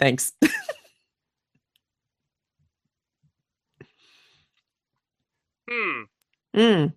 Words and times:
Thanks. 0.00 0.32
Hmm. 5.70 6.02
Mm. 6.56 6.92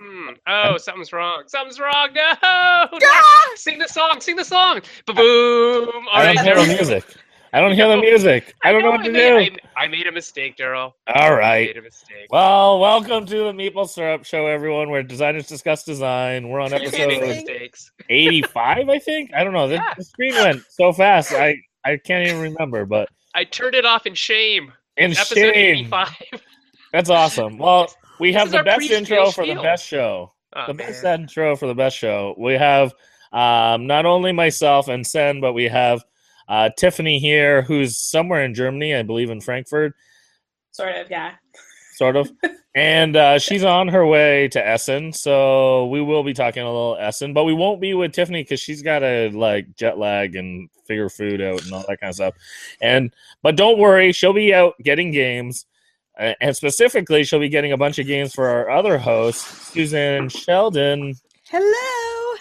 Hmm. 0.00 0.28
Oh, 0.48 0.76
something's 0.78 1.12
wrong. 1.12 1.44
Something's 1.46 1.78
wrong. 1.78 2.08
No. 2.12 2.32
no. 2.92 3.08
Sing 3.54 3.78
the 3.78 3.86
song. 3.86 4.20
Sing 4.20 4.34
the 4.34 4.44
song. 4.44 4.80
Ba-boom. 5.06 5.88
I 6.12 6.34
don't 6.34 6.44
hear 6.44 6.56
the 6.56 6.66
music. 6.66 7.04
I 7.52 7.60
don't 7.60 7.72
hear 7.72 7.88
the 7.88 7.96
music. 7.96 8.54
I 8.64 8.72
don't 8.72 8.82
know 8.82 8.90
what 8.90 9.00
I 9.00 9.04
to 9.06 9.12
made, 9.12 9.54
do. 9.54 9.58
I, 9.76 9.84
I 9.84 9.86
made 9.86 10.08
a 10.08 10.12
mistake, 10.12 10.56
Daryl. 10.56 10.92
All 11.06 11.34
right. 11.34 11.62
I 11.62 11.66
made 11.66 11.76
a 11.78 11.82
mistake. 11.82 12.26
Well, 12.30 12.80
welcome 12.80 13.24
to 13.26 13.34
the 13.36 13.52
Meeple 13.52 13.88
Syrup 13.88 14.24
Show, 14.24 14.46
everyone, 14.46 14.90
where 14.90 15.04
designers 15.04 15.46
discuss 15.46 15.84
design. 15.84 16.48
We're 16.48 16.60
on 16.60 16.72
episode 16.72 17.12
85, 18.10 18.88
I 18.88 18.98
think. 18.98 19.32
I 19.34 19.44
don't 19.44 19.52
know. 19.52 19.68
The, 19.68 19.74
Yeah. 19.76 19.94
the 19.96 20.04
screen 20.04 20.34
went 20.34 20.62
so 20.68 20.92
fast. 20.92 21.32
I, 21.32 21.56
I 21.86 21.96
can't 21.96 22.26
even 22.26 22.40
remember, 22.40 22.84
but 22.84 23.08
I 23.34 23.44
turned 23.44 23.74
it 23.74 23.84
off 23.84 24.06
in 24.06 24.14
shame. 24.14 24.72
in 24.96 25.12
Episode 25.12 25.34
shame. 25.34 25.78
85. 25.86 26.08
That's 26.92 27.10
awesome. 27.10 27.58
Well, 27.58 27.92
we 28.18 28.32
have 28.32 28.50
the 28.50 28.62
best 28.62 28.78
pre-spiel 28.78 28.98
intro 28.98 29.30
for 29.30 29.46
the 29.46 29.54
best 29.54 29.86
show. 29.86 30.32
Oh, 30.54 30.64
the 30.66 30.74
best 30.74 31.04
intro 31.04 31.54
for 31.54 31.66
the 31.66 31.74
best 31.74 31.96
show. 31.96 32.34
We 32.38 32.54
have 32.54 32.92
um, 33.32 33.86
not 33.86 34.06
only 34.06 34.32
myself 34.32 34.88
and 34.88 35.06
Sen, 35.06 35.40
but 35.40 35.52
we 35.52 35.64
have 35.64 36.02
uh, 36.48 36.70
Tiffany 36.76 37.18
here, 37.18 37.62
who's 37.62 37.98
somewhere 37.98 38.44
in 38.44 38.54
Germany, 38.54 38.94
I 38.94 39.02
believe 39.02 39.30
in 39.30 39.40
Frankfurt, 39.40 39.94
Sort 40.76 40.94
of, 40.94 41.10
yeah. 41.10 41.32
Sort 41.96 42.16
of. 42.16 42.30
and 42.74 43.16
uh, 43.16 43.38
she's 43.38 43.64
on 43.64 43.88
her 43.88 44.06
way 44.06 44.48
to 44.48 44.64
Essen, 44.66 45.12
so 45.12 45.86
we 45.86 46.00
will 46.00 46.22
be 46.22 46.34
talking 46.34 46.62
a 46.62 46.66
little 46.66 46.96
Essen, 47.00 47.32
but 47.32 47.44
we 47.44 47.54
won't 47.54 47.80
be 47.80 47.94
with 47.94 48.12
Tiffany 48.12 48.42
because 48.42 48.60
she's 48.60 48.82
got 48.82 49.00
to 49.00 49.30
like 49.32 49.74
jet 49.76 49.98
lag 49.98 50.36
and 50.36 50.68
figure 50.86 51.08
food 51.08 51.40
out 51.40 51.62
and 51.64 51.72
all 51.72 51.84
that 51.88 51.98
kind 52.00 52.10
of 52.10 52.14
stuff. 52.14 52.34
And 52.80 53.12
but 53.42 53.56
don't 53.56 53.78
worry, 53.78 54.12
she'll 54.12 54.32
be 54.32 54.54
out 54.54 54.74
getting 54.82 55.10
games. 55.10 55.66
uh, 56.18 56.34
And 56.40 56.54
specifically, 56.56 57.24
she'll 57.24 57.40
be 57.40 57.48
getting 57.48 57.72
a 57.72 57.76
bunch 57.76 57.98
of 57.98 58.06
games 58.06 58.34
for 58.34 58.46
our 58.48 58.70
other 58.70 58.98
host, 58.98 59.44
Susan 59.72 60.28
Sheldon. 60.28 61.14
Hello. 61.48 62.36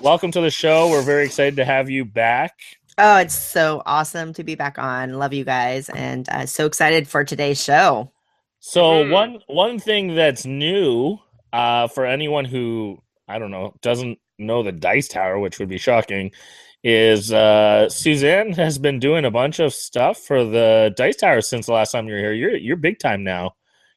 Welcome 0.00 0.30
to 0.32 0.40
the 0.40 0.50
show. 0.50 0.88
We're 0.88 1.02
very 1.02 1.26
excited 1.26 1.56
to 1.56 1.64
have 1.64 1.90
you 1.90 2.04
back. 2.06 2.54
Oh, 2.96 3.16
it's 3.18 3.34
so 3.34 3.82
awesome 3.86 4.32
to 4.34 4.44
be 4.44 4.54
back 4.54 4.78
on. 4.78 5.14
Love 5.14 5.32
you 5.32 5.44
guys, 5.44 5.88
and 5.90 6.28
uh, 6.28 6.46
so 6.46 6.66
excited 6.66 7.08
for 7.08 7.24
today's 7.24 7.62
show. 7.62 8.10
So 8.60 9.04
Mhm. 9.04 9.10
one 9.10 9.42
one 9.46 9.78
thing 9.78 10.14
that's 10.14 10.44
new 10.46 11.18
uh, 11.52 11.88
for 11.88 12.06
anyone 12.06 12.44
who 12.44 12.98
I 13.28 13.38
don't 13.38 13.50
know 13.50 13.74
doesn't 13.82 14.18
know 14.38 14.62
the 14.62 14.72
Dice 14.72 15.08
Tower, 15.08 15.38
which 15.38 15.58
would 15.58 15.68
be 15.68 15.78
shocking, 15.78 16.32
is 16.84 17.32
uh, 17.32 17.88
Suzanne 17.88 18.52
has 18.52 18.78
been 18.78 18.98
doing 18.98 19.24
a 19.24 19.30
bunch 19.30 19.58
of 19.60 19.72
stuff 19.74 20.18
for 20.18 20.44
the 20.44 20.92
Dice 20.96 21.16
Tower 21.16 21.40
since 21.40 21.66
the 21.66 21.72
last 21.72 21.92
time 21.92 22.06
you 22.08 22.14
were 22.14 22.20
here. 22.20 22.32
You're 22.32 22.56
you're 22.56 22.76
big 22.76 22.98
time 22.98 23.24
now. 23.24 23.54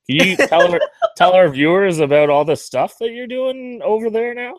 Can 0.08 0.17
you 0.17 0.38
tell 0.38 0.72
her 0.72 0.81
tell 1.17 1.34
our 1.34 1.50
viewers 1.50 2.00
about 2.00 2.30
all 2.30 2.45
the 2.45 2.56
stuff 2.56 2.97
that 3.00 3.11
you're 3.11 3.28
doing 3.28 3.81
over 3.84 4.09
there 4.09 4.34
now? 4.34 4.56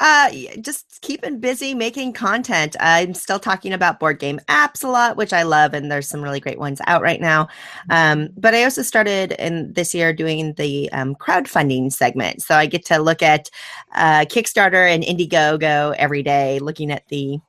Uh, 0.00 0.30
just 0.60 1.00
keeping 1.02 1.40
busy 1.40 1.74
making 1.74 2.12
content. 2.12 2.76
I'm 2.78 3.14
still 3.14 3.40
talking 3.40 3.72
about 3.72 3.98
board 3.98 4.20
game 4.20 4.38
apps 4.48 4.84
a 4.84 4.88
lot, 4.88 5.16
which 5.16 5.32
I 5.32 5.42
love, 5.42 5.74
and 5.74 5.90
there's 5.90 6.06
some 6.06 6.22
really 6.22 6.38
great 6.38 6.58
ones 6.60 6.80
out 6.86 7.02
right 7.02 7.20
now. 7.20 7.48
Um, 7.90 8.28
but 8.36 8.54
I 8.54 8.62
also 8.62 8.82
started 8.82 9.32
in 9.32 9.72
this 9.72 9.94
year 9.96 10.12
doing 10.12 10.54
the 10.54 10.88
um, 10.92 11.16
crowdfunding 11.16 11.92
segment, 11.92 12.42
so 12.42 12.54
I 12.54 12.66
get 12.66 12.84
to 12.86 12.98
look 13.00 13.22
at 13.22 13.50
uh, 13.96 14.20
Kickstarter 14.26 14.88
and 14.88 15.02
Indiegogo 15.02 15.96
every 15.98 16.22
day, 16.22 16.60
looking 16.60 16.92
at 16.92 17.08
the 17.08 17.40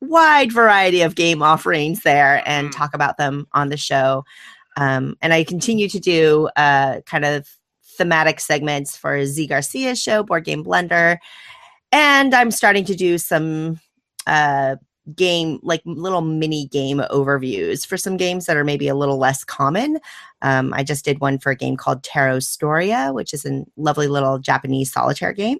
wide 0.00 0.52
variety 0.52 1.02
of 1.02 1.16
game 1.16 1.42
offerings 1.42 2.02
there, 2.02 2.40
and 2.46 2.68
Mhm. 2.68 2.76
talk 2.76 2.94
about 2.94 3.16
them 3.16 3.48
on 3.52 3.68
the 3.68 3.76
show. 3.76 4.24
Um, 4.76 5.16
and 5.22 5.32
I 5.32 5.42
continue 5.42 5.88
to 5.88 5.98
do 5.98 6.48
uh, 6.54 7.00
kind 7.00 7.24
of 7.24 7.48
thematic 7.98 8.38
segments 8.38 8.96
for 8.96 9.24
Zee 9.24 9.48
Garcia's 9.48 10.00
show, 10.00 10.22
Board 10.22 10.44
Game 10.44 10.62
Blender 10.62 11.16
and 11.96 12.34
i'm 12.34 12.50
starting 12.50 12.84
to 12.84 12.94
do 12.94 13.18
some 13.18 13.80
uh 14.26 14.76
game 15.14 15.60
like 15.62 15.80
little 15.84 16.20
mini 16.20 16.66
game 16.66 17.00
overviews 17.10 17.86
for 17.86 17.96
some 17.96 18.16
games 18.16 18.46
that 18.46 18.56
are 18.56 18.64
maybe 18.64 18.88
a 18.88 18.94
little 18.94 19.18
less 19.18 19.44
common 19.44 19.98
um, 20.42 20.74
i 20.74 20.82
just 20.82 21.04
did 21.04 21.20
one 21.20 21.38
for 21.38 21.50
a 21.50 21.56
game 21.56 21.76
called 21.76 22.02
tarot 22.02 22.40
storia 22.40 23.12
which 23.12 23.32
is 23.32 23.46
a 23.46 23.64
lovely 23.76 24.08
little 24.08 24.38
japanese 24.38 24.92
solitaire 24.92 25.32
game 25.32 25.58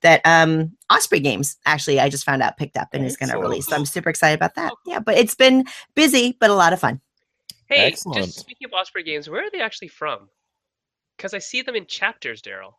that 0.00 0.20
um 0.24 0.72
osprey 0.90 1.20
games 1.20 1.56
actually 1.64 2.00
i 2.00 2.08
just 2.08 2.24
found 2.24 2.42
out 2.42 2.56
picked 2.56 2.76
up 2.76 2.88
and 2.92 3.04
is 3.04 3.16
going 3.16 3.30
to 3.30 3.38
release 3.38 3.66
so 3.66 3.76
i'm 3.76 3.86
super 3.86 4.10
excited 4.10 4.34
about 4.34 4.56
that 4.56 4.72
yeah 4.84 4.98
but 4.98 5.16
it's 5.16 5.36
been 5.36 5.64
busy 5.94 6.36
but 6.40 6.50
a 6.50 6.54
lot 6.54 6.72
of 6.72 6.80
fun 6.80 7.00
Hey, 7.68 7.88
Excellent. 7.88 8.24
just 8.24 8.38
speaking 8.38 8.64
of 8.64 8.72
Osprey 8.72 9.02
games, 9.02 9.28
where 9.28 9.44
are 9.44 9.50
they 9.50 9.60
actually 9.60 9.88
from? 9.88 10.30
Because 11.16 11.34
I 11.34 11.38
see 11.38 11.60
them 11.60 11.76
in 11.76 11.86
chapters, 11.86 12.40
Daryl. 12.40 12.72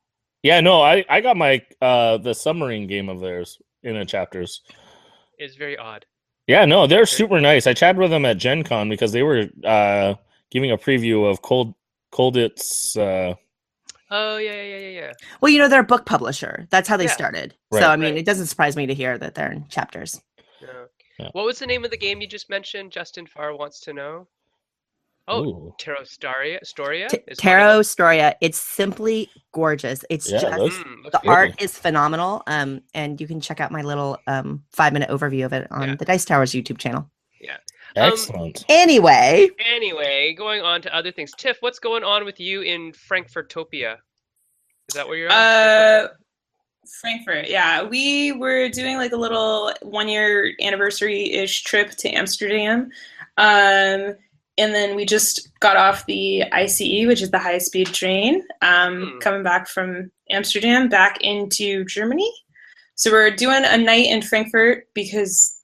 Yeah, 0.43 0.61
no, 0.61 0.81
I 0.81 1.03
I 1.09 1.21
got 1.21 1.37
my 1.37 1.61
uh 1.81 2.17
the 2.17 2.33
submarine 2.33 2.87
game 2.87 3.09
of 3.09 3.19
theirs 3.19 3.61
in 3.83 3.95
the 3.97 4.05
chapters. 4.05 4.61
It's 5.37 5.55
very 5.55 5.77
odd. 5.77 6.05
Yeah, 6.47 6.65
no, 6.65 6.87
they're 6.87 7.05
super 7.05 7.39
nice. 7.39 7.67
I 7.67 7.73
chatted 7.73 7.99
with 7.99 8.09
them 8.11 8.25
at 8.25 8.37
Gen 8.37 8.63
Con 8.63 8.89
because 8.89 9.11
they 9.11 9.21
were 9.23 9.47
uh, 9.63 10.15
giving 10.49 10.71
a 10.71 10.77
preview 10.77 11.29
of 11.29 11.41
Cold 11.41 11.73
Colditz. 12.11 12.97
Uh, 12.97 13.35
Oh 14.11 14.37
yeah, 14.37 14.53
yeah, 14.53 14.63
yeah, 14.63 14.77
yeah, 14.77 14.89
yeah. 15.01 15.11
well 15.39 15.51
you 15.51 15.59
know 15.59 15.67
they're 15.67 15.81
a 15.81 15.83
book 15.83 16.03
publisher 16.07 16.65
that's 16.71 16.89
how 16.89 16.97
they 16.97 17.03
Yeah. 17.03 17.11
started 17.11 17.53
Right. 17.71 17.79
so 17.83 17.89
i 17.91 17.95
mean 17.95 18.13
Right. 18.13 18.17
it 18.21 18.25
doesn't 18.25 18.47
surprise 18.47 18.75
me 18.75 18.87
to 18.87 18.93
hear 18.95 19.19
that 19.19 19.35
they're 19.35 19.51
in 19.51 19.67
chapters 19.67 20.19
Yeah. 20.59 20.67
Yeah. 21.19 21.29
What 21.33 21.45
was 21.45 21.59
the 21.59 21.67
name 21.67 21.85
of 21.85 21.91
the 21.91 21.97
game 21.97 22.19
you 22.19 22.25
just 22.27 22.49
mentioned? 22.49 22.91
Justin 22.91 23.27
Farr 23.27 23.55
wants 23.55 23.81
to 23.81 23.93
know. 23.93 24.27
Oh, 25.29 25.43
ooh. 25.45 25.75
Tarot 25.79 26.03
Storia. 26.05 26.59
Storia. 26.63 27.07
T- 27.09 27.19
is 27.27 27.37
Tarot 27.37 27.75
them? 27.75 27.83
Storia. 27.83 28.35
It's 28.41 28.57
simply 28.57 29.29
gorgeous. 29.53 30.03
It's 30.09 30.29
Yeah, 30.31 30.39
just 30.41 30.57
looks- 30.59 30.75
Mm, 30.77 31.03
looks 31.03 31.11
the 31.11 31.19
good. 31.19 31.29
art 31.29 31.61
is 31.61 31.77
phenomenal. 31.77 32.43
Um, 32.47 32.81
and 32.93 33.19
you 33.21 33.27
can 33.27 33.39
check 33.39 33.59
out 33.61 33.71
my 33.71 33.81
little 33.81 34.17
um 34.27 34.63
five 34.71 34.91
minute 34.93 35.09
overview 35.09 35.45
of 35.45 35.53
it 35.53 35.67
on 35.71 35.89
Yeah. 35.89 35.95
the 35.95 36.05
Dice 36.05 36.25
Towers 36.25 36.51
YouTube 36.51 36.77
channel. 36.79 37.09
Yeah. 37.39 37.57
excellent. 37.95 38.65
Anyway, 38.69 39.49
Anyway, 39.73 40.33
going 40.37 40.61
on 40.61 40.81
to 40.83 40.95
other 40.95 41.11
things. 41.11 41.31
Tiff, 41.37 41.57
what's 41.61 41.79
going 41.79 42.03
on 42.03 42.23
with 42.25 42.39
you 42.39 42.61
in 42.61 42.91
Frankfurtopia? 42.93 43.97
Is 44.89 44.95
that 44.95 45.07
where 45.07 45.17
you're 45.17 45.29
at? 45.31 46.03
Uh, 46.05 46.07
Frankfurt, 47.01 47.47
yeah. 47.49 47.83
We 47.83 48.31
were 48.31 48.69
doing 48.69 48.97
like 48.97 49.11
a 49.11 49.17
little 49.17 49.73
one 49.81 50.07
year 50.07 50.53
anniversary 50.61 51.31
ish 51.33 51.63
trip 51.63 51.91
to 51.91 52.09
Amsterdam. 52.09 52.89
Um, 53.37 54.15
and 54.59 54.73
then 54.75 54.95
we 54.95 55.05
just 55.05 55.49
got 55.59 55.77
off 55.77 56.05
the 56.05 56.43
ICE, 56.51 57.07
which 57.07 57.21
is 57.21 57.31
the 57.31 57.39
high 57.39 57.57
speed 57.57 57.87
train, 57.87 58.43
um, 58.61 59.13
Hmm. 59.13 59.19
coming 59.19 59.43
back 59.43 59.67
from 59.67 60.11
Amsterdam 60.29 60.89
back 60.89 61.17
into 61.21 61.85
Germany. 61.85 62.31
So 62.95 63.11
we're 63.11 63.31
doing 63.35 63.63
a 63.65 63.77
night 63.77 64.07
in 64.07 64.21
Frankfurt 64.21 64.87
because 64.93 65.55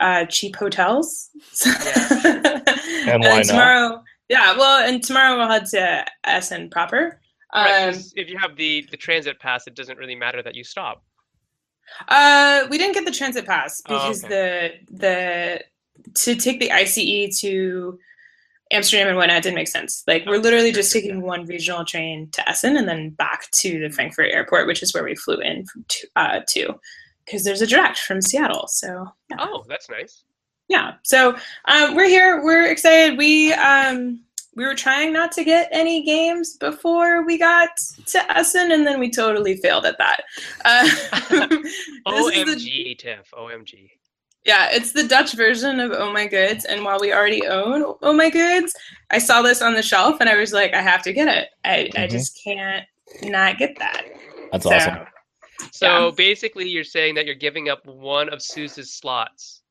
uh, 0.00 0.24
cheap 0.26 0.54
hotels. 0.56 1.30
and 1.66 2.02
why 2.02 2.62
then 3.20 3.36
not? 3.38 3.44
tomorrow, 3.46 4.02
yeah, 4.28 4.56
well, 4.56 4.86
and 4.88 5.02
tomorrow 5.02 5.36
we'll 5.38 5.48
head 5.48 5.66
to 5.66 6.04
Essen 6.24 6.70
proper. 6.70 7.20
Right, 7.54 7.84
Um, 7.88 7.94
'cause 7.94 8.12
if 8.16 8.28
you 8.28 8.38
have 8.38 8.56
the, 8.56 8.86
the 8.90 8.96
transit 8.96 9.40
pass, 9.40 9.66
it 9.66 9.74
doesn't 9.74 9.98
really 9.98 10.14
matter 10.14 10.42
that 10.42 10.54
you 10.54 10.64
stop. 10.64 11.02
Uh, 12.08 12.66
we 12.70 12.78
didn't 12.78 12.94
get 12.94 13.04
the 13.04 13.12
transit 13.12 13.46
pass 13.46 13.80
Oh, 13.86 13.94
because 13.94 14.20
the 14.22 14.72
the 14.90 15.62
to 16.14 16.34
take 16.34 16.60
the 16.60 16.72
ICE 16.72 17.38
to 17.40 17.98
Amsterdam 18.72 19.08
and 19.08 19.16
whatnot 19.16 19.42
didn't 19.42 19.54
make 19.54 19.68
sense. 19.68 20.02
Like 20.06 20.24
we're 20.26 20.38
literally 20.38 20.72
just 20.72 20.92
taking 20.92 21.22
one 21.22 21.46
regional 21.46 21.84
train 21.84 22.28
to 22.32 22.48
Essen 22.48 22.76
and 22.76 22.88
then 22.88 23.10
back 23.10 23.48
to 23.52 23.78
the 23.80 23.90
Frankfurt 23.90 24.32
airport, 24.32 24.66
which 24.66 24.82
is 24.82 24.92
where 24.92 25.04
we 25.04 25.14
flew 25.14 25.36
in 25.38 25.64
from 25.66 25.84
to, 25.88 26.08
uh, 26.16 26.40
to 26.48 26.74
because 27.24 27.44
there's 27.44 27.62
a 27.62 27.66
direct 27.66 27.98
from 27.98 28.20
Seattle. 28.20 28.66
So 28.68 29.06
yeah, 29.30 29.36
Oh, 29.40 29.64
that's 29.68 29.88
nice. 29.88 30.22
yeah. 30.68 30.94
So 31.04 31.36
um, 31.66 31.94
we're 31.94 32.08
here. 32.08 32.42
We're 32.44 32.66
excited. 32.70 33.16
We 33.18 33.52
um 33.52 34.20
we 34.56 34.64
were 34.64 34.74
trying 34.74 35.12
not 35.12 35.32
to 35.32 35.44
get 35.44 35.68
any 35.70 36.02
games 36.02 36.56
before 36.56 37.24
we 37.26 37.36
got 37.38 37.68
to 38.06 38.36
Essen, 38.38 38.72
and 38.72 38.86
then 38.86 38.98
we 38.98 39.10
totally 39.10 39.58
failed 39.58 39.84
at 39.84 39.98
that. 39.98 40.22
Uh, 40.64 40.84
is 41.30 41.30
the- 41.30 42.04
OMG, 42.06 42.98
Tiff. 42.98 43.30
OMG. 43.34 43.90
Yeah, 44.46 44.68
it's 44.70 44.92
the 44.92 45.02
Dutch 45.06 45.32
version 45.34 45.80
of 45.80 45.92
Oh 45.92 46.12
My 46.12 46.26
Goods, 46.26 46.64
and 46.64 46.84
while 46.84 46.98
we 47.00 47.12
already 47.12 47.46
own 47.46 47.84
Oh 48.02 48.12
My 48.12 48.30
Goods, 48.30 48.74
I 49.10 49.18
saw 49.18 49.42
this 49.42 49.60
on 49.60 49.74
the 49.74 49.82
shelf 49.82 50.16
and 50.20 50.28
I 50.28 50.36
was 50.36 50.52
like, 50.52 50.72
I 50.74 50.80
have 50.80 51.02
to 51.02 51.12
get 51.12 51.28
it. 51.28 51.48
I, 51.64 51.90
I 51.96 52.06
Mhm. 52.06 52.10
just 52.10 52.40
can't 52.42 52.86
not 53.22 53.58
get 53.58 53.78
that. 53.78 54.04
That's 54.52 54.64
so, 54.64 54.70
awesome. 54.74 54.98
So 55.72 55.86
Yeah. 56.06 56.10
basically, 56.16 56.68
you're 56.68 56.84
saying 56.84 57.14
that 57.16 57.26
you're 57.26 57.34
giving 57.34 57.68
up 57.68 57.84
one 57.86 58.28
of 58.32 58.40
Suze's 58.42 58.92
slots 58.92 59.62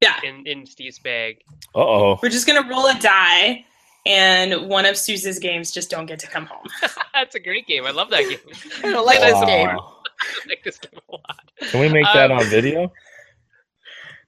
Yeah, 0.00 0.14
in, 0.24 0.46
in 0.46 0.64
Steve's 0.64 0.98
bag. 1.00 1.38
Uh 1.74 1.80
oh. 1.80 2.18
we're 2.22 2.28
just 2.30 2.46
gonna 2.46 2.66
roll 2.68 2.86
a 2.86 2.94
die, 3.00 3.64
and 4.06 4.68
one 4.68 4.86
of 4.86 4.96
Suze's 4.96 5.38
games 5.38 5.70
just 5.72 5.90
don't 5.90 6.06
get 6.06 6.18
to 6.20 6.26
come 6.28 6.46
home. 6.46 6.66
That's 7.14 7.34
a 7.34 7.40
great 7.40 7.66
game. 7.66 7.84
I 7.84 7.90
love 7.90 8.08
that 8.10 8.22
game. 8.28 8.38
I 8.84 8.92
don't 8.92 9.04
like 9.04 9.20
this 9.20 9.44
game. 9.44 9.68
I 10.20 10.48
like 10.48 10.62
this 10.64 10.78
game 10.78 10.98
a 11.08 11.12
lot. 11.12 11.50
Can 11.70 11.80
we 11.80 11.88
make 11.88 12.06
that 12.14 12.30
Um, 12.30 12.38
on 12.38 12.44
video? 12.46 12.90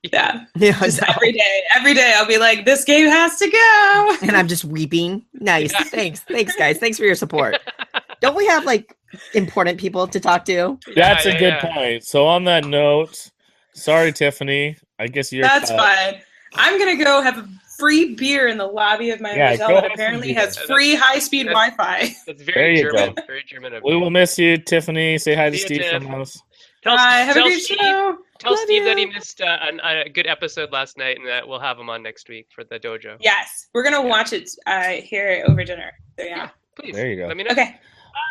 Yeah, 0.03 0.45
Yeah, 0.57 0.79
just 0.81 1.03
every 1.03 1.33
day, 1.33 1.63
every 1.77 1.93
day, 1.95 2.15
I'll 2.17 2.27
be 2.27 2.39
like, 2.39 2.65
"This 2.65 2.85
game 2.85 3.07
has 3.09 3.37
to 3.39 3.51
go." 3.51 4.17
and 4.27 4.37
I'm 4.37 4.49
just 4.49 4.65
weeping. 4.65 5.25
Nice. 5.35 5.73
Yeah. 5.73 5.83
Thanks. 5.85 6.21
Thanks, 6.21 6.57
guys. 6.57 6.79
Thanks 6.79 6.97
for 6.99 7.05
your 7.05 7.15
support. 7.15 7.57
Don't 8.21 8.35
we 8.37 8.47
have 8.47 8.65
like 8.65 8.97
important 9.35 9.79
people 9.79 10.07
to 10.09 10.19
talk 10.21 10.45
to? 10.47 10.79
That's 10.95 11.25
Yeah, 11.27 11.31
a 11.31 11.35
yeah, 11.35 11.39
good 11.39 11.49
yeah. 11.65 11.75
point. 11.75 12.05
So 12.05 12.27
on 12.27 12.45
that 12.45 12.65
note, 12.65 13.31
sorry, 13.75 14.13
Tiffany. 14.13 14.77
I 14.99 15.07
guess 15.07 15.33
you're. 15.33 15.43
That's 15.43 15.71
cut. 15.71 15.79
fine. 15.79 16.23
I'm 16.55 16.79
gonna 16.79 16.97
go 17.03 17.21
have 17.23 17.39
a 17.39 17.49
free 17.79 18.15
beer 18.15 18.47
in 18.49 18.59
the 18.59 18.67
lobby 18.67 19.11
of 19.11 19.21
my 19.21 19.35
Yeah, 19.35 19.51
hotel 19.53 19.69
that 19.83 19.93
apparently 19.93 20.33
has 20.35 20.57
free 20.59 20.95
high-speed 20.95 21.45
Wi-Fi. 21.47 22.15
That's 22.27 22.45
There 22.45 22.55
very 22.55 22.77
you 22.79 22.83
German. 22.91 23.15
go. 23.15 23.23
Very 23.27 23.43
German 23.47 23.73
of 23.75 23.83
We 23.85 23.97
will 23.97 24.11
miss 24.11 24.39
you, 24.39 24.59
Tiffany. 24.59 25.17
Say 25.17 25.35
hi 25.35 25.49
to 25.51 25.57
See 25.57 25.61
you, 25.63 25.67
Steve 25.67 25.83
Tiff. 25.91 26.03
from 26.03 26.21
us. 26.21 26.43
Tell, 26.83 26.97
Bye. 26.97 27.19
Have 27.19 27.37
a 27.37 27.41
tell 27.41 27.49
great 27.49 27.63
Steve, 27.63 27.79
show. 27.79 28.17
tell 28.39 28.53
Love 28.53 28.61
Steve 28.65 28.85
that 28.85 28.97
he 28.97 29.07
missed 29.07 29.41
uh, 29.43 29.59
an, 29.63 29.81
a 29.85 30.09
good 30.09 30.27
episode 30.27 30.73
last 30.73 30.97
night, 30.97 31.19
and 31.19 31.27
that 31.27 31.47
we'll 31.47 31.61
have 31.61 31.79
him 31.79 31.91
on 31.91 32.03
next 32.03 32.29
week 32.29 32.47
for 32.55 32.65
the 32.65 32.79
dojo. 32.81 33.17
Yes, 33.21 33.69
we're 33.75 33.83
gonna 33.83 34.01
watch 34.01 34.33
it 34.33 34.49
uh, 34.67 34.89
here 34.89 35.45
over 35.47 35.63
dinner. 35.65 35.93
So 36.19 36.25
yeah. 36.25 36.49
Please. 36.77 36.95
There 36.95 37.09
you 37.11 37.17
go. 37.17 37.27
Let 37.27 37.37
me 37.37 37.43
know. 37.43 37.51
Okay. 37.51 37.79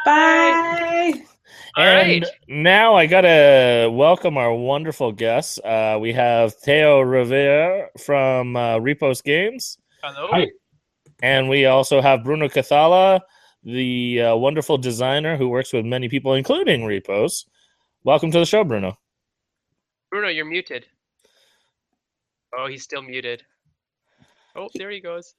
Bye. 0.05 1.13
All 1.75 1.83
and 1.83 2.23
right. 2.23 2.25
now 2.47 2.95
I 2.95 3.05
gotta 3.05 3.89
welcome 3.91 4.37
our 4.37 4.53
wonderful 4.53 5.11
guests. 5.11 5.59
Uh, 5.59 5.97
we 6.01 6.11
have 6.13 6.55
Theo 6.55 7.03
Rivière 7.03 7.87
from 7.99 8.55
uh, 8.55 8.77
Repos 8.79 9.21
Games, 9.21 9.77
Hello. 10.01 10.27
Hi. 10.31 10.47
and 11.21 11.49
we 11.49 11.65
also 11.65 12.01
have 12.01 12.23
Bruno 12.23 12.47
Cathala, 12.47 13.19
the 13.63 14.21
uh, 14.21 14.35
wonderful 14.35 14.77
designer 14.77 15.37
who 15.37 15.49
works 15.49 15.71
with 15.73 15.85
many 15.85 16.09
people, 16.09 16.33
including 16.33 16.85
Repos. 16.85 17.45
Welcome 18.03 18.31
to 18.31 18.39
the 18.39 18.45
show, 18.45 18.63
Bruno. 18.63 18.97
Bruno, 20.09 20.29
you're 20.29 20.45
muted. 20.45 20.85
Oh, 22.57 22.67
he's 22.67 22.83
still 22.83 23.01
muted. 23.01 23.43
Oh, 24.55 24.69
there 24.75 24.89
he 24.89 24.99
goes. 25.01 25.35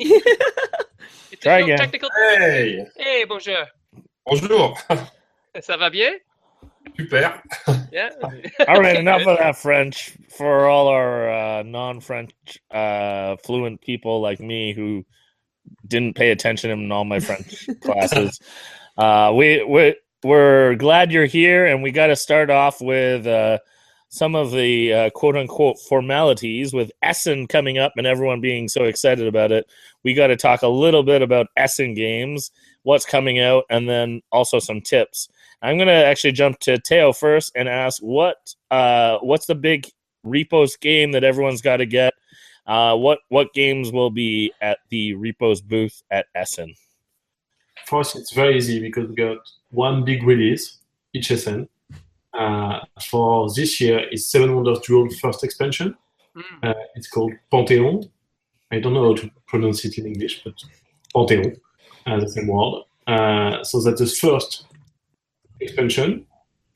Try 1.40 1.60
again. 1.60 1.78
Technical. 1.78 2.08
Hey, 2.16 2.84
Hey, 2.96 3.24
bonjour. 3.24 3.66
bonjour. 4.26 4.76
Ça 5.60 5.78
va 5.78 5.90
bien? 5.90 6.14
Super. 6.98 7.40
Yeah. 7.92 8.08
All 8.66 8.80
right, 8.80 8.96
enough 8.96 9.26
of 9.26 9.38
that 9.38 9.56
French 9.56 10.16
for 10.36 10.66
all 10.66 10.88
our 10.88 11.30
uh, 11.30 11.62
non-French 11.62 12.32
uh, 12.70 13.36
fluent 13.44 13.80
people 13.82 14.20
like 14.22 14.40
me 14.40 14.72
who 14.72 15.04
didn't 15.86 16.14
pay 16.16 16.30
attention 16.30 16.70
in 16.70 16.90
all 16.90 17.04
my 17.04 17.20
French 17.20 17.66
classes. 17.82 18.40
Uh, 18.96 19.32
we 19.34 19.62
we 19.62 19.94
we're 20.22 20.74
glad 20.76 21.12
you're 21.12 21.26
here, 21.26 21.66
and 21.66 21.82
we 21.82 21.90
got 21.90 22.08
to 22.08 22.16
start 22.16 22.50
off 22.50 22.80
with 22.80 23.26
uh, 23.26 23.58
some 24.08 24.34
of 24.34 24.52
the 24.52 24.92
uh, 24.92 25.10
quote-unquote 25.10 25.78
formalities 25.88 26.72
with 26.72 26.92
Essen 27.02 27.46
coming 27.46 27.78
up, 27.78 27.92
and 27.96 28.06
everyone 28.06 28.40
being 28.40 28.68
so 28.68 28.84
excited 28.84 29.26
about 29.26 29.52
it. 29.52 29.66
We 30.04 30.14
got 30.14 30.28
to 30.28 30.36
talk 30.36 30.62
a 30.62 30.68
little 30.68 31.02
bit 31.02 31.22
about 31.22 31.48
Essen 31.56 31.94
games, 31.94 32.50
what's 32.82 33.06
coming 33.06 33.40
out, 33.40 33.64
and 33.70 33.88
then 33.88 34.22
also 34.30 34.58
some 34.58 34.80
tips. 34.80 35.28
I'm 35.62 35.78
gonna 35.78 35.92
actually 35.92 36.32
jump 36.32 36.58
to 36.60 36.78
Teo 36.78 37.12
first 37.12 37.52
and 37.54 37.68
ask 37.68 38.02
what 38.02 38.54
uh, 38.70 39.18
what's 39.18 39.46
the 39.46 39.54
big 39.54 39.86
repos 40.24 40.76
game 40.76 41.12
that 41.12 41.24
everyone's 41.24 41.62
got 41.62 41.76
to 41.76 41.86
get. 41.86 42.14
Uh, 42.66 42.96
what 42.96 43.20
what 43.28 43.54
games 43.54 43.92
will 43.92 44.10
be 44.10 44.52
at 44.60 44.78
the 44.90 45.14
repos 45.14 45.60
booth 45.60 46.02
at 46.10 46.26
Essen? 46.34 46.74
For 47.86 48.00
us, 48.00 48.16
it's 48.16 48.32
very 48.32 48.56
easy 48.56 48.80
because 48.80 49.08
we 49.08 49.14
got 49.14 49.38
one 49.70 50.04
big 50.04 50.22
release, 50.22 50.78
each 51.12 51.30
Essen. 51.30 51.68
Uh, 52.32 52.80
for 53.10 53.52
this 53.54 53.80
year, 53.80 54.00
it's 54.10 54.26
Seven 54.26 54.54
Wonders 54.54 54.80
Duel 54.80 55.08
first 55.20 55.44
expansion. 55.44 55.96
Mm. 56.36 56.42
Uh, 56.62 56.74
it's 56.94 57.08
called 57.08 57.32
Pantheon. 57.50 58.08
I 58.70 58.80
don't 58.80 58.94
know 58.94 59.08
how 59.08 59.14
to 59.16 59.30
pronounce 59.46 59.84
it 59.84 59.98
in 59.98 60.06
English, 60.06 60.42
but 60.44 60.54
Pantheon, 61.14 61.56
uh, 62.06 62.20
the 62.20 62.28
same 62.30 62.46
word. 62.46 62.84
Uh, 63.06 63.62
so 63.62 63.80
that's 63.82 64.00
the 64.00 64.06
first 64.06 64.64
expansion 65.60 66.26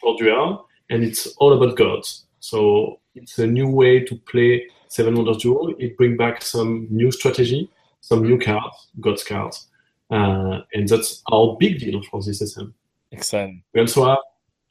for 0.01 0.17
Duel, 0.19 0.67
and 0.91 1.03
it's 1.03 1.27
all 1.39 1.53
about 1.55 1.77
gods. 1.77 2.27
So 2.41 3.01
it's 3.15 3.39
a 3.39 3.47
new 3.47 3.69
way 3.69 4.01
to 4.01 4.17
play 4.31 4.67
Seven 4.89 5.15
Wonders 5.15 5.39
Duel. 5.39 5.75
It 5.79 5.97
brings 5.97 6.19
back 6.19 6.43
some 6.43 6.87
new 6.91 7.11
strategy, 7.11 7.71
some 8.03 8.23
new 8.23 8.39
cards, 8.39 8.89
gods 9.01 9.25
cards, 9.25 9.69
uh, 10.11 10.61
and 10.73 10.89
that's 10.89 11.23
our 11.33 11.57
big 11.59 11.79
deal 11.81 12.03
for 12.03 12.23
this 12.23 12.43
Essen. 12.43 12.73
Exciting. 13.13 13.63
We 13.75 13.81
also 13.81 14.05
have 14.05 14.19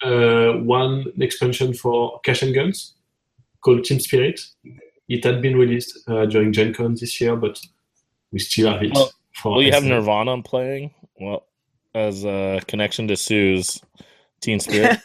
uh, 0.03 0.57
one 0.59 1.05
expansion 1.19 1.73
for 1.73 2.19
Cash 2.21 2.41
and 2.43 2.53
Guns 2.53 2.93
called 3.61 3.83
Team 3.83 3.99
Spirit. 3.99 4.39
It 5.07 5.23
had 5.23 5.41
been 5.41 5.57
released 5.57 5.99
uh, 6.07 6.25
during 6.25 6.51
Gen 6.51 6.73
Con 6.73 6.95
this 6.95 7.19
year, 7.21 7.35
but 7.35 7.59
we 8.31 8.39
still 8.39 8.71
have 8.71 8.83
it. 8.83 8.91
Well, 8.93 9.11
for 9.33 9.53
Will 9.55 9.63
you 9.63 9.71
have 9.71 9.83
Nirvana 9.83 10.41
playing? 10.41 10.93
Well, 11.19 11.45
as 11.93 12.25
a 12.25 12.59
connection 12.67 13.07
to 13.07 13.15
Sue's 13.15 13.81
Teen 14.41 14.59
Spirit. 14.59 14.99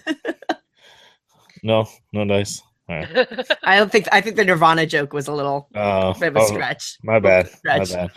no, 1.62 1.86
no 2.12 2.24
dice. 2.24 2.62
All 2.88 2.96
right. 2.96 3.28
I 3.62 3.76
don't 3.76 3.92
think 3.92 4.08
I 4.10 4.20
think 4.20 4.36
the 4.36 4.44
Nirvana 4.44 4.86
joke 4.86 5.12
was 5.12 5.28
a 5.28 5.32
little 5.32 5.68
Uh, 5.74 6.12
bit 6.14 6.28
of 6.28 6.36
a 6.36 6.40
oh, 6.40 6.46
stretch. 6.46 6.98
my 7.04 7.20
bad. 7.20 7.48
My 7.64 7.84
bad. 7.84 8.10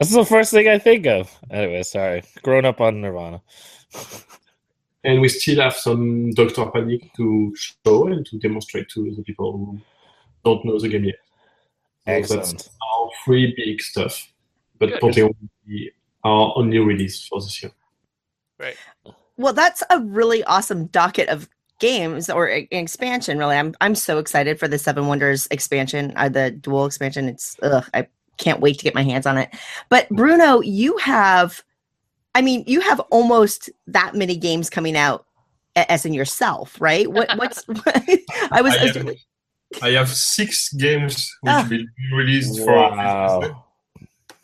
That's 0.00 0.14
the 0.14 0.24
first 0.24 0.50
thing 0.50 0.66
I 0.66 0.78
think 0.78 1.06
of. 1.06 1.30
Anyway, 1.50 1.82
sorry. 1.82 2.22
Grown 2.42 2.64
up 2.64 2.80
on 2.80 3.02
Nirvana. 3.02 3.42
And 5.04 5.20
we 5.20 5.28
still 5.28 5.60
have 5.60 5.74
some 5.74 6.30
Doctor 6.30 6.66
Panic 6.70 7.12
to 7.16 7.54
show 7.54 8.06
and 8.06 8.24
to 8.26 8.38
demonstrate 8.38 8.88
to 8.90 9.14
the 9.14 9.22
people 9.22 9.52
who 9.52 9.80
don't 10.42 10.64
know 10.64 10.78
the 10.78 10.88
game 10.88 11.04
yet. 11.04 12.24
So 12.26 12.36
that's 12.36 12.70
our 12.82 13.10
three 13.24 13.54
big 13.56 13.82
stuff. 13.82 14.32
But 14.78 14.90
Good. 14.90 15.00
Pantheon 15.00 15.34
will 15.38 15.48
be 15.66 15.90
our 16.24 16.52
only 16.56 16.78
release 16.78 17.26
for 17.26 17.40
this 17.40 17.62
year. 17.62 17.72
Right. 18.58 18.76
Well, 19.36 19.52
that's 19.52 19.82
a 19.90 20.00
really 20.00 20.42
awesome 20.44 20.86
docket 20.86 21.28
of 21.28 21.48
games 21.78 22.30
or 22.30 22.48
expansion. 22.48 23.38
Really, 23.38 23.56
I'm 23.56 23.74
I'm 23.80 23.94
so 23.94 24.18
excited 24.18 24.58
for 24.58 24.68
the 24.68 24.78
Seven 24.78 25.06
Wonders 25.06 25.46
expansion, 25.50 26.12
uh, 26.16 26.28
the 26.28 26.50
dual 26.50 26.86
expansion. 26.86 27.28
It's 27.28 27.56
ugh, 27.62 27.88
I 27.94 28.06
can't 28.40 28.60
wait 28.60 28.78
to 28.78 28.84
get 28.84 28.94
my 28.94 29.02
hands 29.02 29.26
on 29.26 29.38
it. 29.38 29.50
But 29.88 30.08
Bruno, 30.08 30.60
you 30.60 30.96
have, 30.98 31.62
I 32.34 32.42
mean, 32.42 32.64
you 32.66 32.80
have 32.80 32.98
almost 33.10 33.70
that 33.86 34.14
many 34.14 34.36
games 34.36 34.68
coming 34.70 34.96
out 34.96 35.26
as 35.76 36.04
in 36.04 36.12
yourself, 36.14 36.76
right? 36.80 37.10
What 37.10 37.28
what's 37.36 37.64
I 38.50 38.60
was, 38.62 38.74
I 38.74 38.82
I 38.82 38.86
have, 38.86 39.16
I 39.82 39.90
have 39.92 40.08
six 40.08 40.72
games 40.72 41.14
which 41.42 41.52
Ah. 41.52 41.62
will 41.62 41.68
be 41.78 41.86
released 42.12 42.58
for. 42.58 42.72
Wow. 42.74 43.64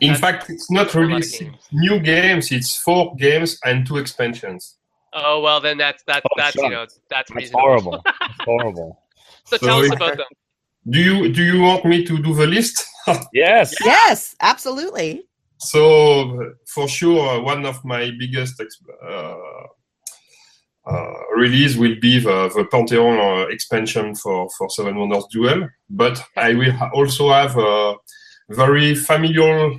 In 0.01 0.13
That's- 0.13 0.21
fact, 0.21 0.51
it's 0.51 0.71
not 0.71 0.85
that's 0.85 0.95
really 0.95 1.23
games. 1.23 1.57
new 1.73 1.99
games. 2.01 2.53
It's 2.53 2.77
four 2.77 3.17
games 3.17 3.59
and 3.65 3.87
two 3.87 3.97
expansions. 3.97 4.77
Oh 5.15 5.41
well, 5.41 5.61
then 5.61 5.79
that's 5.79 6.03
that 6.07 6.23
Oh, 6.25 6.35
that's 6.37 6.55
you 6.57 6.69
know 6.69 6.87
that's 7.09 7.31
That's 7.35 7.51
horrible. 7.51 8.03
That's 8.05 8.35
horrible. 8.45 9.03
So 9.47 9.57
tell 9.57 9.79
us 9.81 9.87
Sorry. 9.89 9.97
about 9.97 10.17
them. 10.19 10.27
Do 10.89 10.99
you 11.01 11.33
do 11.33 11.43
you 11.43 11.61
want 11.63 11.85
me 11.85 12.05
to 12.05 12.19
do 12.23 12.35
the 12.35 12.47
list? 12.47 12.85
Yes. 13.33 13.73
yes, 13.85 14.35
absolutely. 14.41 15.23
so 15.59 16.53
for 16.75 16.89
sure, 16.89 17.39
uh, 17.39 17.41
one 17.41 17.65
of 17.65 17.85
my 17.85 18.11
biggest 18.19 18.61
ex- 18.61 18.81
uh, 19.01 19.67
uh, 20.91 21.13
release 21.37 21.77
will 21.77 21.95
be 22.01 22.19
the, 22.19 22.49
the 22.57 22.65
Pantheon 22.71 23.19
uh, 23.19 23.47
expansion 23.49 24.15
for 24.17 24.49
for 24.59 24.69
Seven 24.71 24.97
Wonders 24.99 25.27
Duel. 25.33 25.69
But 25.89 26.23
I 26.37 26.55
will 26.55 26.73
ha- 26.73 26.91
also 26.95 27.31
have 27.31 27.57
a 27.57 27.95
very 28.51 28.95
familiar 28.97 29.71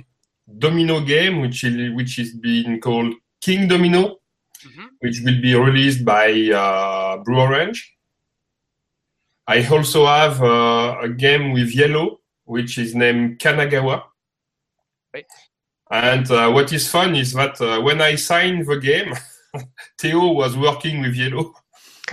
domino 0.58 1.00
game, 1.00 1.40
which 1.42 1.64
is 1.64 1.74
which 1.94 2.18
is 2.18 2.34
being 2.36 2.80
called 2.80 3.14
Kingdomino. 3.44 4.16
Mhm. 4.66 4.86
which 5.02 5.20
will 5.24 5.40
be 5.40 5.54
released 5.54 6.04
by 6.04 6.26
uh, 6.50 7.16
Blue 7.24 7.38
Orange. 7.40 7.78
I 9.48 9.66
also 9.66 10.04
have 10.06 10.42
uh, 10.42 10.98
a 11.02 11.08
game 11.08 11.52
with 11.52 11.74
Iello, 11.74 12.18
which 12.44 12.76
is 12.78 12.94
named 12.94 13.38
Kanagawa. 13.38 14.02
Right. 15.14 15.24
And 15.90 16.30
uh, 16.30 16.50
what 16.50 16.70
is 16.72 16.86
fun 16.90 17.16
is 17.16 17.32
that 17.32 17.58
uh, 17.60 17.80
when 17.80 18.02
I 18.02 18.14
signed 18.16 18.66
the 18.66 18.76
game, 18.78 19.14
Theo 19.98 20.32
was 20.32 20.54
working 20.56 21.00
with 21.00 21.16
Iello. 21.16 21.52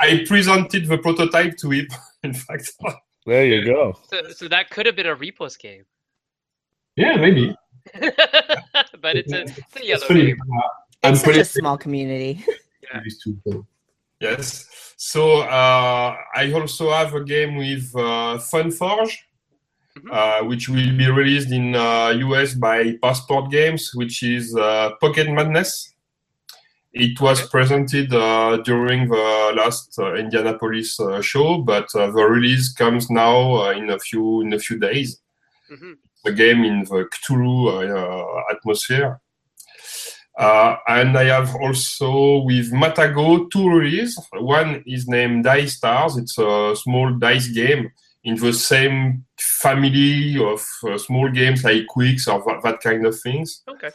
I 0.00 0.24
presented 0.26 0.86
the 0.86 0.98
prototype 0.98 1.56
to 1.58 1.70
him, 1.70 1.86
in 2.24 2.34
fact. 2.34 2.72
There 3.26 3.46
you 3.46 3.64
go. 3.64 3.96
so, 4.10 4.30
so 4.30 4.48
that 4.48 4.70
could 4.70 4.86
have 4.86 4.96
been 4.96 5.06
a 5.06 5.14
repos 5.14 5.56
game, 5.56 5.84
Yeah, 6.96 7.16
maybe. 7.16 7.54
but 9.00 9.16
it's 9.16 9.32
a, 9.32 9.42
it's 9.42 9.58
a 9.76 9.80
Iello 9.80 10.00
funny. 10.08 10.26
game. 10.26 10.38
Uh, 10.56 10.60
I'm 11.04 11.12
It's 11.12 11.20
such 11.20 11.24
pretty 11.26 11.40
a 11.40 11.44
small 11.44 11.78
community. 11.78 12.44
used 13.04 13.22
to 13.24 13.36
so. 13.48 13.66
Yes. 14.28 14.46
So 14.96 15.22
uh, 15.40 16.16
I 16.34 16.52
also 16.52 16.90
have 16.98 17.12
a 17.14 17.24
game 17.34 17.56
with 17.56 17.86
uh, 17.94 18.38
Funforge, 18.50 19.14
Mhm. 19.96 20.10
uh, 20.18 20.40
which 20.50 20.64
will 20.68 20.92
be 21.02 21.08
released 21.20 21.50
in 21.52 21.66
uh, 21.76 22.08
US 22.26 22.54
by 22.68 22.78
Passport 23.04 23.44
Games, 23.50 23.82
which 23.94 24.16
is 24.22 24.44
uh, 24.56 24.90
Pocket 25.00 25.28
Madness. 25.36 25.70
It 26.92 27.20
was 27.20 27.38
Okay. 27.40 27.50
presented 27.56 28.08
uh, 28.14 28.52
during 28.70 29.00
the 29.14 29.26
last 29.60 29.88
uh, 29.98 30.14
Indianapolis 30.24 30.98
uh, 31.00 31.20
show, 31.22 31.48
but 31.72 31.86
uh, 31.94 32.10
the 32.16 32.24
release 32.36 32.66
comes 32.82 33.04
now 33.10 33.36
uh, 33.62 33.70
in 33.80 33.90
a 33.90 33.98
few 33.98 34.40
in 34.44 34.52
a 34.52 34.58
few 34.66 34.78
days. 34.88 35.08
Mhm. 35.72 35.92
The 36.24 36.32
game 36.42 36.60
in 36.70 36.76
the 36.90 37.00
Cthulhu 37.12 37.56
uh, 37.70 38.54
atmosphere. 38.54 39.10
Uh, 40.36 40.76
and 40.88 41.16
I 41.16 41.24
have 41.24 41.54
also 41.56 42.42
with 42.42 42.72
Matagot 42.72 43.50
two 43.50 43.68
releases. 43.68 44.18
One 44.32 44.82
is 44.86 45.06
named 45.06 45.44
Dice 45.44 45.76
Stars. 45.76 46.16
It's 46.16 46.36
a 46.38 46.74
small 46.74 47.12
dice 47.18 47.48
game 47.48 47.92
in 48.24 48.36
the 48.36 48.52
same 48.52 49.24
family 49.38 50.36
of 50.42 50.66
uh, 50.88 50.98
small 50.98 51.30
games 51.30 51.62
like 51.62 51.86
Qwixx 51.94 52.26
or 52.26 52.42
that, 52.46 52.62
that 52.64 52.80
kind 52.80 53.06
of 53.06 53.18
things. 53.20 53.62
Okay. 53.68 53.90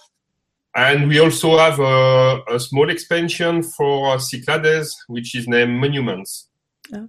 And 0.75 1.09
we 1.09 1.19
also 1.19 1.57
have 1.57 1.79
a, 1.79 2.41
a 2.47 2.59
small 2.59 2.89
expansion 2.89 3.63
for 3.63 4.17
Cyclades, 4.19 4.95
which 5.07 5.35
is 5.35 5.47
named 5.47 5.79
Monuments. 5.79 6.47
Okay. 6.93 7.07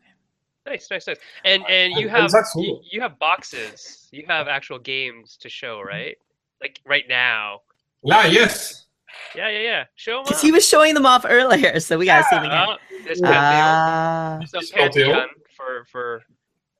Nice, 0.67 0.89
nice, 0.91 1.07
nice. 1.07 1.17
And 1.45 1.65
and 1.69 1.95
you 1.95 2.09
have 2.09 2.31
that's 2.31 2.55
you, 2.55 2.81
you 2.91 3.01
have 3.01 3.19
boxes. 3.19 4.09
You 4.13 4.25
have 4.29 4.47
actual 4.47 4.79
games 4.79 5.37
to 5.39 5.49
show, 5.49 5.81
right? 5.81 6.17
Like 6.61 6.81
right 6.85 7.05
now. 7.09 7.63
Ah, 8.11 8.27
yes. 8.27 8.87
Yeah, 9.35 9.49
yeah, 9.49 9.59
yeah. 9.61 9.85
Show 9.97 10.17
them 10.19 10.25
Because 10.25 10.43
he 10.43 10.51
was 10.53 10.67
showing 10.67 10.95
them 10.95 11.07
off 11.07 11.25
earlier, 11.29 11.79
so 11.81 11.99
we 11.99 12.07
gotta 12.07 12.25
see 12.31 12.37
them 12.37 12.45
again. 12.47 12.67
Oh, 12.69 12.77
this 13.05 13.21
Pantheon. 13.21 13.31
Ah, 13.33 14.39
So 14.47 14.61
This 14.61 14.71
Pantheon. 14.71 15.11
Pantheon 15.11 15.29
for 15.57 15.85
for 15.91 16.23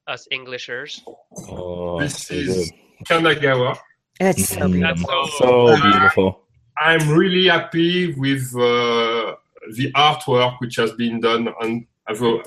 us 0.07 0.27
Englishers. 0.31 1.03
Oh, 1.49 2.01
This 2.01 2.27
so 2.27 2.35
is 2.35 2.47
good. 2.47 2.71
Kanagawa. 3.07 3.79
it's 4.21 4.49
so 4.49 4.61
Mm. 4.61 4.73
beautiful. 4.73 5.07
That's 5.23 5.39
so 5.39 5.77
So 5.77 5.83
beautiful. 5.83 6.41
I'm 6.79 7.09
really 7.11 7.47
happy 7.49 8.13
with 8.15 8.45
uh, 8.57 9.37
the 9.77 9.93
artwork 9.95 10.59
which 10.61 10.77
has 10.77 10.93
been 10.93 11.21
done 11.21 11.49
on, 11.63 11.87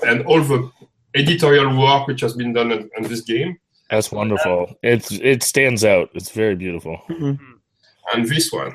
and 0.08 0.22
all 0.26 0.40
the 0.42 0.70
editorial 1.14 1.70
work 1.80 2.06
which 2.08 2.20
has 2.20 2.34
been 2.34 2.52
done 2.52 2.72
on, 2.72 2.90
on 2.96 3.02
this 3.04 3.20
game. 3.22 3.56
That's 3.90 4.10
wonderful. 4.10 4.74
It's 4.82 5.12
it 5.12 5.42
stands 5.42 5.84
out. 5.84 6.10
It's 6.14 6.30
very 6.30 6.56
beautiful. 6.56 7.00
And 7.08 8.28
this 8.28 8.52
one. 8.52 8.72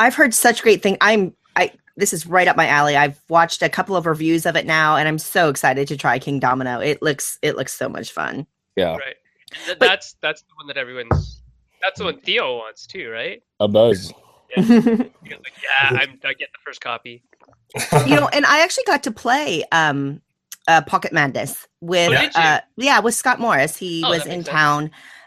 I've 0.00 0.14
heard 0.14 0.34
such 0.34 0.62
great 0.62 0.82
thing. 0.82 0.96
I'm 1.00 1.34
I 1.56 1.72
this 1.96 2.12
is 2.12 2.26
right 2.26 2.48
up 2.48 2.56
my 2.56 2.66
alley. 2.66 2.96
I've 2.96 3.20
watched 3.28 3.62
a 3.62 3.68
couple 3.68 3.96
of 3.96 4.06
reviews 4.06 4.46
of 4.46 4.56
it 4.56 4.66
now, 4.66 4.96
and 4.96 5.06
I'm 5.08 5.18
so 5.18 5.48
excited 5.48 5.88
to 5.88 5.96
try 5.96 6.18
Kingdomino. 6.18 6.84
It 6.84 7.02
looks 7.02 7.38
it 7.42 7.56
looks 7.56 7.74
so 7.74 7.88
much 7.88 8.10
fun. 8.12 8.46
Yeah, 8.76 8.96
right. 8.96 9.16
Th- 9.66 9.78
But- 9.78 9.86
that's 9.88 10.14
that's 10.22 10.42
the 10.42 10.54
one 10.56 10.66
that 10.68 10.76
everyone's. 10.76 11.40
That's 11.82 11.98
the 11.98 12.04
one 12.04 12.18
Theo 12.20 12.58
wants 12.58 12.86
too, 12.86 13.10
right? 13.10 13.42
a 13.60 13.66
buzz. 13.66 14.12
Because 14.54 14.68
like, 14.98 15.12
yeah, 15.28 15.88
I'm, 15.90 16.18
I 16.24 16.32
get 16.34 16.50
the 16.52 16.58
first 16.64 16.80
copy. 16.80 17.22
you 18.06 18.14
know, 18.14 18.28
and 18.32 18.46
I 18.46 18.62
actually 18.62 18.84
got 18.84 19.02
to 19.04 19.10
play 19.10 19.64
um 19.72 20.20
uh 20.68 20.82
Pocket 20.82 21.12
Madness 21.12 21.66
with 21.80 22.12
Oh, 22.36 22.40
uh 22.40 22.60
yeah, 22.76 23.00
with 23.00 23.14
Scott 23.14 23.40
Morris. 23.40 23.76
He 23.76 24.02
Oh, 24.06 24.10
was 24.10 24.24
in 24.26 24.38
makes 24.38 24.46
sense. 24.46 24.48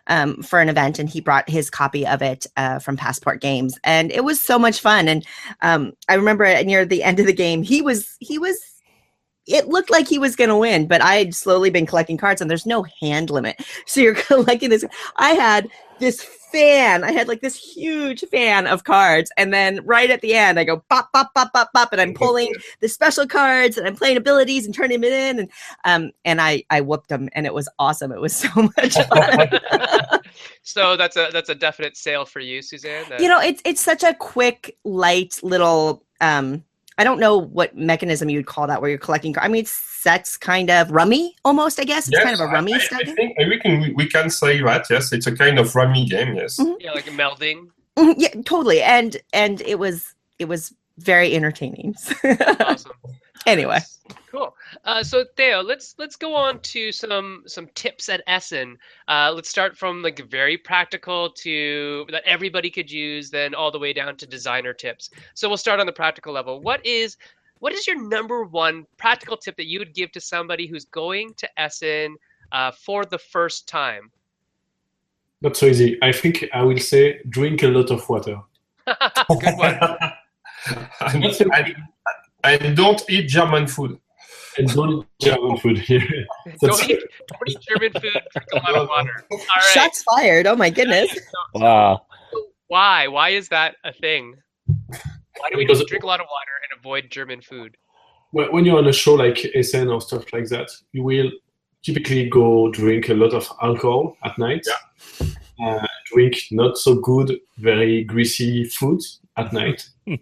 Um 0.07 0.41
for 0.41 0.59
an 0.59 0.69
event 0.69 0.99
and 0.99 1.09
he 1.09 1.21
brought 1.21 1.49
his 1.49 1.69
copy 1.69 2.05
of 2.05 2.21
it 2.21 2.45
uh 2.57 2.79
from 2.79 2.97
Passport 2.97 3.41
Games 3.41 3.77
and 3.83 4.11
it 4.11 4.23
was 4.23 4.41
so 4.41 4.59
much 4.59 4.79
fun 4.79 5.07
and 5.07 5.25
um 5.61 5.93
I 6.09 6.15
remember 6.15 6.45
near 6.63 6.85
the 6.85 7.03
end 7.03 7.19
of 7.19 7.25
the 7.25 7.33
game 7.33 7.63
he 7.63 7.81
was 7.81 8.15
he 8.19 8.37
was 8.37 8.59
it 9.47 9.67
looked 9.67 9.91
like 9.91 10.07
he 10.07 10.17
was 10.17 10.35
going 10.35 10.49
to 10.49 10.57
win, 10.57 10.87
but 10.87 11.01
I 11.01 11.15
had 11.15 11.35
slowly 11.35 11.69
been 11.69 11.85
collecting 11.85 12.17
cards 12.17 12.41
and 12.41 12.49
there's 12.49 12.65
no 12.65 12.85
hand 13.01 13.29
limit. 13.29 13.55
So 13.87 14.01
you're 14.01 14.15
collecting 14.29 14.71
this. 14.71 14.83
I 15.17 15.31
had 15.31 15.67
this 15.99 16.27
fan. 16.55 17.03
I 17.03 17.11
had 17.11 17.27
like 17.27 17.41
this 17.41 17.55
huge 17.55 18.23
fan 18.31 18.67
of 18.67 18.83
cards. 18.83 19.31
And 19.37 19.53
then 19.53 19.81
right 19.85 20.09
at 20.09 20.21
the 20.21 20.33
end, 20.33 20.59
I 20.59 20.63
go 20.63 20.83
pop, 20.89 21.11
pop, 21.13 21.33
pop, 21.35 21.51
pop, 21.53 21.71
pop. 21.73 21.91
And 21.91 22.01
I'm 22.01 22.13
pulling 22.23 22.53
the 22.79 22.87
special 22.87 23.27
cards 23.27 23.77
and 23.77 23.85
I'm 23.87 23.95
playing 23.95 24.17
abilities 24.17 24.65
and 24.65 24.73
turning 24.73 25.01
them 25.01 25.11
in. 25.11 25.39
And 25.39 25.51
um, 25.83 26.11
and 26.23 26.41
I, 26.41 26.63
I 26.69 26.81
whooped 26.81 27.09
them 27.09 27.29
and 27.33 27.45
it 27.45 27.53
was 27.53 27.67
awesome. 27.79 28.11
It 28.11 28.21
was 28.21 28.35
so 28.35 28.49
much 28.77 28.93
fun. 29.09 29.49
so 30.63 30.95
that's 30.97 31.17
a 31.17 31.29
that's 31.31 31.49
a 31.49 31.55
definite 31.55 31.97
sale 31.97 32.25
for 32.25 32.39
you, 32.39 32.61
Suzanne. 32.61 33.05
that- 33.09 33.19
you 33.19 33.27
know, 33.27 33.39
it's 33.41 33.61
it's 33.65 33.81
such 33.81 34.03
a 34.03 34.13
quick, 34.13 34.77
light 34.83 35.39
little 35.43 36.03
um 36.21 36.63
I 36.97 37.03
don't 37.03 37.19
know 37.19 37.37
what 37.37 37.75
mechanism 37.75 38.29
you'd 38.29 38.45
call 38.45 38.67
that 38.67 38.81
where 38.81 38.89
you're 38.89 38.99
collecting 38.99 39.35
I 39.37 39.47
mean 39.47 39.61
it's 39.63 39.71
sets 40.05 40.37
kind 40.37 40.69
of 40.69 40.91
rummy 40.91 41.35
almost, 41.43 41.79
I 41.79 41.83
guess. 41.83 42.07
It's 42.07 42.19
kind 42.23 42.35
of 42.35 42.39
a 42.39 42.45
rummy 42.45 42.75
I, 42.75 42.77
style 42.77 42.99
I 43.01 43.05
think 43.05 43.35
we 43.39 43.59
can, 43.59 43.93
we 43.95 44.07
can 44.07 44.29
say 44.29 44.61
that, 44.61 44.85
yes. 44.87 45.11
It's 45.11 45.25
a 45.25 45.35
kind 45.35 45.57
of 45.57 45.73
rummy 45.73 46.05
game, 46.05 46.35
yes. 46.35 46.57
Mhm. 46.59 46.75
yeah, 46.79 46.91
like 46.91 47.05
melding. 47.05 47.69
Mhm, 47.97 48.13
yeah, 48.17 48.29
totally. 48.45 48.83
And 48.83 49.17
and 49.33 49.61
it 49.61 49.79
was 49.79 50.13
it 50.37 50.45
was 50.45 50.73
very 50.99 51.35
entertaining. 51.35 51.95
Awesome. 52.59 52.91
Anyway. 53.45 53.79
Cool. 54.31 54.55
Uh, 54.83 55.03
so 55.03 55.25
Theo, 55.35 55.63
let's 55.63 55.95
let's 55.97 56.15
go 56.15 56.35
on 56.35 56.59
to 56.59 56.91
some 56.91 57.43
some 57.47 57.67
tips 57.73 58.09
at 58.09 58.21
Essen. 58.27 58.77
Uh, 59.07 59.31
let's 59.33 59.49
start 59.49 59.77
from 59.77 60.03
like 60.03 60.19
very 60.29 60.57
practical 60.57 61.31
to 61.31 62.05
that 62.11 62.23
everybody 62.25 62.69
could 62.69 62.91
use, 62.91 63.29
then 63.29 63.55
all 63.55 63.71
the 63.71 63.79
way 63.79 63.93
down 63.93 64.15
to 64.17 64.27
designer 64.27 64.73
tips. 64.73 65.09
So 65.33 65.47
we'll 65.47 65.57
start 65.57 65.79
on 65.79 65.85
the 65.85 65.93
practical 65.93 66.33
level. 66.33 66.61
What 66.61 66.85
is 66.85 67.17
what 67.59 67.73
is 67.73 67.87
your 67.87 68.01
number 68.01 68.43
one 68.43 68.85
practical 68.97 69.37
tip 69.37 69.55
that 69.57 69.65
you 69.65 69.79
would 69.79 69.93
give 69.93 70.11
to 70.11 70.21
somebody 70.21 70.67
who's 70.67 70.85
going 70.85 71.33
to 71.37 71.49
Essen 71.59 72.15
uh, 72.51 72.71
for 72.71 73.05
the 73.05 73.17
first 73.17 73.67
time? 73.67 74.11
Not 75.41 75.57
so 75.57 75.67
easy. 75.67 75.97
I 76.01 76.11
think 76.11 76.45
I 76.53 76.61
will 76.63 76.77
say 76.77 77.21
drink 77.29 77.63
a 77.63 77.67
lot 77.67 77.91
of 77.91 78.07
water. 78.09 78.41
Good 78.85 79.57
one. 79.57 79.79
and, 81.01 81.25
and, 81.25 81.75
and 82.53 82.75
don't 82.75 83.03
eat 83.09 83.27
German 83.27 83.67
food. 83.67 83.99
And 84.57 84.69
don't 84.73 85.01
eat 85.01 85.07
German 85.21 85.57
food 85.57 85.77
here. 85.89 86.07
don't, 86.61 86.89
eat, 86.89 86.99
don't 87.27 87.49
eat 87.49 87.57
German 87.67 87.91
food. 87.93 88.21
Drink 88.33 88.49
a 88.53 88.55
lot 88.57 88.75
of 88.75 88.87
water. 88.87 89.25
All 89.31 89.37
right. 89.37 89.63
Shots 89.73 90.03
fired. 90.03 90.47
Oh 90.47 90.55
my 90.55 90.69
goodness. 90.69 91.17
Wow. 91.53 92.05
Why? 92.67 93.07
Why 93.07 93.29
is 93.29 93.49
that 93.49 93.75
a 93.83 93.93
thing? 93.93 94.35
Why 94.67 95.49
do 95.51 95.57
we 95.57 95.65
need 95.65 95.77
to 95.77 95.85
drink 95.85 96.03
a 96.03 96.07
lot 96.07 96.19
of 96.19 96.27
water 96.29 96.51
and 96.63 96.79
avoid 96.79 97.11
German 97.11 97.41
food? 97.41 97.77
When 98.31 98.51
when 98.51 98.65
you're 98.65 98.77
on 98.77 98.87
a 98.87 98.93
show 98.93 99.13
like 99.13 99.45
Essen 99.53 99.89
or 99.89 100.01
stuff 100.01 100.31
like 100.33 100.47
that, 100.49 100.69
you 100.93 101.03
will 101.03 101.29
typically 101.83 102.27
go 102.29 102.71
drink 102.71 103.09
a 103.09 103.13
lot 103.13 103.33
of 103.33 103.47
alcohol 103.61 104.17
at 104.23 104.37
night. 104.39 104.65
Uh, 105.63 105.85
drink 106.11 106.35
not 106.51 106.77
so 106.77 106.95
good, 106.95 107.39
very 107.57 108.03
greasy 108.03 108.63
food 108.65 109.01
at 109.37 109.53
night. 109.53 109.87
uh, 110.09 110.15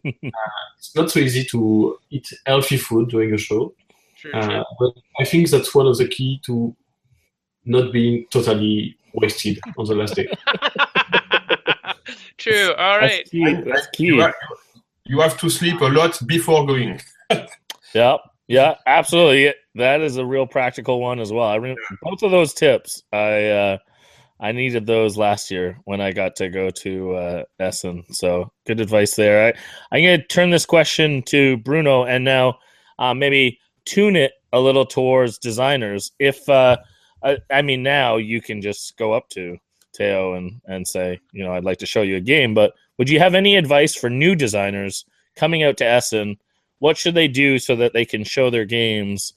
it's 0.78 0.96
not 0.96 1.12
so 1.12 1.20
easy 1.20 1.44
to 1.46 2.00
eat 2.10 2.32
healthy 2.46 2.78
food 2.78 3.10
during 3.10 3.34
a 3.34 3.38
show. 3.38 3.74
True, 4.18 4.34
Uh, 4.34 4.64
but 4.80 4.94
I 5.20 5.26
think 5.26 5.50
that's 5.50 5.76
one 5.76 5.88
of 5.88 5.98
the 5.98 6.08
key 6.08 6.40
to 6.46 6.76
not 7.66 7.92
being 7.92 8.26
totally 8.30 8.98
wasted 9.14 9.60
on 9.78 9.86
the 9.86 9.96
last 9.96 10.16
day. 10.16 10.28
true. 12.38 12.74
All 12.74 13.00
right. 13.00 13.18
That's 13.18 13.30
key. 13.30 13.54
That's 13.66 13.88
key. 13.88 14.06
You 14.06 14.22
have, 14.22 14.34
you 15.06 15.20
have 15.20 15.38
to 15.40 15.50
sleep 15.50 15.82
a 15.82 15.86
lot 15.86 16.20
before 16.26 16.66
going. 16.66 17.02
yeah. 17.94 18.18
Yeah, 18.48 18.76
absolutely. 18.86 19.54
That 19.76 20.02
is 20.02 20.18
a 20.18 20.26
real 20.26 20.46
practical 20.46 21.00
one 21.00 21.20
as 21.20 21.32
well. 21.32 21.48
I 21.48 21.56
remember 21.56 21.82
both 22.02 22.24
of 22.24 22.32
those 22.32 22.54
tips. 22.54 23.02
I 23.14 23.48
uh, 23.48 23.78
I 24.44 24.52
needed 24.52 24.86
those 24.86 25.16
last 25.16 25.50
year 25.50 25.80
when 25.86 26.02
I 26.02 26.12
got 26.12 26.36
to 26.36 26.50
go 26.50 26.70
to 26.70 27.16
uh, 27.16 27.44
Essen. 27.60 28.04
So 28.12 28.52
good 28.68 28.82
advice 28.82 29.16
there. 29.16 29.48
I, 29.48 29.54
I'm 29.96 30.04
going 30.04 30.20
to 30.20 30.28
turn 30.28 30.50
this 30.50 30.66
question 30.66 31.24
to 31.28 31.56
Bruno 31.58 32.04
and 32.04 32.26
now 32.26 32.60
uh, 33.00 33.14
maybe 33.14 33.58
tune 33.86 34.18
it 34.18 34.34
a 34.52 34.60
little 34.60 34.86
towards 34.86 35.38
designers. 35.38 36.12
If 36.20 36.50
uh, 36.50 36.76
I, 37.24 37.38
I 37.50 37.62
mean 37.62 37.84
now 37.84 38.18
you 38.18 38.42
can 38.42 38.62
just 38.62 38.98
go 38.98 39.14
up 39.14 39.30
to 39.30 39.58
Teo 39.94 40.34
and 40.34 40.60
and 40.66 40.86
say, 40.86 41.22
you 41.32 41.46
know, 41.46 41.54
I'd 41.54 41.64
like 41.64 41.78
to 41.78 41.86
show 41.86 42.02
you 42.02 42.18
a 42.18 42.22
game. 42.22 42.54
But 42.54 42.74
would 42.98 43.10
you 43.10 43.20
have 43.20 43.36
any 43.36 43.56
advice 43.56 43.96
for 43.96 44.10
new 44.10 44.36
designers 44.36 45.06
coming 45.38 45.64
out 45.64 45.78
to 45.78 45.86
Essen? 45.86 46.36
What 46.80 46.98
should 46.98 47.16
they 47.16 47.30
do 47.30 47.60
so 47.60 47.78
that 47.78 47.94
they 47.94 48.04
can 48.04 48.26
show 48.26 48.50
their 48.50 48.66
games 48.66 49.32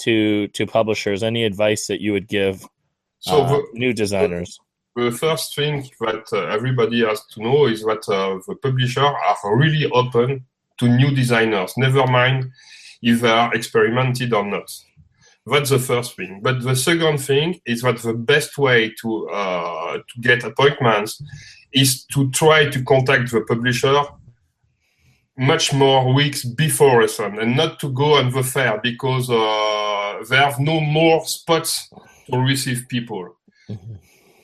to 0.00 0.48
to 0.48 0.66
publishers? 0.66 1.22
Any 1.22 1.44
advice 1.44 1.86
that 1.86 2.00
you 2.00 2.12
would 2.12 2.26
give 2.26 2.66
So 3.20 3.42
uh, 3.42 3.48
the, 3.48 3.66
new 3.74 3.92
designers? 3.92 4.58
the 4.96 5.10
first 5.12 5.54
thing 5.54 5.88
that 6.00 6.24
uh, 6.32 6.46
everybody 6.46 7.04
has 7.04 7.24
to 7.26 7.42
know 7.42 7.66
is 7.66 7.82
that 7.82 8.08
uh, 8.08 8.38
the 8.46 8.56
publisher 8.56 9.04
are 9.04 9.56
really 9.56 9.90
open 9.90 10.44
to 10.78 10.88
new 10.88 11.14
designers. 11.14 11.74
Never 11.76 12.06
mind 12.06 12.50
if 13.02 13.20
they 13.20 13.30
are 13.30 13.54
experimented 13.54 14.32
or 14.32 14.44
not. 14.44 14.70
That's 15.46 15.70
the 15.70 15.78
first 15.78 16.16
thing. 16.16 16.40
But 16.42 16.62
the 16.62 16.76
second 16.76 17.18
thing 17.18 17.60
is 17.64 17.82
that 17.82 17.98
the 17.98 18.12
best 18.12 18.58
way 18.58 18.92
to 19.00 19.28
uh, 19.30 19.98
to 19.98 20.20
get 20.20 20.44
appointments 20.44 21.22
is 21.72 22.04
to 22.06 22.30
try 22.30 22.68
to 22.68 22.84
contact 22.84 23.30
the 23.30 23.42
publisher 23.42 24.02
much 25.38 25.72
more 25.72 26.12
weeks 26.12 26.44
before 26.44 27.02
a 27.02 27.08
and 27.22 27.56
not 27.56 27.78
to 27.78 27.92
go 27.92 28.14
on 28.14 28.30
the 28.30 28.42
fair 28.42 28.80
because 28.82 29.30
uh, 29.30 30.24
there 30.28 30.42
are 30.42 30.56
no 30.58 30.80
more 30.80 31.24
spots 31.24 31.88
to 32.30 32.38
receive 32.38 32.86
people. 32.88 33.36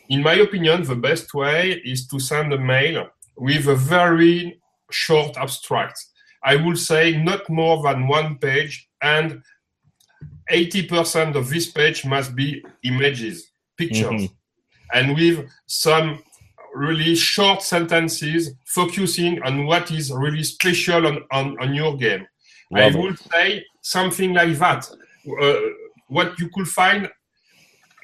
In 0.08 0.22
my 0.22 0.34
opinion, 0.34 0.82
the 0.82 0.96
best 0.96 1.32
way 1.34 1.80
is 1.84 2.06
to 2.08 2.18
send 2.20 2.52
a 2.52 2.58
mail 2.58 3.08
with 3.36 3.66
a 3.68 3.74
very 3.76 4.60
short 4.90 5.36
abstract. 5.36 5.98
I 6.42 6.56
would 6.56 6.78
say 6.78 7.16
not 7.22 7.48
more 7.48 7.82
than 7.82 8.06
one 8.06 8.36
page, 8.38 8.86
and 9.02 9.42
80% 10.50 11.36
of 11.36 11.48
this 11.48 11.70
page 11.70 12.04
must 12.04 12.34
be 12.34 12.62
images, 12.82 13.50
pictures, 13.78 14.22
Mhm. 14.22 14.30
and 14.92 15.14
with 15.16 15.48
some 15.66 16.22
really 16.74 17.14
short 17.14 17.62
sentences 17.62 18.52
focusing 18.66 19.40
on 19.42 19.64
what 19.64 19.90
is 19.90 20.12
really 20.12 20.42
special 20.42 21.06
on, 21.06 21.22
on, 21.30 21.56
on 21.60 21.74
your 21.74 21.96
game. 21.96 22.26
I 22.74 22.80
Love 22.80 22.94
it. 22.96 22.98
would 22.98 23.18
say 23.32 23.64
something 23.80 24.34
like 24.34 24.58
that. 24.58 24.90
Uh, 25.40 25.54
what 26.08 26.38
you 26.38 26.50
could 26.52 26.68
find 26.68 27.08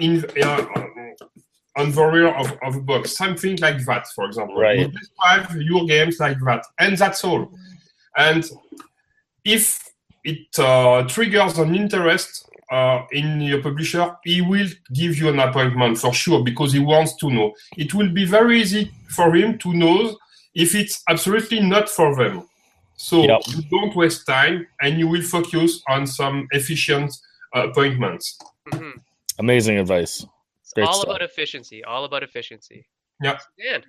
in 0.01 0.25
uh, 0.43 0.67
on 1.77 1.93
the 1.93 2.05
rear 2.05 2.29
of, 2.35 2.53
of 2.63 2.77
a 2.77 2.81
box, 2.81 3.17
something 3.17 3.57
like 3.59 3.85
that, 3.87 4.07
for 4.09 4.25
example. 4.27 4.57
Right. 4.57 4.81
You 4.81 4.89
describe 4.89 5.51
your 5.61 5.87
games 5.87 6.19
like 6.19 6.39
that, 6.45 6.65
and 6.79 6.97
that's 6.97 7.25
all. 7.25 7.51
And 8.17 8.49
if 9.45 9.89
it 10.25 10.59
uh, 10.59 11.03
triggers 11.09 11.59
an 11.59 11.75
interest 11.75 12.49
uh, 12.71 13.03
in 13.13 13.41
your 13.41 13.63
publisher, 13.63 14.17
he 14.25 14.41
will 14.43 14.69
give 14.93 15.17
you 15.17 15.29
an 15.29 15.39
appointment 15.39 15.99
for 15.99 16.13
sure 16.13 16.43
because 16.45 16.73
he 16.73 16.81
wants 16.81 17.17
to 17.17 17.31
know. 17.31 17.55
It 17.77 17.95
will 17.95 18.11
be 18.11 18.25
very 18.25 18.61
easy 18.61 18.91
for 19.09 19.35
him 19.35 19.59
to 19.59 19.73
know 19.73 20.17
if 20.55 20.75
it's 20.75 21.03
absolutely 21.09 21.61
not 21.61 21.89
for 21.89 22.15
them. 22.17 22.49
So 22.97 23.23
Yep. 23.23 23.41
you 23.49 23.63
don't 23.71 23.97
waste 23.97 24.27
time 24.27 24.67
and 24.83 24.99
you 24.99 25.09
will 25.09 25.23
focus 25.23 25.83
on 25.89 26.07
some 26.07 26.47
efficient 26.51 27.17
uh, 27.57 27.69
appointments. 27.69 28.39
Mhm. 28.69 28.93
Amazing 29.41 29.79
advice. 29.79 30.27
It's 30.63 30.75
Great 30.75 30.87
all 30.87 31.01
stuff. 31.01 31.05
about 31.05 31.23
efficiency. 31.23 31.83
All 31.83 32.05
about 32.05 32.23
efficiency. 32.23 32.87
Yeah. 33.23 33.39
Dan. 33.59 33.83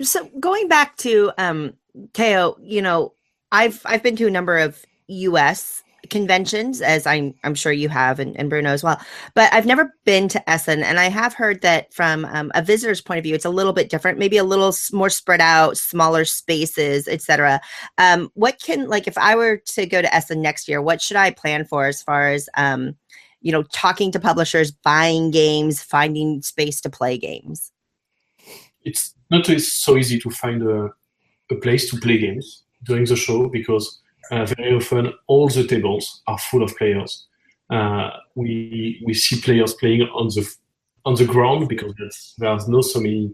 so 0.00 0.28
going 0.40 0.68
back 0.68 0.96
to 0.98 1.30
um 1.36 1.74
Teo, 2.14 2.56
you 2.60 2.80
know, 2.80 3.12
I've 3.52 3.82
I've 3.84 4.02
been 4.02 4.16
to 4.16 4.26
a 4.26 4.30
number 4.30 4.56
of 4.56 4.82
US 5.08 5.82
conventions 6.08 6.80
as 6.80 7.06
I'm 7.06 7.34
I'm 7.44 7.54
sure 7.54 7.72
you 7.72 7.90
have 7.90 8.18
and, 8.18 8.36
and 8.38 8.48
Bruno 8.48 8.70
as 8.70 8.82
well. 8.82 8.98
But 9.34 9.52
I've 9.52 9.66
never 9.66 9.94
been 10.06 10.28
to 10.28 10.50
Essen 10.50 10.82
and 10.82 10.98
I 10.98 11.10
have 11.10 11.34
heard 11.34 11.60
that 11.60 11.92
from 11.92 12.24
um, 12.24 12.50
a 12.54 12.62
visitor's 12.62 13.02
point 13.02 13.18
of 13.18 13.24
view 13.24 13.34
it's 13.34 13.44
a 13.44 13.50
little 13.50 13.74
bit 13.74 13.90
different, 13.90 14.18
maybe 14.18 14.38
a 14.38 14.44
little 14.44 14.74
more 14.92 15.10
spread 15.10 15.42
out, 15.42 15.76
smaller 15.76 16.24
spaces, 16.24 17.06
etc. 17.06 17.60
Um 17.98 18.30
what 18.32 18.60
can 18.62 18.88
like 18.88 19.06
if 19.06 19.18
I 19.18 19.36
were 19.36 19.58
to 19.74 19.84
go 19.84 20.00
to 20.00 20.14
Essen 20.14 20.40
next 20.40 20.68
year, 20.68 20.80
what 20.80 21.02
should 21.02 21.18
I 21.18 21.32
plan 21.32 21.66
for 21.66 21.84
as 21.84 22.02
far 22.02 22.30
as 22.30 22.48
um 22.56 22.96
you 23.44 23.52
know, 23.52 23.62
talking 23.72 24.10
to 24.10 24.18
publishers, 24.18 24.72
buying 24.72 25.30
games, 25.30 25.80
finding 25.80 26.42
space 26.42 26.80
to 26.80 26.90
play 26.90 27.16
games? 27.16 27.70
it's 28.84 29.14
not 29.30 29.46
so 29.46 29.96
easy 29.96 30.18
to 30.20 30.30
find 30.30 30.62
a, 30.62 30.90
a 31.50 31.54
place 31.56 31.90
to 31.90 31.98
play 31.98 32.18
games 32.18 32.64
during 32.84 33.04
the 33.04 33.16
show 33.16 33.48
because 33.48 34.00
uh, 34.30 34.44
very 34.44 34.74
often 34.74 35.12
all 35.26 35.48
the 35.48 35.66
tables 35.66 36.22
are 36.26 36.38
full 36.38 36.62
of 36.62 36.76
players. 36.76 37.26
Uh, 37.70 38.10
we 38.34 39.02
we 39.06 39.14
see 39.14 39.40
players 39.40 39.74
playing 39.74 40.02
on 40.02 40.28
the 40.28 40.54
on 41.06 41.14
the 41.14 41.24
ground 41.24 41.68
because 41.68 41.94
there's, 42.38 42.68
no 42.68 42.80
so 42.80 43.00
many 43.00 43.32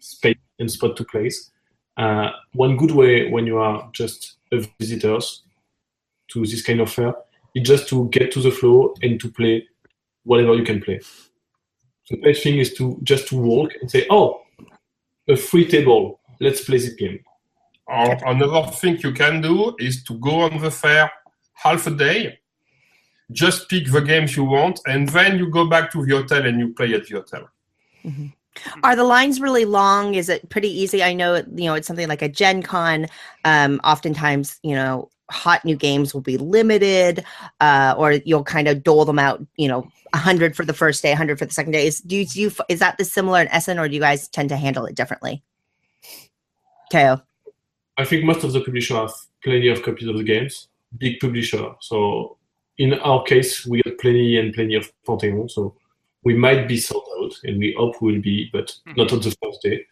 space 0.00 0.36
and 0.58 0.70
spot 0.70 0.96
to 0.96 1.04
place. 1.04 1.50
Uh, 1.96 2.30
one 2.52 2.76
good 2.76 2.92
way 2.92 3.30
when 3.30 3.46
you 3.46 3.58
are 3.58 3.88
just 3.92 4.36
a 4.52 4.64
visitors 4.78 5.42
to 6.28 6.44
this 6.46 6.62
kind 6.62 6.80
of 6.80 6.90
fair 6.90 7.14
is 7.54 7.66
just 7.66 7.88
to 7.88 8.08
get 8.10 8.32
to 8.32 8.40
the 8.40 8.50
floor 8.50 8.94
and 9.02 9.20
to 9.20 9.30
play 9.30 9.66
whatever 10.24 10.54
you 10.54 10.64
can 10.64 10.80
play. 10.80 11.00
The 12.08 12.16
best 12.16 12.42
thing 12.42 12.58
is 12.58 12.74
to 12.74 12.98
just 13.02 13.28
to 13.28 13.36
walk 13.36 13.72
and 13.80 13.90
say, 13.90 14.06
"Oh, 14.10 14.42
a 15.28 15.36
free 15.36 15.66
table. 15.66 16.20
Let's 16.40 16.64
play 16.64 16.78
this 16.78 16.94
game." 16.94 17.20
Or 17.86 18.16
another 18.26 18.70
thing 18.70 18.98
you 19.02 19.12
can 19.12 19.40
do 19.40 19.74
is 19.78 20.04
to 20.04 20.14
go 20.18 20.42
on 20.42 20.58
the 20.60 20.70
fair 20.70 21.10
half 21.54 21.86
a 21.86 21.90
day, 21.90 22.38
just 23.32 23.68
pick 23.68 23.90
the 23.90 24.00
games 24.00 24.36
you 24.36 24.44
want, 24.44 24.80
and 24.86 25.08
then 25.08 25.38
you 25.38 25.50
go 25.50 25.66
back 25.66 25.90
to 25.92 26.04
the 26.04 26.16
hotel 26.16 26.46
and 26.46 26.58
you 26.58 26.72
play 26.72 26.94
at 26.94 27.06
the 27.06 27.16
hotel. 27.16 27.48
Are 28.82 28.96
the 28.96 29.04
lines 29.04 29.40
really 29.40 29.64
long? 29.64 30.14
Is 30.14 30.28
it 30.28 30.48
pretty 30.48 30.68
easy? 30.68 31.02
I 31.02 31.12
know, 31.12 31.36
you 31.36 31.64
know, 31.64 31.74
it's 31.74 31.86
something 31.86 32.08
like 32.08 32.22
a 32.22 32.28
Gen 32.28 32.62
Con. 32.62 33.06
Um, 33.44 33.80
oftentimes, 33.84 34.58
you 34.62 34.74
know, 34.74 35.10
hot 35.30 35.64
new 35.64 35.76
games 35.76 36.12
will 36.12 36.20
be 36.20 36.36
limited, 36.36 37.24
uh, 37.60 37.94
or 37.96 38.12
you'll 38.24 38.44
kind 38.44 38.68
of 38.68 38.82
dole 38.82 39.04
them 39.04 39.18
out, 39.18 39.44
you 39.56 39.68
know, 39.68 39.82
100 40.12 40.56
for 40.56 40.64
the 40.64 40.72
first 40.72 41.02
day, 41.02 41.10
100 41.10 41.38
for 41.38 41.46
the 41.46 41.52
second 41.52 41.72
day. 41.72 41.86
Is, 41.86 42.00
do 42.00 42.16
you, 42.16 42.26
do 42.26 42.40
you, 42.40 42.52
is 42.68 42.80
that 42.80 42.98
the 42.98 43.04
similar 43.04 43.40
in 43.40 43.48
Essen, 43.48 43.78
or 43.78 43.88
do 43.88 43.94
you 43.94 44.00
guys 44.00 44.28
tend 44.28 44.48
to 44.48 44.56
handle 44.56 44.84
it 44.86 44.94
differently? 44.94 45.42
Teo. 46.90 47.22
I 47.96 48.04
think 48.04 48.24
most 48.24 48.44
of 48.44 48.52
the 48.52 48.60
publishers 48.60 48.96
have 48.96 49.12
plenty 49.44 49.68
of 49.68 49.82
copies 49.82 50.08
of 50.08 50.16
the 50.16 50.24
games. 50.24 50.68
Big 50.98 51.20
publisher. 51.20 51.74
So 51.80 52.38
in 52.78 52.94
our 52.94 53.22
case, 53.24 53.66
we 53.66 53.82
got 53.82 53.98
plenty 53.98 54.38
and 54.38 54.52
plenty 54.52 54.74
of 54.74 54.90
Pantheon. 55.06 55.48
So 55.48 55.76
we 56.24 56.34
might 56.34 56.66
be 56.66 56.78
sold 56.78 57.04
out, 57.20 57.32
and 57.44 57.58
we 57.58 57.74
hope 57.78 58.00
we'll 58.00 58.20
be, 58.20 58.50
but 58.52 58.74
not 58.96 59.12
on 59.12 59.20
the 59.20 59.36
first 59.42 59.62
day. 59.62 59.86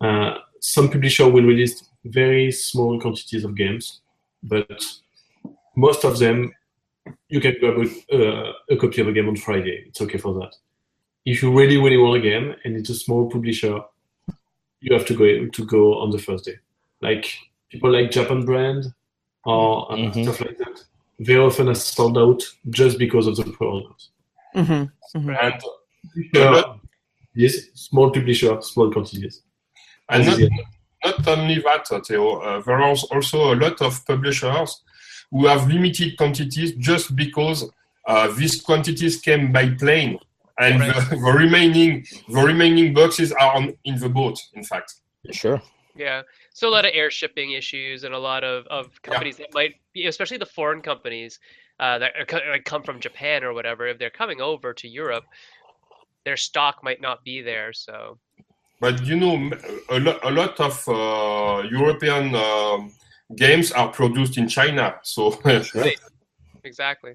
Uh, 0.00 0.34
some 0.60 0.90
publisher 0.90 1.28
will 1.28 1.44
release 1.44 1.82
very 2.04 2.52
small 2.52 3.00
quantities 3.00 3.44
of 3.44 3.56
games, 3.56 4.00
but 4.48 4.82
most 5.74 6.04
of 6.04 6.18
them 6.18 6.52
you 7.28 7.40
can 7.40 7.54
grab 7.60 7.76
a, 7.78 7.86
uh, 8.16 8.52
a 8.70 8.76
copy 8.76 9.00
of 9.00 9.08
a 9.08 9.12
game 9.12 9.28
on 9.28 9.36
Friday. 9.36 9.84
It's 9.88 10.00
okay 10.00 10.18
for 10.18 10.34
that. 10.40 10.52
If 11.24 11.42
you 11.42 11.52
really, 11.56 11.76
really 11.76 11.96
want 11.96 12.16
a 12.18 12.20
game 12.20 12.54
and 12.64 12.76
it's 12.76 12.90
a 12.90 12.94
small 12.94 13.28
publisher, 13.30 13.80
you 14.80 14.94
have 14.96 15.06
to 15.06 15.14
go 15.14 15.46
to 15.46 15.66
go 15.66 15.98
on 16.00 16.10
the 16.10 16.18
first 16.18 16.44
day. 16.44 16.56
Like 17.00 17.26
people 17.70 17.90
like 17.92 18.10
Japon 18.10 18.44
Brand 18.44 18.92
or 19.44 19.92
uh, 19.92 19.96
Mhm. 19.96 20.22
stuff 20.24 20.40
like 20.40 20.58
that. 20.58 20.84
Very 21.20 21.40
often 21.40 21.68
are 21.68 21.74
sold 21.74 22.18
out 22.18 22.42
just 22.70 22.98
because 22.98 23.26
of 23.26 23.36
the 23.36 23.44
pre-orders. 23.44 24.10
Mm-hmm. 24.54 25.30
And 25.30 25.62
Uh, 26.36 26.76
yes, 27.34 27.54
small 27.74 28.10
publisher, 28.10 28.60
small 28.62 28.90
quantities. 28.92 29.42
And 30.08 30.26
not, 30.26 30.38
Yeah. 30.38 30.48
Not 31.04 31.28
only 31.28 31.56
that, 31.60 31.86
Theo, 32.06 32.36
uh, 32.36 32.60
there 32.62 32.76
are 32.76 32.82
also 33.12 33.54
a 33.54 33.56
lot 33.56 33.80
of 33.82 34.04
publishers 34.06 34.82
who 35.30 35.46
have 35.46 35.68
limited 35.68 36.16
quantities 36.16 36.72
just 36.72 37.14
because 37.16 37.68
uh, 38.06 38.28
these 38.32 38.60
quantities 38.62 39.20
came 39.20 39.52
by 39.52 39.70
plane, 39.70 40.18
and 40.58 40.80
Right. 40.80 40.94
the, 41.10 41.16
the 41.16 41.32
remaining 41.32 42.06
the 42.28 42.40
remaining 42.40 42.94
boxes 42.94 43.32
are 43.32 43.56
on, 43.56 43.74
in 43.84 43.98
the 43.98 44.08
boat. 44.08 44.38
In 44.54 44.64
fact, 44.64 44.94
Sure. 45.32 45.60
Yeah. 45.96 46.22
So 46.52 46.68
a 46.68 46.70
lot 46.70 46.84
of 46.84 46.92
air 46.94 47.10
shipping 47.10 47.52
issues 47.52 48.04
and 48.04 48.14
a 48.14 48.18
lot 48.18 48.44
of, 48.44 48.66
of 48.66 49.00
companies 49.02 49.38
that 49.38 49.52
might 49.54 49.74
be, 49.92 50.06
especially 50.06 50.36
the 50.36 50.46
foreign 50.46 50.82
companies 50.82 51.38
uh, 51.80 51.98
that 51.98 52.12
are, 52.16 52.50
like, 52.50 52.64
come 52.64 52.82
from 52.82 53.00
Japan 53.00 53.44
or 53.44 53.52
whatever, 53.52 53.86
if 53.86 53.98
they're 53.98 54.10
coming 54.10 54.40
over 54.40 54.72
to 54.74 54.88
Europe, 54.88 55.24
their 56.24 56.36
stock 56.36 56.82
might 56.82 57.00
not 57.00 57.24
be 57.24 57.40
there. 57.40 57.72
So 57.72 58.18
but 58.80 59.04
you 59.04 59.16
know, 59.16 59.34
m- 59.34 59.52
a, 59.90 59.98
lo- 59.98 60.18
a 60.22 60.30
lot 60.30 60.58
of 60.60 60.88
uh, 60.88 61.66
European 61.68 62.34
um 62.34 62.92
games 63.34 63.72
are 63.72 63.88
produced 63.88 64.38
in 64.38 64.48
China, 64.48 64.96
so 65.02 65.30
Right. 65.44 65.98
exactly. 66.64 67.14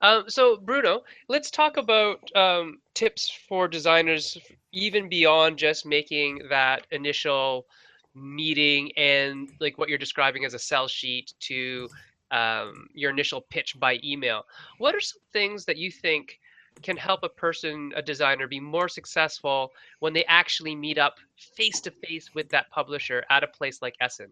Um, 0.00 0.24
so 0.28 0.56
Bruno, 0.56 1.02
let's 1.28 1.50
talk 1.50 1.76
about 1.76 2.18
um, 2.34 2.80
tips 2.94 3.30
for 3.48 3.68
designers, 3.68 4.36
even 4.72 5.08
beyond 5.08 5.58
just 5.58 5.86
making 5.86 6.42
that 6.50 6.86
initial 6.90 7.66
meeting 8.14 8.90
and 8.96 9.48
like 9.60 9.78
what 9.78 9.88
you're 9.88 9.98
describing 9.98 10.44
as 10.44 10.54
a 10.54 10.58
sell 10.58 10.88
sheet 10.88 11.32
to 11.40 11.88
um, 12.32 12.88
your 12.94 13.10
initial 13.10 13.42
pitch 13.42 13.78
by 13.78 14.00
email. 14.02 14.44
What 14.78 14.94
are 14.94 15.00
some 15.00 15.22
things 15.32 15.64
that 15.66 15.76
you 15.76 15.90
think 15.90 16.40
can 16.82 16.96
help 16.96 17.20
a 17.22 17.28
person, 17.28 17.92
a 17.96 18.02
designer, 18.02 18.46
be 18.48 18.60
more 18.60 18.88
successful 18.88 19.72
when 20.00 20.12
they 20.12 20.24
actually 20.24 20.74
meet 20.74 20.98
up 20.98 21.16
face 21.36 21.80
to 21.80 21.90
face 21.90 22.34
with 22.34 22.48
that 22.50 22.70
publisher 22.70 23.24
at 23.30 23.44
a 23.44 23.46
place 23.46 23.82
like 23.82 23.94
Essen? 24.00 24.28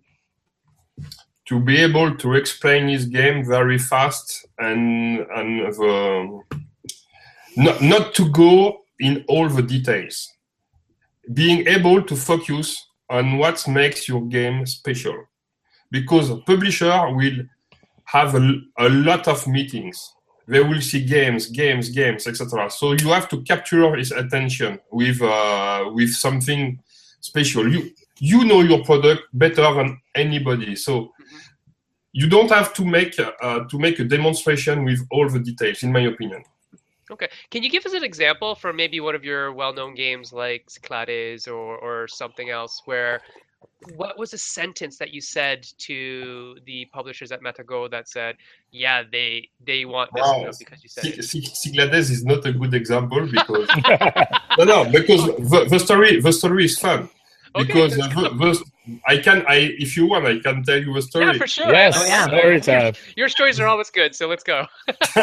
to 1.50 1.59
be 1.59 1.79
able 1.79 2.14
to 2.16 2.35
explain 2.35 2.87
his 2.87 3.07
game 3.07 3.44
very 3.44 3.76
fast 3.76 4.46
and 4.59 5.18
and 5.37 5.74
the, 5.74 6.40
not, 7.57 7.83
not 7.83 8.14
to 8.14 8.31
go 8.31 8.83
in 9.00 9.24
all 9.26 9.48
the 9.48 9.62
details. 9.62 10.33
Being 11.33 11.66
able 11.66 12.03
to 12.03 12.14
focus 12.14 12.87
on 13.09 13.38
what 13.38 13.66
makes 13.66 14.09
your 14.09 14.22
game 14.26 14.64
special. 14.64 15.16
Because 15.90 16.31
a 16.31 16.37
publisher 16.37 16.96
will 17.16 17.38
have 18.05 18.37
a, 18.37 18.53
a 18.79 18.88
lot 18.88 19.26
of 19.26 19.44
meetings 19.48 19.98
they 20.51 20.61
will 20.61 20.81
see 20.81 21.05
games 21.05 21.47
games 21.47 21.89
games 21.89 22.27
etc 22.27 22.69
so 22.71 22.93
you 22.93 23.09
have 23.09 23.29
to 23.29 23.41
capture 23.43 23.95
his 23.97 24.11
attention 24.13 24.79
with 24.91 25.21
uh, 25.23 25.91
with 25.95 26.13
something 26.13 26.79
special. 27.21 27.71
You 27.73 27.91
you 28.19 28.45
know 28.45 28.61
your 28.61 28.85
product 28.85 29.23
better 29.33 29.73
than 29.75 30.01
anybody. 30.15 30.77
So 30.77 31.13
you 32.13 32.29
don't 32.29 32.51
have 32.51 32.75
to 32.75 32.85
make 32.85 33.19
uh, 33.19 33.61
to 33.71 33.79
make 33.79 33.99
a 33.99 34.05
demonstration 34.05 34.85
with 34.85 35.01
all 35.11 35.29
the 35.29 35.41
details 35.41 35.83
in 35.83 35.93
my 35.93 36.01
opinion. 36.01 36.43
Okay. 37.11 37.29
Can 37.51 37.63
you 37.65 37.71
give 37.71 37.85
us 37.87 37.93
an 37.93 38.05
example 38.05 38.55
for 38.55 38.73
maybe 38.73 39.01
one 39.01 39.17
of 39.17 39.25
your 39.25 39.53
well-known 39.53 39.97
games 39.97 40.33
like 40.33 40.71
Cyclades 40.71 41.49
or, 41.49 41.77
or 41.79 42.07
something 42.07 42.51
else 42.51 42.83
where 42.85 43.21
what 43.96 44.18
was 44.18 44.33
a 44.35 44.38
sentence 44.38 44.99
that 44.99 45.12
you 45.14 45.20
said 45.20 45.66
to 45.79 46.57
the 46.66 46.87
publishers 46.92 47.33
at 47.33 47.40
Matagot 47.42 47.90
that 47.90 48.09
said, 48.09 48.37
"Yeah, 48.70 49.03
they 49.11 49.49
they 49.64 49.85
want 49.85 50.11
this 50.14 50.23
Wow. 50.27 50.51
because 50.59 50.83
you 50.83 50.88
said 50.88 51.07
it." 51.07 51.25
Si- 51.25 51.40
Si- 51.42 51.55
Cyclades 51.70 52.11
is 52.11 52.25
not 52.25 52.44
a 52.46 52.53
good 52.53 52.75
example 52.75 53.27
because 53.31 53.68
no, 54.59 54.64
no, 54.64 54.85
because 54.90 55.25
the, 55.51 55.66
the 55.68 55.79
story 55.79 56.20
the 56.20 56.33
story 56.33 56.64
is 56.66 56.79
fun. 56.79 57.09
Okay, 57.53 57.64
Because 57.66 57.96
that's 57.96 58.16
uh, 58.16 58.23
the, 58.23 58.64
the, 58.87 59.01
I 59.09 59.16
can 59.18 59.44
I 59.49 59.57
if 59.79 59.96
you 59.96 60.07
want 60.07 60.25
I 60.27 60.38
can 60.38 60.62
tell 60.62 60.81
you 60.81 60.96
a 60.96 61.03
story. 61.03 61.27
Yeah, 61.27 61.33
for 61.33 61.46
sure. 61.49 61.73
yes, 61.73 61.96
Oh, 61.99 62.05
yeah. 62.05 62.27
story 62.27 62.61
time. 62.61 62.94
Your 63.16 63.29
stories 63.29 63.59
are 63.59 63.66
always 63.66 63.90
good, 63.90 64.14
so 64.14 64.29
let's 64.29 64.44
go. 64.44 64.66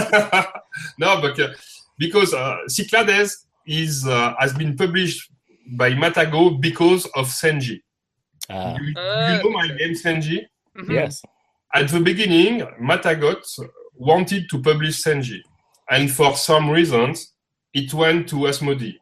no, 1.00 1.22
but 1.22 1.40
uh, 1.40 1.50
because 1.98 2.34
uh, 2.34 2.58
Cyclades 2.68 3.46
is 3.66 4.06
uh, 4.08 4.34
has 4.40 4.54
been 4.54 4.76
published 4.76 5.32
by 5.72 5.92
Matagot 5.92 6.60
because 6.62 7.06
of 7.16 7.28
Senji. 7.28 7.82
Ah, 8.50 8.76
you, 8.80 8.94
Ah, 8.98 9.38
you 9.38 9.44
know 9.44 9.50
my 9.50 9.66
okay. 9.66 9.78
game 9.78 9.94
Senji. 9.96 10.46
Mhm. 10.78 10.94
yes. 10.94 11.22
At 11.74 11.90
the 11.90 12.00
beginning, 12.00 12.62
Matagot 12.82 13.44
wanted 13.96 14.50
to 14.50 14.62
publish 14.62 15.04
Senji, 15.04 15.42
and 15.90 16.10
for 16.12 16.36
some 16.36 16.70
reasons, 16.70 17.34
it 17.74 17.94
went 17.94 18.30
to 18.30 18.36
Asmodee. 18.48 18.96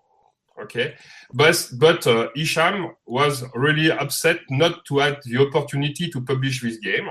Okay, 0.62 0.96
but 1.34 1.70
but 1.78 2.08
uh, 2.08 2.30
Isham 2.36 2.96
was 3.06 3.44
really 3.54 3.92
upset 3.92 4.40
not 4.50 4.86
to 4.86 5.00
have 5.00 5.22
the 5.26 5.38
opportunity 5.46 6.10
to 6.10 6.22
publish 6.22 6.62
this 6.62 6.78
game, 6.78 7.10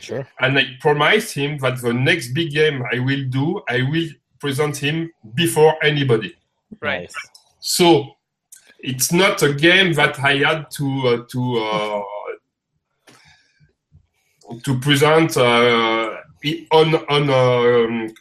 Sure. 0.00 0.26
and 0.40 0.58
I 0.58 0.64
promised 0.80 1.34
him 1.34 1.56
that 1.58 1.80
the 1.80 1.94
next 1.94 2.32
big 2.34 2.50
game 2.50 2.82
I 2.92 2.98
will 2.98 3.24
do, 3.28 3.62
I 3.68 3.82
will 3.82 4.08
present 4.40 4.76
him 4.76 5.10
before 5.34 5.76
anybody. 5.84 6.34
Right. 6.80 7.12
So 7.60 8.16
it's 8.82 9.12
not 9.12 9.42
a 9.42 9.52
game 9.52 9.92
that 9.94 10.18
I 10.20 10.36
had 10.38 10.70
to 10.72 10.86
uh, 11.08 11.24
to 11.30 11.58
uh, 11.58 12.02
to 14.64 14.78
present 14.80 15.36
uh, 15.36 16.16
i- 16.44 16.66
on 16.72 16.94
on 17.08 17.30
um, 17.30 18.12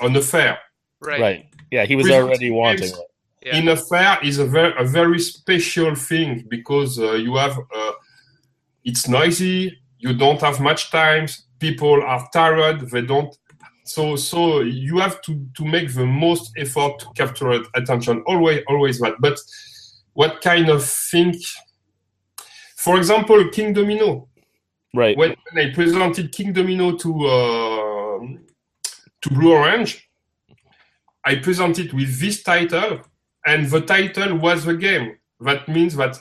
on 0.00 0.16
a 0.16 0.20
fair. 0.22 0.58
Right. 1.00 1.20
Right. 1.20 1.46
Yeah, 1.70 1.84
he 1.84 1.96
was 1.96 2.06
Present 2.06 2.24
already 2.24 2.50
wanting 2.50 2.88
it. 2.88 2.94
Yeah. 3.42 3.56
In 3.58 3.68
a 3.68 3.76
fair 3.76 4.18
is 4.22 4.38
a 4.38 4.46
very 4.46 4.72
a 4.78 4.84
very 4.84 5.18
special 5.20 5.94
thing 5.94 6.44
because 6.48 6.98
uh, 6.98 7.12
you 7.12 7.36
have 7.36 7.58
uh, 7.58 7.92
it's 8.84 9.08
noisy. 9.08 9.78
You 9.98 10.14
don't 10.14 10.40
have 10.40 10.60
much 10.60 10.90
time. 10.90 11.26
People 11.58 12.02
are 12.02 12.28
tired. 12.32 12.80
They 12.90 13.02
don't. 13.02 13.36
So 13.84 14.16
so 14.16 14.60
you 14.60 14.98
have 14.98 15.20
to 15.22 15.46
to 15.54 15.64
make 15.64 15.92
the 15.94 16.06
most 16.06 16.52
effort 16.56 16.98
to 17.00 17.06
capture 17.14 17.50
attention. 17.74 18.22
Always 18.26 18.62
always 18.68 18.98
that. 19.00 19.14
But 19.20 19.38
what 20.16 20.40
kind 20.40 20.70
of 20.70 20.82
thing? 20.82 21.34
For 22.76 22.96
example, 22.96 23.36
Kingdomino. 23.50 24.26
Right. 24.94 25.16
when, 25.16 25.36
I 25.54 25.72
presented 25.74 26.32
Kingdomino 26.32 26.98
to 27.02 27.10
uh, 27.26 28.18
to 29.22 29.34
Blue 29.34 29.52
Orange, 29.52 30.08
I 31.22 31.36
presented 31.36 31.92
with 31.92 32.18
this 32.18 32.42
title, 32.42 33.02
and 33.44 33.68
the 33.68 33.82
title 33.82 34.38
was 34.38 34.64
the 34.64 34.74
game. 34.74 35.18
That 35.40 35.68
means 35.68 35.94
that 35.96 36.16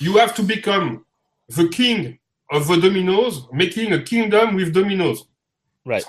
you 0.00 0.16
have 0.16 0.34
to 0.34 0.42
become 0.42 1.04
the 1.48 1.68
king 1.68 2.18
of 2.50 2.66
the 2.66 2.80
dominoes, 2.80 3.46
making 3.52 3.92
a 3.92 4.02
kingdom 4.02 4.56
with 4.56 4.74
dominoes. 4.74 5.24
Right. 5.84 6.04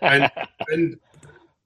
And, 0.00 0.30
and 0.68 1.00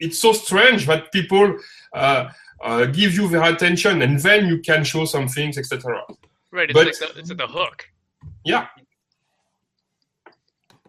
it's 0.01 0.19
so 0.19 0.33
strange 0.33 0.87
that 0.87 1.13
people 1.13 1.59
uh, 1.93 2.31
uh, 2.63 2.87
give 2.87 3.15
you 3.15 3.29
their 3.29 3.43
attention, 3.43 4.03
and 4.03 4.19
then 4.21 4.47
you 4.47 4.59
can 4.59 4.85
show 4.85 5.05
some 5.05 5.29
things, 5.29 5.59
etc. 5.59 6.03
Right. 6.51 6.71
It's 6.71 6.75
But- 6.75 6.87
like 6.87 6.99
the, 6.99 7.19
it's 7.19 7.29
like 7.31 7.39
the 7.39 7.47
hook. 7.47 7.89
Yeah. 8.45 8.67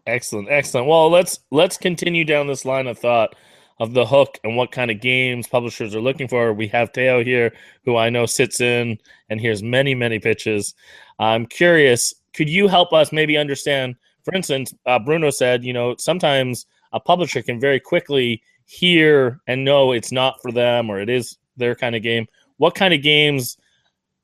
Excellent, 0.05 0.49
excellent. 0.49 0.87
Well, 0.87 1.09
let's 1.09 1.39
let's 1.49 1.77
continue 1.77 2.25
down 2.25 2.47
this 2.47 2.65
line 2.65 2.87
of 2.87 2.99
thought 2.99 3.35
of 3.79 3.93
the 3.93 4.05
hook 4.05 4.37
and 4.43 4.55
what 4.57 4.71
kind 4.71 4.91
of 4.91 4.99
games 5.01 5.47
publishers 5.47 5.95
are 5.95 6.01
looking 6.01 6.27
for. 6.27 6.53
We 6.53 6.67
have 6.67 6.91
Teo 6.91 7.23
here, 7.23 7.53
who 7.85 7.95
I 7.95 8.09
know 8.09 8.25
sits 8.25 8.59
in 8.61 8.97
and 9.29 9.39
hears 9.39 9.63
many, 9.63 9.95
many 9.95 10.19
pitches. 10.19 10.75
I'm 11.19 11.45
curious, 11.45 12.13
could 12.33 12.49
you 12.49 12.67
help 12.67 12.91
us 12.93 13.11
maybe 13.11 13.37
understand? 13.37 13.95
For 14.25 14.33
instance, 14.35 14.73
uh, 14.85 14.99
Bruno 14.99 15.29
said, 15.29 15.63
you 15.63 15.73
know, 15.73 15.95
sometimes 15.97 16.65
a 16.91 16.99
publisher 16.99 17.41
can 17.41 17.59
very 17.59 17.79
quickly 17.79 18.43
hear 18.65 19.39
and 19.47 19.65
know 19.65 19.91
it's 19.91 20.11
not 20.11 20.41
for 20.41 20.51
them 20.51 20.89
or 20.89 20.99
it 20.99 21.09
is 21.09 21.37
their 21.57 21.75
kind 21.75 21.95
of 21.95 22.01
game. 22.01 22.27
What 22.57 22.75
kind 22.75 22.93
of 22.93 23.01
games 23.01 23.57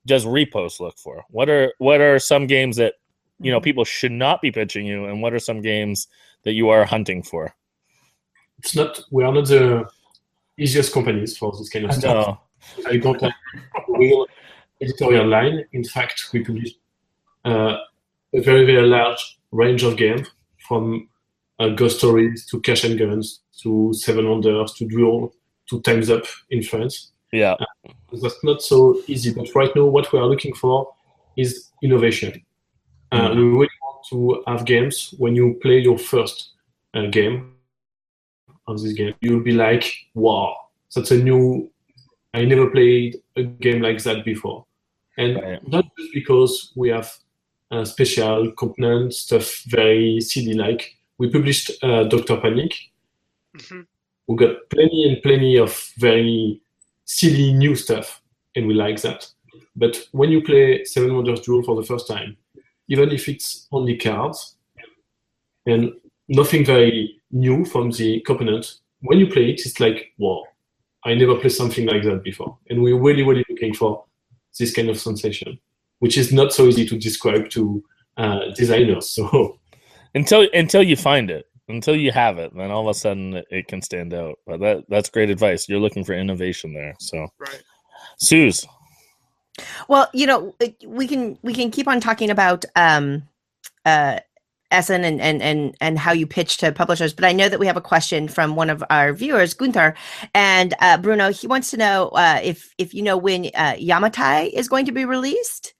does 0.06 0.26
Repos 0.26 0.80
look 0.80 0.98
for? 0.98 1.24
What 1.30 1.50
are 1.50 1.74
what 1.78 2.02
are 2.02 2.20
some 2.20 2.48
games 2.48 2.78
that 2.78 2.96
you 3.40 3.52
know 3.52 3.62
people 3.62 3.86
should 3.86 4.12
not 4.12 4.42
be 4.42 4.52
pitching 4.52 4.86
you 4.86 5.06
and 5.06 5.22
what 5.22 5.34
are 5.34 5.40
some 5.40 5.62
games 5.62 6.08
that 6.44 6.54
you 6.54 6.70
are 6.70 6.86
hunting 6.86 7.24
for 7.24 7.54
It's 8.60 8.76
not. 8.76 9.00
We 9.12 9.24
are 9.24 9.34
not 9.34 9.48
the 9.48 9.90
easiest 10.58 10.94
companies 10.94 11.38
for 11.38 11.52
this 11.58 11.70
kind 11.70 11.86
of 11.86 11.94
stuff. 11.94 12.28
no 12.28 12.40
I 12.88 12.98
don't 12.98 13.22
have 13.22 13.32
a 13.88 13.98
real 13.98 14.28
editorial 14.82 15.28
line. 15.28 15.66
In 15.72 15.84
fact, 15.84 16.30
we 16.34 16.44
publish 16.44 16.72
uh, 17.46 17.78
a 18.34 18.42
very, 18.42 18.66
very 18.66 18.86
large 18.88 19.40
range 19.52 19.84
of 19.84 19.98
games 19.98 20.28
from 20.68 21.10
uh, 21.60 21.70
Ghost 21.70 21.98
Stories 21.98 22.46
to 22.48 22.60
Cash 22.62 22.84
and 22.84 22.98
Guns 22.98 23.42
to 23.64 23.94
Seven 23.94 24.30
Wonders 24.30 24.74
to 24.74 24.88
Duel 24.88 25.34
to 25.70 25.82
Time's 25.82 26.10
Up 26.10 26.26
in 26.50 26.64
France. 26.64 27.12
Yeah 27.32 27.56
That's 28.12 28.44
not 28.44 28.62
so 28.62 29.02
easy, 29.08 29.34
but 29.34 29.54
right 29.56 29.74
now, 29.76 29.86
what 29.86 30.12
we 30.12 30.20
are 30.20 30.26
looking 30.26 30.54
for 30.56 30.94
is 31.38 31.70
innovation. 31.84 32.42
Uh, 33.12 33.32
we 33.36 33.42
really 33.44 33.78
want 33.84 34.06
to 34.10 34.44
have 34.48 34.66
games 34.66 35.14
when 35.18 35.36
you 35.36 35.58
play 35.62 35.80
your 35.80 35.98
first 35.98 36.54
uh, 36.94 37.08
game 37.08 37.54
of 38.68 38.82
this 38.82 38.94
game, 38.94 39.14
you'll 39.22 39.44
be 39.44 39.52
like, 39.52 39.86
wow, 40.14 40.56
that's 40.96 41.12
a 41.12 41.18
new 41.18 41.70
I 42.34 42.46
never 42.46 42.70
played 42.70 43.18
a 43.36 43.44
game 43.44 43.82
like 43.82 44.04
that 44.04 44.24
before. 44.24 44.66
And 45.18 45.36
Right. 45.38 45.68
not 45.68 45.86
just 45.98 46.14
because 46.14 46.72
we 46.76 46.90
have 46.90 47.12
uh, 47.72 47.84
special 47.86 48.52
component 48.52 49.14
stuff, 49.14 49.64
very 49.68 50.22
CD 50.22 50.54
like. 50.54 50.96
We 51.18 51.30
published 51.32 51.72
uh, 51.84 52.04
Doctor 52.04 52.38
Panic. 52.38 52.74
Mhm. 53.58 53.86
We 54.28 54.36
got 54.36 54.70
plenty 54.70 55.10
and 55.10 55.22
plenty 55.24 55.58
of 55.58 55.72
very 55.98 56.62
silly 57.10 57.52
new 57.52 57.76
stuff, 57.76 58.22
and 58.56 58.68
we 58.68 58.76
like 58.76 59.02
that. 59.02 59.28
But 59.76 60.08
when 60.12 60.30
you 60.30 60.42
play 60.44 60.84
Seven 60.86 61.16
Wonders 61.16 61.42
Duel 61.42 61.64
for 61.64 61.76
the 61.76 61.84
first 61.84 62.08
time, 62.08 62.38
even 62.88 63.10
if 63.12 63.28
it's 63.28 63.68
only 63.72 63.98
cards 63.98 64.56
and 65.66 65.92
nothing 66.28 66.64
very 66.64 67.20
new 67.32 67.66
from 67.66 67.90
the 67.92 68.22
component, 68.22 68.76
when 69.02 69.18
you 69.18 69.28
play 69.28 69.50
it, 69.50 69.66
it's 69.66 69.80
like, 69.80 70.14
wow, 70.20 70.44
I 71.04 71.16
never 71.16 71.36
played 71.36 71.52
something 71.52 71.88
like 71.88 72.04
that 72.04 72.24
before. 72.24 72.58
And 72.70 72.84
we're 72.84 73.00
really, 73.00 73.24
really 73.24 73.46
looking 73.50 73.74
for 73.74 74.06
this 74.60 74.74
kind 74.74 74.90
of 74.90 75.00
sensation, 75.00 75.60
which 76.00 76.16
is 76.16 76.32
not 76.32 76.54
so 76.54 76.68
easy 76.68 76.86
to 76.86 76.98
describe 76.98 77.50
to 77.50 77.84
uh, 78.18 78.52
designers. 78.56 79.20
So 79.32 79.60
until 80.16 80.48
until 80.54 80.82
you 80.82 80.96
find 80.96 81.30
it 81.30 81.49
until 81.70 81.96
you 81.96 82.12
have 82.12 82.38
it 82.38 82.52
then 82.56 82.72
all 82.72 82.82
of 82.88 82.96
a 82.96 83.00
sudden 83.00 83.36
it, 83.36 83.46
it 83.50 83.68
can 83.68 83.82
stand 83.82 84.14
out 84.14 84.38
but 84.46 84.60
that 84.60 84.84
that's 84.90 85.10
great 85.10 85.30
advice 85.30 85.70
you're 85.70 85.80
looking 85.80 86.04
for 86.04 86.14
innovation 86.14 86.74
there 86.74 86.96
so 87.00 87.28
Right. 87.40 87.64
suze 88.18 88.66
Well, 89.88 90.10
you 90.14 90.26
know, 90.26 90.56
we 90.86 91.08
can 91.08 91.38
we 91.42 91.54
can 91.54 91.72
keep 91.72 91.88
on 91.88 92.00
talking 92.00 92.30
about 92.30 92.66
um 92.76 93.24
uh 93.86 94.20
Essen 94.72 95.04
and 95.04 95.20
and 95.20 95.42
and 95.42 95.76
and 95.82 95.98
how 95.98 96.12
you 96.12 96.28
pitch 96.28 96.58
to 96.58 96.72
publishers, 96.72 97.14
but 97.14 97.26
I 97.26 97.32
know 97.32 97.50
that 97.50 97.60
we 97.60 97.66
have 97.66 97.78
a 97.78 97.82
question 97.82 98.28
from 98.28 98.56
one 98.56 98.70
of 98.70 98.84
our 98.92 99.14
viewers, 99.14 99.54
Gunther, 99.56 99.96
and 100.36 100.76
uh, 100.80 100.98
Bruno. 100.98 101.32
He 101.32 101.48
wants 101.48 101.72
to 101.72 101.78
know 101.78 102.10
uh, 102.10 102.40
if 102.44 102.74
if 102.78 102.94
you 102.94 103.02
know 103.02 103.18
when 103.18 103.46
uh, 103.56 103.74
Yamatai 103.80 104.52
is 104.54 104.68
going 104.68 104.86
to 104.86 104.92
be 104.92 105.06
released. 105.06 105.74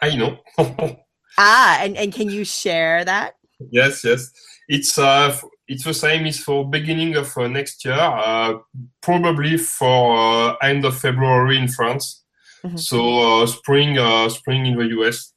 I 0.00 0.16
know. 0.16 0.38
Ah, 1.38 1.78
and 1.82 1.96
and 1.96 2.12
can 2.12 2.28
you 2.28 2.44
share 2.44 3.04
that? 3.04 3.34
Yes, 3.70 4.04
yes. 4.04 4.30
It's 4.68 4.98
uh, 4.98 5.36
it's 5.68 5.84
the 5.84 5.94
same. 5.94 6.26
It's 6.26 6.40
for 6.40 6.68
beginning 6.68 7.16
of 7.16 7.36
uh, 7.36 7.48
next 7.48 7.84
year, 7.84 7.94
uh, 7.94 8.58
probably 9.00 9.56
for 9.56 10.16
uh, 10.16 10.56
end 10.62 10.84
of 10.84 10.98
February 10.98 11.58
in 11.58 11.68
France. 11.68 12.24
Mhm. 12.64 12.78
So 12.78 13.42
uh, 13.42 13.46
spring, 13.46 13.98
uh, 13.98 14.28
spring 14.28 14.66
in 14.66 14.76
the 14.76 14.86
US. 15.00 15.32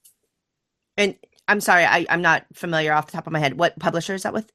And 0.97 1.15
I'm 1.47 1.61
sorry, 1.61 1.85
I, 1.85 2.05
I'm 2.09 2.21
not 2.21 2.45
familiar 2.53 2.93
off 2.93 3.07
the 3.07 3.13
top 3.13 3.27
of 3.27 3.33
my 3.33 3.39
head. 3.39 3.57
What 3.57 3.77
publisher 3.79 4.13
is 4.13 4.23
that 4.23 4.33
with? 4.33 4.51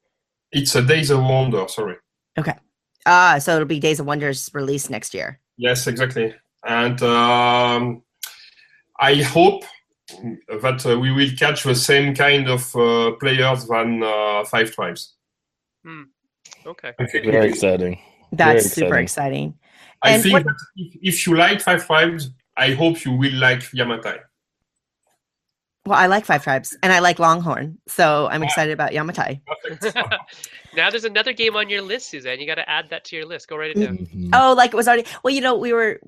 It's 0.53 0.75
a 0.75 0.83
Days 0.83 1.11
of 1.11 1.21
Wonder. 1.21 1.67
Sorry. 1.69 1.97
Okay. 2.39 2.55
Ah, 3.07 3.39
so 3.39 3.55
it'll 3.55 3.67
be 3.67 3.81
Days 3.81 4.01
of 4.01 4.07
Wonders 4.07 4.51
released 4.53 4.91
next 4.91 5.15
year. 5.15 5.41
Yes, 5.57 5.87
exactly. 5.87 6.35
And 6.67 7.03
um, 7.03 8.03
I 9.01 9.17
hope 9.17 9.65
that 10.63 10.87
uh, 10.87 10.99
we 10.99 11.13
will 11.13 11.31
catch 11.39 11.65
the 11.65 11.75
same 11.75 12.15
kind 12.15 12.49
of 12.49 12.75
uh, 12.77 13.13
players 13.21 13.67
than 13.67 14.03
uh, 14.03 14.45
Five 14.45 14.73
Tribes. 14.73 15.15
Okay. 16.67 16.93
Very 16.99 17.49
exciting 17.49 17.99
That's 18.33 18.75
Very 18.75 18.89
super 18.89 18.97
exciting. 18.99 19.03
exciting. 19.03 19.55
I 20.03 20.11
And 20.13 20.23
think 20.23 20.33
what- 20.35 20.45
that 20.45 20.57
if, 20.77 20.95
if 21.03 21.27
you 21.27 21.37
like 21.37 21.61
Five 21.61 21.87
Tribes, 21.87 22.31
I 22.57 22.73
hope 22.73 23.05
you 23.05 23.13
will 23.13 23.35
like 23.35 23.61
Yamatai. 23.73 24.19
Well, 25.87 25.99
I 25.99 26.07
like 26.07 26.27
Five 26.27 26.43
Tribes 26.45 26.77
and 26.83 26.93
I 26.93 26.99
like 26.99 27.19
Longhorn, 27.19 27.79
so 27.87 28.29
I'm 28.31 28.43
excited 28.43 28.73
about 28.73 28.93
Yamatai. 28.93 29.41
Now 30.77 30.91
there's 30.91 31.05
another 31.05 31.33
game 31.33 31.57
on 31.57 31.69
your 31.71 31.81
list, 31.83 32.11
Suzanne. 32.11 32.39
You 32.41 32.47
got 32.47 32.57
to 32.57 32.69
add 32.69 32.91
that 32.91 33.05
to 33.07 33.17
your 33.17 33.25
list. 33.25 33.49
Go 33.49 33.57
write 33.57 33.71
it 33.77 33.81
down. 33.81 33.99
Mhm. 33.99 34.31
Oh, 34.35 34.53
like 34.53 34.73
it 34.73 34.77
was 34.77 34.87
already. 34.87 35.07
Well, 35.25 35.35
you 35.35 35.41
know, 35.41 35.57
we 35.57 35.73
were 35.73 35.99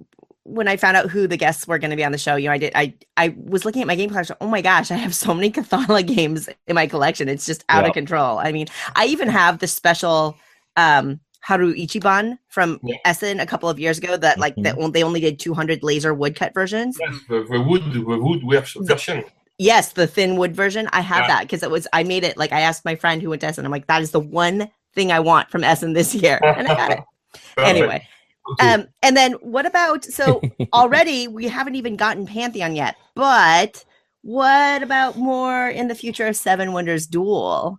when 0.51 0.69
I 0.69 0.77
found 0.77 0.97
out 0.97 1.11
who 1.11 1.27
the 1.27 1.37
guests 1.37 1.67
were 1.67 1.79
going 1.79 1.91
to 1.91 1.97
be 1.97 2.05
on 2.05 2.13
the 2.13 2.19
show. 2.19 2.37
You 2.37 2.47
know, 2.49 2.53
I 2.55 2.59
did. 2.59 2.73
I 2.75 2.95
I 3.17 3.35
was 3.45 3.65
looking 3.65 3.81
at 3.83 3.89
my 3.89 3.95
game 3.95 4.11
collection. 4.11 4.37
Oh 4.41 4.49
my 4.49 4.61
gosh, 4.63 4.91
I 4.91 4.97
have 4.97 5.15
so 5.15 5.33
many 5.35 5.51
Cathala 5.57 6.07
games 6.07 6.49
in 6.67 6.75
my 6.75 6.87
collection. 6.87 7.29
It's 7.29 7.47
just 7.47 7.65
out 7.69 7.83
Yeah. 7.85 7.89
of 7.89 7.95
control. 7.95 8.39
I 8.39 8.53
mean, 8.53 8.67
I 8.97 9.07
even 9.07 9.29
have 9.29 9.59
the 9.61 9.67
special 9.67 10.37
um 10.77 11.21
Haru 11.43 11.73
Ichiban 11.75 12.39
from 12.49 12.79
Yeah. 12.83 12.97
Essen 13.05 13.41
a 13.41 13.47
couple 13.47 13.69
of 13.69 13.79
years 13.81 13.99
ago. 13.99 14.17
That 14.17 14.39
like 14.39 14.55
that 14.59 14.77
they 14.93 15.03
only 15.03 15.21
did 15.21 15.39
200 15.39 15.83
laser 15.83 16.13
woodcut 16.15 16.53
versions. 16.55 16.99
Mm-hmm. 16.99 17.13
Yes, 17.15 17.23
the, 17.29 17.45
the 17.57 17.61
wood, 17.63 17.93
the 17.93 18.01
wood 18.03 18.41
ver- 18.49 18.83
version. 18.85 19.25
Yes, 19.59 19.93
the 19.93 20.07
thin 20.07 20.37
wood 20.37 20.55
version. 20.57 20.89
I 20.93 21.01
have 21.03 21.23
Yeah. 21.23 21.27
that 21.29 21.41
because 21.43 21.63
it 21.63 21.71
was 21.71 21.87
I 21.93 22.03
made 22.03 22.25
it 22.25 22.37
like 22.37 22.53
I 22.53 22.61
asked 22.61 22.85
my 22.85 22.95
friend 22.95 23.23
who 23.23 23.31
went 23.31 23.41
to 23.43 23.47
Essen. 23.49 23.65
I'm 23.65 23.71
like, 23.71 23.87
that 23.87 24.03
is 24.03 24.11
the 24.11 24.21
one 24.21 24.69
thing 24.95 25.13
I 25.13 25.21
want 25.21 25.51
from 25.51 25.65
Essen 25.65 25.93
this 25.93 26.15
year, 26.15 26.41
and 26.43 26.67
I 26.69 26.75
got 26.75 26.91
it. 26.93 27.01
Anyway. 27.59 28.07
um 28.61 28.87
and 29.03 29.17
then 29.17 29.33
what 29.35 29.67
about 29.67 30.05
so 30.05 30.41
already 30.73 31.29
we 31.29 31.47
haven't 31.47 31.75
even 31.75 31.97
gotten 31.97 32.27
pantheon 32.27 32.75
yet 32.75 32.97
but 33.15 33.85
what 34.23 34.83
about 34.83 35.17
more 35.17 35.69
in 35.69 35.89
the 35.89 35.95
future 35.95 36.27
of 36.27 36.37
seven 36.37 36.73
wonders 36.73 37.07
duel 37.07 37.79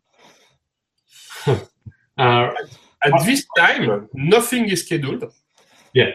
Uh, 2.18 2.52
At 3.04 3.26
this 3.26 3.46
time, 3.58 4.08
nothing 4.14 4.70
is 4.70 4.86
scheduled. 4.86 5.24
Yeah. 5.94 6.12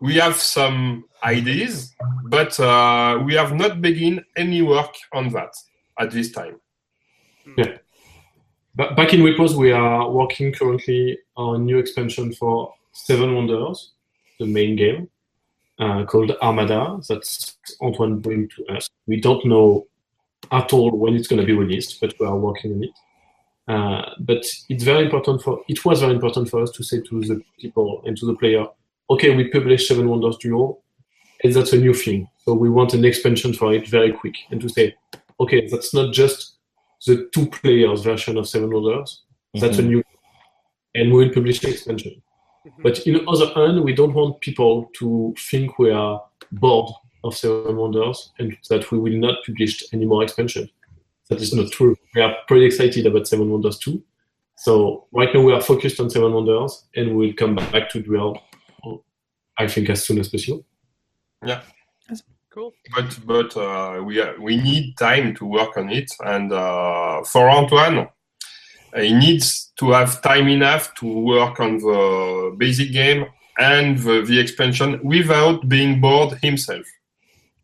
We 0.00 0.14
have 0.14 0.36
some 0.36 1.04
ideas, 1.22 1.94
but 2.24 2.58
uh, 2.58 3.22
we 3.24 3.34
have 3.34 3.54
not 3.54 3.80
begun 3.80 4.24
any 4.36 4.62
work 4.62 4.94
on 5.12 5.28
that 5.30 5.54
at 5.98 6.10
this 6.10 6.32
time. 6.32 6.60
Ba- 8.74 8.94
Back 8.94 9.14
in 9.14 9.22
Repos, 9.22 9.56
we 9.56 9.70
are 9.72 10.10
working 10.10 10.52
currently 10.52 11.18
on 11.36 11.66
new 11.66 11.78
expansion 11.78 12.32
for 12.32 12.74
Seven 13.04 13.34
Wonders, 13.34 13.92
the 14.38 14.46
main 14.46 14.76
game, 14.76 15.08
uh, 15.78 16.04
called 16.04 16.32
Armada. 16.42 17.00
That's 17.08 17.56
Antoine 17.80 18.18
bring 18.18 18.48
to 18.56 18.66
us. 18.74 18.90
We 19.06 19.20
don't 19.20 19.44
know 19.46 19.86
at 20.50 20.72
all 20.72 20.90
when 20.90 21.14
it's 21.14 21.28
going 21.28 21.40
to 21.40 21.46
be 21.46 21.52
released, 21.52 22.00
but 22.00 22.14
we 22.18 22.26
are 22.26 22.36
working 22.36 22.72
on 22.74 22.84
it. 22.84 22.90
Uh, 23.68 24.10
but 24.20 24.44
it's 24.68 24.82
very 24.82 25.04
important 25.04 25.42
for 25.42 25.62
it 25.68 25.84
was 25.84 26.00
very 26.00 26.14
important 26.14 26.48
for 26.48 26.62
us 26.62 26.70
to 26.70 26.82
say 26.82 27.00
to 27.02 27.20
the 27.20 27.42
people 27.60 28.02
and 28.06 28.16
to 28.16 28.26
the 28.26 28.34
player, 28.34 28.66
okay, 29.10 29.34
we 29.34 29.48
publish 29.48 29.86
Seven 29.86 30.08
Wonders 30.08 30.36
Duel, 30.38 30.82
and 31.44 31.54
that's 31.54 31.72
a 31.72 31.78
new 31.78 31.94
thing. 31.94 32.28
So 32.44 32.54
we 32.54 32.70
want 32.70 32.94
an 32.94 33.04
expansion 33.04 33.52
for 33.52 33.72
it 33.72 33.86
very 33.86 34.12
quick, 34.12 34.36
and 34.50 34.60
to 34.60 34.68
say, 34.68 34.96
okay, 35.38 35.68
that's 35.68 35.94
not 35.94 36.12
just 36.12 36.56
the 37.06 37.28
two 37.32 37.46
players 37.46 38.02
version 38.02 38.36
of 38.38 38.48
Seven 38.48 38.70
Wonders. 38.72 39.22
That's 39.54 39.78
a 39.78 39.82
new, 39.82 40.02
and 40.94 41.12
we 41.12 41.24
will 41.24 41.34
publish 41.34 41.60
the 41.60 41.70
expansion. 41.70 42.22
Mhm. 42.68 42.82
But 42.82 43.06
in 43.06 43.14
the 43.14 43.24
other 43.26 43.46
hand, 43.54 43.82
we 43.82 43.92
don't 43.94 44.14
want 44.14 44.40
people 44.40 44.90
to 44.94 45.34
think 45.50 45.78
we 45.78 45.90
are 45.90 46.22
bored 46.52 46.90
of 47.24 47.36
Seven 47.36 47.76
Wonders 47.76 48.32
and 48.38 48.56
that 48.70 48.90
we 48.90 48.98
will 48.98 49.18
not 49.18 49.44
publish 49.44 49.84
any 49.92 50.06
more 50.06 50.22
expansion. 50.22 50.68
That 51.28 51.40
is 51.40 51.52
not 51.52 51.70
true. 51.72 51.96
We 52.14 52.22
are 52.22 52.36
pretty 52.46 52.66
excited 52.66 53.06
about 53.06 53.28
Seven 53.28 53.50
Wonders 53.50 53.78
too. 53.78 54.02
So 54.56 55.06
right 55.12 55.32
now 55.32 55.42
we 55.42 55.52
are 55.52 55.60
focused 55.60 56.00
on 56.00 56.10
Seven 56.10 56.32
Wonders, 56.32 56.86
and 56.96 57.16
we'll 57.16 57.34
come 57.34 57.54
back 57.56 57.90
to 57.90 58.02
Duel. 58.02 58.40
I 59.56 59.66
think 59.66 59.90
as 59.90 60.04
soon 60.06 60.18
as 60.18 60.28
possible. 60.28 60.64
Yeah. 61.44 61.62
Cool. 62.50 62.72
But 62.94 63.18
but 63.26 63.56
uh, 63.56 64.02
we 64.02 64.20
uh, 64.20 64.32
we 64.40 64.56
need 64.56 64.96
time 64.96 65.34
to 65.36 65.44
work 65.44 65.76
on 65.76 65.90
it, 65.90 66.10
and 66.24 66.50
uh, 66.52 67.22
for 67.22 67.48
Antoine, 67.50 68.08
he 68.96 69.12
needs 69.12 69.72
to 69.78 69.92
have 69.92 70.20
time 70.22 70.48
enough 70.48 70.94
to 70.94 71.06
work 71.06 71.60
on 71.60 71.78
the 71.78 72.54
basic 72.56 72.92
game 72.92 73.26
and 73.58 73.98
the, 73.98 74.22
the 74.22 74.38
expansion 74.38 75.00
without 75.02 75.68
being 75.68 76.00
bored 76.00 76.38
himself. 76.42 76.86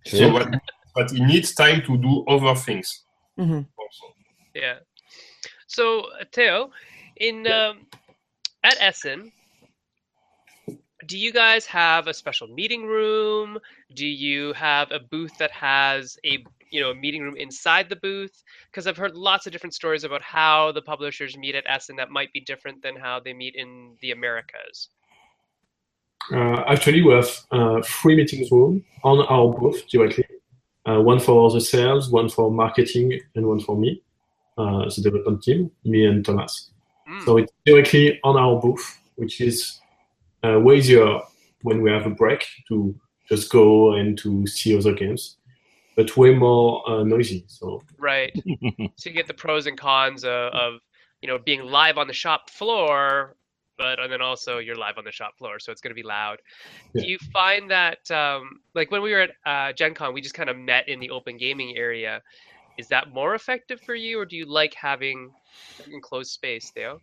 So 0.06 0.18
Sure. 0.18 0.32
what, 0.32 0.48
but 0.94 1.10
he 1.10 1.20
needs 1.20 1.54
time 1.54 1.82
to 1.86 1.96
do 1.96 2.24
other 2.26 2.54
things 2.54 3.04
Mhm. 3.38 3.66
also. 3.76 4.14
Yeah. 4.54 4.78
So 5.66 6.00
uh, 6.02 6.24
Theo, 6.32 6.70
in 7.16 7.46
um, 7.46 7.86
at 8.62 8.76
Essen, 8.80 9.32
do 11.06 11.18
you 11.18 11.32
guys 11.32 11.66
have 11.66 12.06
a 12.06 12.14
special 12.14 12.48
meeting 12.48 12.84
room? 12.86 13.58
Do 13.94 14.06
you 14.06 14.52
have 14.54 14.90
a 14.92 15.00
booth 15.00 15.36
that 15.38 15.50
has 15.50 16.16
a 16.24 16.44
you 16.70 16.80
know 16.80 16.90
a 16.90 16.94
meeting 16.94 17.22
room 17.22 17.36
inside 17.36 17.88
the 17.88 17.96
booth? 17.96 18.42
Because 18.70 18.86
I've 18.86 18.96
heard 18.96 19.14
lots 19.14 19.46
of 19.46 19.52
different 19.52 19.74
stories 19.74 20.04
about 20.04 20.22
how 20.22 20.72
the 20.72 20.82
publishers 20.82 21.36
meet 21.36 21.54
at 21.54 21.64
Essen 21.68 21.96
that 21.96 22.10
might 22.10 22.32
be 22.32 22.40
different 22.40 22.82
than 22.82 22.96
how 22.96 23.20
they 23.20 23.32
meet 23.32 23.54
in 23.56 23.96
the 24.00 24.12
Americas. 24.12 24.88
Uh, 26.32 26.62
actually, 26.66 27.02
we 27.02 27.12
have 27.12 27.28
uh, 27.50 27.82
three 27.82 28.16
meetings 28.16 28.50
room 28.50 28.84
on 29.02 29.20
our 29.26 29.52
booth 29.52 29.86
directly. 29.88 30.24
Uh, 30.86 31.00
one 31.00 31.18
for 31.18 31.50
the 31.50 31.60
sales, 31.60 32.10
one 32.10 32.28
for 32.28 32.50
marketing, 32.50 33.18
and 33.34 33.46
one 33.46 33.60
for 33.60 33.76
me, 33.76 34.02
uh, 34.58 34.84
the 34.84 35.00
development 35.02 35.42
team, 35.42 35.70
me 35.84 36.04
and 36.04 36.24
Thomas. 36.24 36.70
Mm, 37.08 37.24
So 37.24 37.38
it's 37.38 37.52
directly 37.64 38.20
on 38.22 38.36
our 38.36 38.60
booth, 38.60 39.00
which 39.16 39.40
is 39.40 39.80
uh, 40.42 40.60
way 40.60 40.76
easier 40.76 41.20
when 41.62 41.80
we 41.80 41.90
have 41.90 42.06
a 42.06 42.10
break 42.10 42.46
to 42.68 42.94
just 43.28 43.50
go 43.50 43.94
and 43.94 44.18
to 44.18 44.46
see 44.46 44.76
other 44.76 44.92
games, 44.92 45.38
but 45.96 46.16
way 46.16 46.34
more 46.34 46.88
uh, 46.88 47.04
noisy. 47.04 47.44
So 47.46 47.82
right. 47.98 48.32
so 48.96 49.10
you 49.10 49.12
get 49.12 49.26
the 49.26 49.34
pros 49.34 49.66
and 49.66 49.78
cons 49.78 50.24
of, 50.24 50.52
of 50.52 50.80
you 51.24 51.28
know 51.28 51.38
being 51.38 51.62
live 51.62 51.96
on 51.98 52.06
the 52.06 52.12
shop 52.12 52.50
floor 52.50 53.36
but 53.78 53.98
and 53.98 54.12
then 54.12 54.20
also 54.20 54.58
you're 54.58 54.76
live 54.76 54.98
on 54.98 55.04
the 55.04 55.10
shop 55.10 55.36
floor 55.38 55.58
so 55.58 55.72
it's 55.72 55.80
going 55.80 55.90
to 55.90 55.94
be 55.94 56.02
loud 56.02 56.38
Yeah. 56.92 57.02
do 57.02 57.08
you 57.08 57.18
find 57.32 57.70
that 57.70 58.08
um, 58.10 58.60
like 58.74 58.90
when 58.90 59.02
we 59.02 59.10
were 59.12 59.22
at 59.22 59.30
uh, 59.46 59.72
gen 59.72 59.94
con 59.94 60.12
we 60.14 60.20
just 60.20 60.34
kind 60.34 60.50
of 60.50 60.56
met 60.56 60.88
in 60.88 61.00
the 61.00 61.10
open 61.10 61.36
gaming 61.36 61.76
area 61.76 62.22
is 62.76 62.88
that 62.88 63.12
more 63.12 63.34
effective 63.34 63.80
for 63.80 63.94
you 63.94 64.20
or 64.20 64.26
do 64.26 64.36
you 64.36 64.46
like 64.46 64.74
having 64.74 65.30
enclosed 65.90 66.30
space 66.30 66.70
theo 66.74 67.00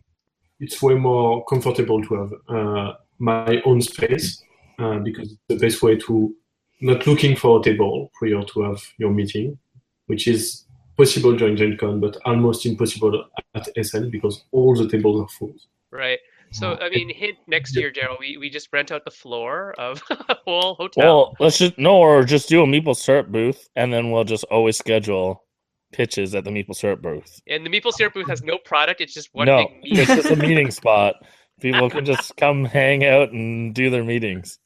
it's 0.60 0.80
way 0.80 0.94
more 0.94 1.44
comfortable 1.46 2.00
to 2.02 2.14
have 2.14 2.32
uh, 2.48 2.92
my 3.18 3.60
own 3.64 3.80
space 3.80 4.42
uh, 4.78 4.98
because 5.00 5.32
it's 5.32 5.40
the 5.48 5.56
best 5.56 5.82
way 5.82 5.96
to 5.96 6.34
not 6.82 7.06
looking 7.06 7.36
for 7.36 7.60
a 7.60 7.62
table 7.62 8.10
prior 8.14 8.42
to 8.42 8.62
have 8.62 8.80
your 8.98 9.10
meeting, 9.10 9.58
which 10.06 10.26
is 10.28 10.66
possible 10.96 11.34
during 11.36 11.56
Gen 11.56 11.76
Con, 11.78 12.00
but 12.00 12.16
almost 12.24 12.66
impossible 12.66 13.24
at 13.54 13.68
Essen 13.76 14.10
because 14.10 14.44
all 14.52 14.74
the 14.76 14.88
tables 14.88 15.20
are 15.22 15.28
full. 15.38 15.54
right 15.90 16.18
so 16.54 16.72
Uh, 16.72 16.78
i 16.82 16.88
mean 16.90 17.08
hint 17.08 17.38
next 17.46 17.74
year 17.74 17.90
gerald 17.90 18.18
we, 18.20 18.36
we 18.36 18.50
just 18.50 18.68
rent 18.74 18.92
out 18.92 19.02
the 19.06 19.10
floor 19.10 19.72
of 19.78 20.02
a 20.10 20.36
whole 20.44 20.74
hotel 20.74 21.02
Well, 21.04 21.36
let's 21.40 21.56
just 21.58 21.78
no, 21.78 21.96
or 21.96 22.24
just 22.24 22.46
do 22.50 22.62
a 22.62 22.66
maple 22.66 22.94
syrup 22.94 23.28
booth, 23.28 23.60
and 23.74 23.90
then 23.92 24.10
we'll 24.10 24.24
just 24.24 24.44
always 24.50 24.76
schedule 24.76 25.44
pitches 25.92 26.34
at 26.34 26.44
the 26.44 26.50
maple 26.50 26.74
syrup 26.74 27.00
booth. 27.00 27.40
and 27.48 27.64
the 27.64 27.70
maple 27.70 27.90
syrup 27.92 28.12
booth 28.14 28.28
has 28.28 28.42
no 28.42 28.58
product 28.70 29.00
it's 29.00 29.14
just 29.14 29.30
one 29.32 29.46
no, 29.46 29.58
big 29.66 29.82
meeting. 29.82 29.98
it's 30.00 30.14
just 30.22 30.30
a 30.30 30.36
meeting 30.36 30.70
spot. 30.80 31.14
People 31.60 31.88
can 31.88 32.04
just 32.04 32.36
come 32.36 32.64
hang 32.66 33.04
out 33.06 33.30
and 33.32 33.74
do 33.74 33.88
their 33.88 34.04
meetings. 34.04 34.58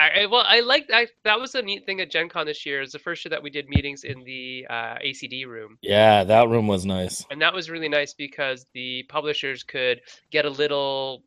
I, 0.00 0.26
well, 0.26 0.44
I 0.46 0.60
like 0.60 0.88
I, 0.92 1.06
that 1.24 1.38
was 1.40 1.54
a 1.54 1.62
neat 1.62 1.86
thing 1.86 2.00
at 2.00 2.10
Gen 2.10 2.28
Con 2.28 2.46
this 2.46 2.64
year. 2.64 2.80
Is 2.82 2.92
the 2.92 2.98
first 2.98 3.24
year 3.24 3.30
that 3.30 3.42
we 3.42 3.50
did 3.50 3.68
meetings 3.68 4.04
in 4.04 4.22
the 4.24 4.66
uh, 4.70 4.96
ACD 5.04 5.46
room, 5.46 5.78
Yeah, 5.82 6.24
that 6.24 6.48
room 6.48 6.66
was 6.66 6.84
nice. 6.86 7.24
and 7.30 7.40
that 7.42 7.52
was 7.52 7.70
really 7.70 7.88
nice 7.88 8.14
because 8.14 8.66
the 8.74 9.04
publishers 9.08 9.62
could 9.62 10.00
get 10.30 10.44
a 10.44 10.50
little. 10.50 11.22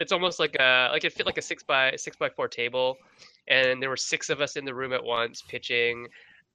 It's 0.00 0.12
almost 0.12 0.38
like 0.38 0.56
a 0.60 0.88
like 0.92 1.04
it 1.04 1.12
fit 1.12 1.26
like 1.26 1.38
a 1.38 1.42
six 1.42 1.62
by 1.62 1.94
six 1.96 2.16
by 2.16 2.28
four 2.30 2.48
table, 2.48 2.96
and 3.48 3.82
there 3.82 3.90
were 3.90 3.96
six 3.96 4.30
of 4.30 4.40
us 4.40 4.56
in 4.56 4.64
the 4.64 4.74
room 4.74 4.92
at 4.92 5.02
once 5.02 5.42
pitching, 5.48 6.06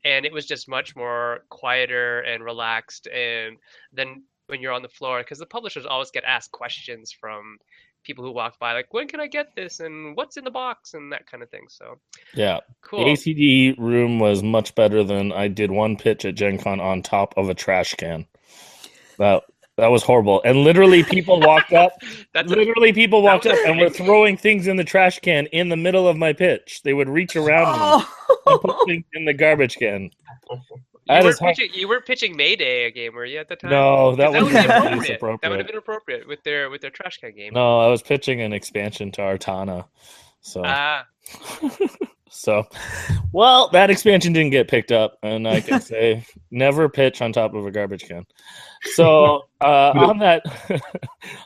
and 0.05 0.25
it 0.25 0.31
was 0.31 0.45
just 0.45 0.69
much 0.69 0.95
more 0.95 1.41
quieter 1.49 2.21
and 2.21 2.43
relaxed. 2.43 3.07
And 3.07 3.57
then 3.91 4.23
when 4.47 4.61
you're 4.61 4.71
on 4.73 4.81
the 4.81 4.89
floor, 4.89 5.19
because 5.19 5.39
the 5.39 5.45
publishers 5.45 5.85
always 5.85 6.11
get 6.11 6.23
asked 6.25 6.51
questions 6.51 7.11
from 7.11 7.57
people 8.03 8.23
who 8.23 8.31
walk 8.31 8.59
by, 8.59 8.73
like 8.73 8.93
when 8.93 9.07
can 9.07 9.19
I 9.19 9.27
get 9.27 9.55
this 9.55 9.79
and 9.79 10.15
what's 10.15 10.37
in 10.37 10.43
the 10.43 10.51
box 10.51 10.93
and 10.93 11.11
that 11.11 11.27
kind 11.27 11.43
of 11.43 11.49
thing. 11.49 11.65
So 11.69 11.99
Yeah, 12.33 12.59
cool. 12.81 13.05
the 13.05 13.11
ACD 13.11 13.77
room 13.77 14.19
was 14.19 14.43
much 14.43 14.75
better 14.75 15.03
than 15.03 15.31
I 15.31 15.47
did 15.47 15.71
one 15.71 15.97
pitch 15.97 16.25
at 16.25 16.35
Gen 16.35 16.57
Con 16.57 16.79
on 16.79 17.01
top 17.01 17.33
of 17.37 17.49
a 17.49 17.53
trash 17.53 17.95
can. 17.95 18.25
That 19.17 19.43
that 19.77 19.87
was 19.87 20.03
horrible. 20.03 20.41
And 20.45 20.59
literally, 20.59 21.03
people 21.03 21.39
walked 21.39 21.73
up. 21.73 21.93
That's 22.33 22.51
a, 22.51 22.55
literally, 22.55 22.93
people 22.93 23.23
walked 23.23 23.47
up 23.47 23.57
a 23.57 23.69
and 23.69 23.79
were 23.79 23.89
throwing 23.89 24.37
things 24.37 24.67
in 24.67 24.75
the 24.75 24.83
trash 24.83 25.19
can 25.19 25.47
in 25.47 25.69
the 25.69 25.77
middle 25.77 26.07
of 26.07 26.15
my 26.15 26.31
pitch. 26.31 26.81
They 26.83 26.93
would 26.93 27.09
reach 27.09 27.35
around 27.35 27.73
me 27.73 27.79
oh. 28.27 28.37
and 28.45 28.61
put 28.61 28.75
oh. 28.79 28.85
things 28.85 29.05
in 29.13 29.25
the 29.25 29.33
garbage 29.33 29.77
can. 29.77 30.11
you, 31.05 31.13
That 31.15 31.23
weren't 31.23 31.39
how- 31.39 31.47
pitching, 31.47 31.69
you 31.73 31.87
weren't 31.87 32.05
pitching 32.05 32.35
Mayday 32.35 32.85
a 32.85 32.91
game, 32.91 33.13
were 33.13 33.25
you 33.25 33.39
at 33.39 33.47
the 33.49 33.55
time? 33.55 33.71
No, 33.71 34.15
that 34.15 34.31
that 34.31 34.43
was 34.43 34.53
would 34.53 34.61
have 34.61 34.67
been 34.67 34.77
appropriate. 34.93 35.15
appropriate. 35.15 35.41
That 35.41 35.49
would 35.49 35.59
have 35.59 35.67
been 35.67 35.77
appropriate 35.77 36.27
with 36.27 36.43
their 36.43 36.69
with 36.69 36.81
their 36.81 36.91
trash 36.91 37.17
can 37.19 37.35
game. 37.35 37.53
No, 37.53 37.79
I 37.79 37.87
was 37.87 38.01
pitching 38.01 38.41
an 38.41 38.53
expansion 38.53 39.11
to 39.13 39.21
Artana. 39.21 39.85
So 40.41 40.61
Ah, 40.65 41.05
So, 42.35 42.63
well, 43.31 43.69
that 43.73 43.91
expansion 43.91 44.33
didn't 44.33 44.49
get 44.49 44.67
picked 44.67 44.91
up, 44.91 45.19
and 45.21 45.47
I 45.47 45.61
can 45.61 45.79
say 45.93 46.25
never 46.49 46.89
pitch 46.89 47.21
on 47.21 47.31
top 47.31 47.53
of 47.53 47.65
a 47.65 47.71
garbage 47.71 48.05
can. 48.07 48.25
So, 48.95 49.43
uh, 49.61 49.91
on 49.95 50.17
that 50.19 50.43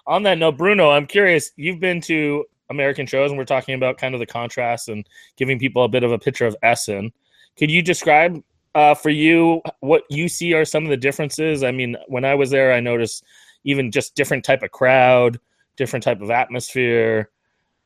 on 0.07 0.23
that 0.23 0.39
note, 0.39 0.57
Bruno, 0.57 0.89
I'm 0.89 1.05
curious. 1.05 1.51
You've 1.55 1.79
been 1.79 2.01
to 2.01 2.45
American 2.71 3.05
shows, 3.05 3.29
and 3.29 3.37
we're 3.37 3.45
talking 3.45 3.75
about 3.75 3.99
kind 3.99 4.15
of 4.15 4.19
the 4.19 4.25
contrast 4.25 4.89
and 4.89 5.05
giving 5.35 5.59
people 5.59 5.83
a 5.83 5.87
bit 5.87 6.03
of 6.03 6.11
a 6.11 6.17
picture 6.17 6.47
of 6.47 6.55
Essen. 6.63 7.11
Could 7.59 7.69
you 7.69 7.83
describe 7.83 8.41
uh, 8.77 8.93
for 8.93 9.09
you 9.09 9.61
what 9.81 10.03
you 10.09 10.29
see 10.29 10.53
are 10.53 10.65
some 10.65 10.83
of 10.83 10.89
the 10.89 10.97
differences? 10.97 11.63
I 11.63 11.71
mean, 11.71 11.97
when 12.07 12.25
I 12.25 12.35
was 12.35 12.49
there, 12.49 12.71
I 12.71 12.79
noticed 12.79 13.23
even 13.63 13.91
just 13.91 14.15
different 14.15 14.45
type 14.45 14.63
of 14.63 14.71
crowd, 14.71 15.39
different 15.75 16.03
type 16.03 16.21
of 16.21 16.31
atmosphere 16.31 17.29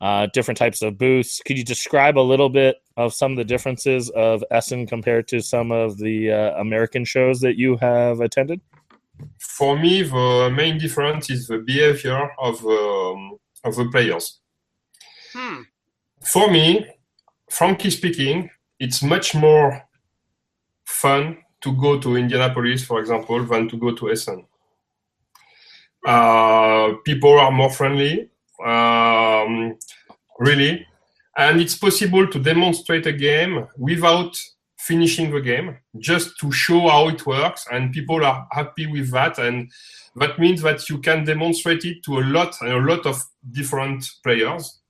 uh, 0.02 0.26
different 0.34 0.58
types 0.58 0.82
of 0.82 0.98
booths. 0.98 1.40
Could 1.46 1.56
you 1.56 1.64
describe 1.64 2.18
a 2.18 2.20
little 2.20 2.48
bit 2.48 2.76
of 2.96 3.14
some 3.14 3.30
of 3.30 3.38
the 3.38 3.44
differences 3.44 4.10
of 4.10 4.42
Essen 4.50 4.84
compared 4.84 5.28
to 5.28 5.40
some 5.40 5.70
of 5.70 5.96
the 5.96 6.32
uh, 6.32 6.60
American 6.60 7.04
shows 7.04 7.38
that 7.40 7.56
you 7.56 7.76
have 7.76 8.20
attended? 8.20 8.60
For 9.38 9.78
me, 9.78 10.02
the 10.02 10.52
main 10.52 10.78
difference 10.78 11.30
is 11.30 11.46
the 11.46 11.58
behavior 11.58 12.30
of 12.40 12.66
um, 12.66 13.38
of 13.62 13.76
the 13.76 13.88
players. 13.92 14.40
Hmm. 15.32 15.62
For 16.26 16.50
me, 16.50 16.84
frankly 17.48 17.90
speaking, 17.90 18.50
it's 18.80 19.04
much 19.04 19.36
more 19.36 19.82
fun 20.92 21.38
to 21.62 21.72
go 21.76 21.98
to 21.98 22.16
Indianapolis, 22.16 22.84
for 22.84 23.00
example, 23.00 23.44
than 23.44 23.68
to 23.68 23.76
go 23.76 23.94
to 23.94 24.10
Essen. 24.10 24.44
Uh, 26.06 26.94
people 27.04 27.38
are 27.38 27.52
more 27.52 27.70
friendly 27.70 28.28
um, 28.64 29.78
really. 30.38 30.86
And 31.36 31.60
it's 31.60 31.76
possible 31.76 32.26
to 32.26 32.38
demonstrate 32.38 33.06
a 33.06 33.12
game 33.12 33.66
without 33.76 34.38
finishing 34.78 35.30
the 35.30 35.40
game, 35.40 35.78
just 35.98 36.38
to 36.40 36.50
show 36.50 36.88
how 36.88 37.08
it 37.08 37.24
works, 37.24 37.66
and 37.70 37.92
people 37.92 38.24
are 38.24 38.46
happy 38.50 38.86
with 38.86 39.10
that. 39.12 39.38
And 39.38 39.70
that 40.16 40.38
means 40.38 40.60
that 40.62 40.88
you 40.90 40.98
can 40.98 41.24
demonstrate 41.24 41.84
it 41.84 42.02
to 42.04 42.18
a 42.18 42.24
lot 42.24 42.60
and 42.60 42.72
a 42.72 42.78
lot 42.78 43.06
of 43.06 43.22
different 43.50 44.04
players, 44.22 44.80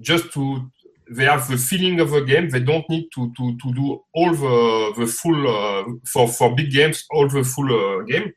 just 0.00 0.32
to 0.32 0.70
they 1.10 1.24
have 1.24 1.46
the 1.48 1.56
feeling 1.58 2.00
of 2.00 2.12
a 2.12 2.24
game. 2.24 2.48
They 2.48 2.60
don't 2.60 2.88
need 2.88 3.08
to 3.14 3.32
to, 3.36 3.56
to 3.62 3.72
do 3.74 4.00
all 4.14 4.30
the 4.34 4.94
the 5.00 5.06
full 5.06 5.46
uh, 5.48 5.84
for 6.06 6.28
for 6.28 6.54
big 6.54 6.70
games 6.72 7.04
all 7.10 7.28
the 7.28 7.44
full 7.44 7.70
uh, 7.72 8.02
game. 8.04 8.32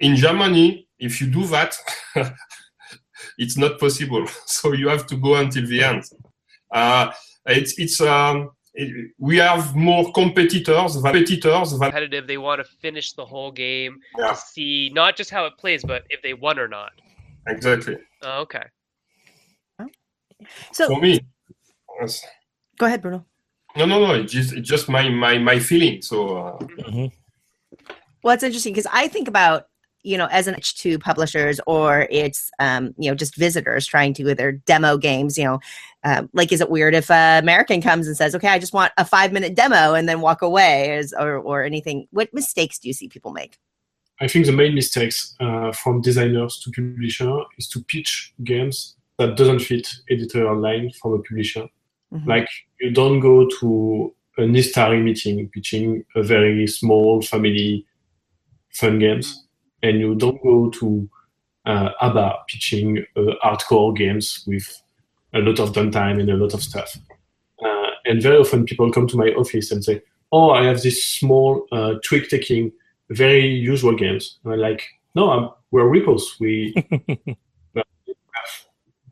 In 0.00 0.14
Germany, 0.16 0.86
if 0.98 1.20
you 1.20 1.26
do 1.28 1.44
that, 1.46 1.76
it's 3.38 3.56
not 3.56 3.78
possible. 3.78 4.24
So 4.46 4.72
you 4.72 4.88
have 4.88 5.06
to 5.06 5.16
go 5.16 5.34
until 5.36 5.66
the 5.66 5.82
end. 5.82 6.04
Uh, 6.72 7.10
it's 7.46 7.78
it's 7.78 8.00
um, 8.00 8.50
it, 8.74 9.10
we 9.18 9.38
have 9.38 9.74
more 9.74 10.12
competitors, 10.12 10.94
competitors. 10.94 11.70
Than 11.72 11.80
Competitive. 11.80 12.26
They 12.26 12.38
want 12.38 12.60
to 12.64 12.68
finish 12.80 13.12
the 13.14 13.24
whole 13.24 13.50
game 13.50 13.98
Yeah. 14.18 14.30
to 14.32 14.36
see 14.36 14.90
not 14.94 15.16
just 15.16 15.30
how 15.30 15.46
it 15.46 15.54
plays, 15.58 15.82
but 15.82 16.04
if 16.10 16.22
they 16.22 16.34
won 16.34 16.58
or 16.58 16.68
not. 16.68 16.92
exactly. 17.48 17.96
Oh, 18.22 18.40
okay. 18.42 18.64
So 20.72 20.86
For 20.88 21.00
me, 21.00 21.12
yes. 21.14 21.20
Go 22.78 22.86
ahead, 22.86 23.02
Bruno. 23.02 23.24
no, 23.76 23.86
no, 23.86 23.98
no. 24.06 24.14
It's 24.14 24.32
just 24.32 24.52
it's 24.52 24.68
just 24.68 24.88
my 24.88 25.08
my 25.08 25.38
my 25.38 25.58
feeling. 25.58 26.02
So 26.02 26.36
uh, 26.36 26.58
Mhm. 26.58 27.12
Well, 28.22 28.34
it's 28.34 28.42
interesting 28.42 28.72
because 28.72 28.90
I 28.92 29.08
think 29.08 29.28
about 29.28 29.68
you 30.02 30.16
know 30.16 30.26
as 30.30 30.46
an 30.46 30.54
H2 30.54 31.00
publishers 31.00 31.60
or 31.66 32.06
it's 32.10 32.50
um, 32.58 32.94
you 32.98 33.10
know 33.10 33.14
just 33.14 33.36
visitors 33.36 33.86
trying 33.86 34.14
to 34.14 34.30
either 34.30 34.52
demo 34.52 34.96
games. 34.96 35.38
You 35.38 35.44
know, 35.44 35.60
um, 36.04 36.28
like 36.32 36.52
is 36.52 36.60
it 36.60 36.70
weird 36.70 36.94
if 36.94 37.10
an 37.10 37.42
American 37.42 37.80
comes 37.80 38.06
and 38.06 38.16
says, 38.16 38.34
"Okay, 38.34 38.48
I 38.48 38.58
just 38.58 38.72
want 38.72 38.92
a 38.96 39.04
five 39.04 39.32
minute 39.32 39.54
demo," 39.54 39.94
and 39.94 40.08
then 40.08 40.20
walk 40.20 40.42
away, 40.42 40.96
is, 40.98 41.12
or 41.18 41.36
or 41.38 41.62
anything? 41.62 42.06
What 42.10 42.32
mistakes 42.34 42.78
do 42.78 42.88
you 42.88 42.94
see 42.94 43.08
people 43.08 43.32
make? 43.32 43.58
I 44.20 44.26
think 44.26 44.46
the 44.46 44.52
main 44.52 44.74
mistakes 44.74 45.36
uh, 45.38 45.70
from 45.72 46.00
designers 46.00 46.58
to 46.64 46.72
publisher 46.72 47.38
is 47.56 47.68
to 47.68 47.80
pitch 47.84 48.34
games 48.42 48.96
that 49.16 49.36
doesn't 49.36 49.60
fit 49.60 49.88
editorial 50.10 50.58
line 50.60 50.90
from 51.00 51.12
a 51.14 51.18
publisher. 51.18 51.68
Mhm. 52.12 52.26
Like 52.26 52.48
you 52.80 52.90
don't 52.90 53.20
go 53.20 53.46
to 53.60 54.14
an 54.38 54.54
Ystari 54.54 55.02
meeting 55.02 55.48
pitching 55.48 56.04
a 56.14 56.22
very 56.22 56.66
small 56.66 57.22
family 57.22 57.84
fun 58.72 58.98
games, 58.98 59.46
and 59.82 59.98
you 60.00 60.14
don't 60.14 60.42
go 60.42 60.70
to 60.70 61.08
uh, 61.66 61.90
HABA 62.00 62.36
pitching 62.48 63.04
uh, 63.16 63.34
hardcore 63.44 63.94
games 63.96 64.44
with 64.46 64.82
a 65.34 65.40
lot 65.40 65.58
of 65.58 65.72
downtime 65.72 66.20
and 66.20 66.30
a 66.30 66.36
lot 66.36 66.54
of 66.54 66.62
stuff. 66.62 66.96
Uh, 67.62 67.90
and 68.06 68.22
very 68.22 68.38
often 68.38 68.64
people 68.64 68.90
come 68.92 69.06
to 69.08 69.16
my 69.16 69.28
office 69.30 69.70
and 69.70 69.84
say, 69.84 70.00
"Oh, 70.32 70.50
I 70.50 70.64
have 70.64 70.82
this 70.82 71.06
small 71.06 71.66
uh, 71.72 71.94
trick 72.02 72.28
taking." 72.30 72.72
very 73.10 73.46
usual 73.46 73.94
games. 73.96 74.38
And 74.44 74.52
I'm 74.54 74.60
like, 74.60 74.82
no, 75.14 75.30
I'm, 75.30 75.50
we're 75.70 75.88
Repos. 75.88 76.36
We 76.40 76.74
we're 77.74 77.84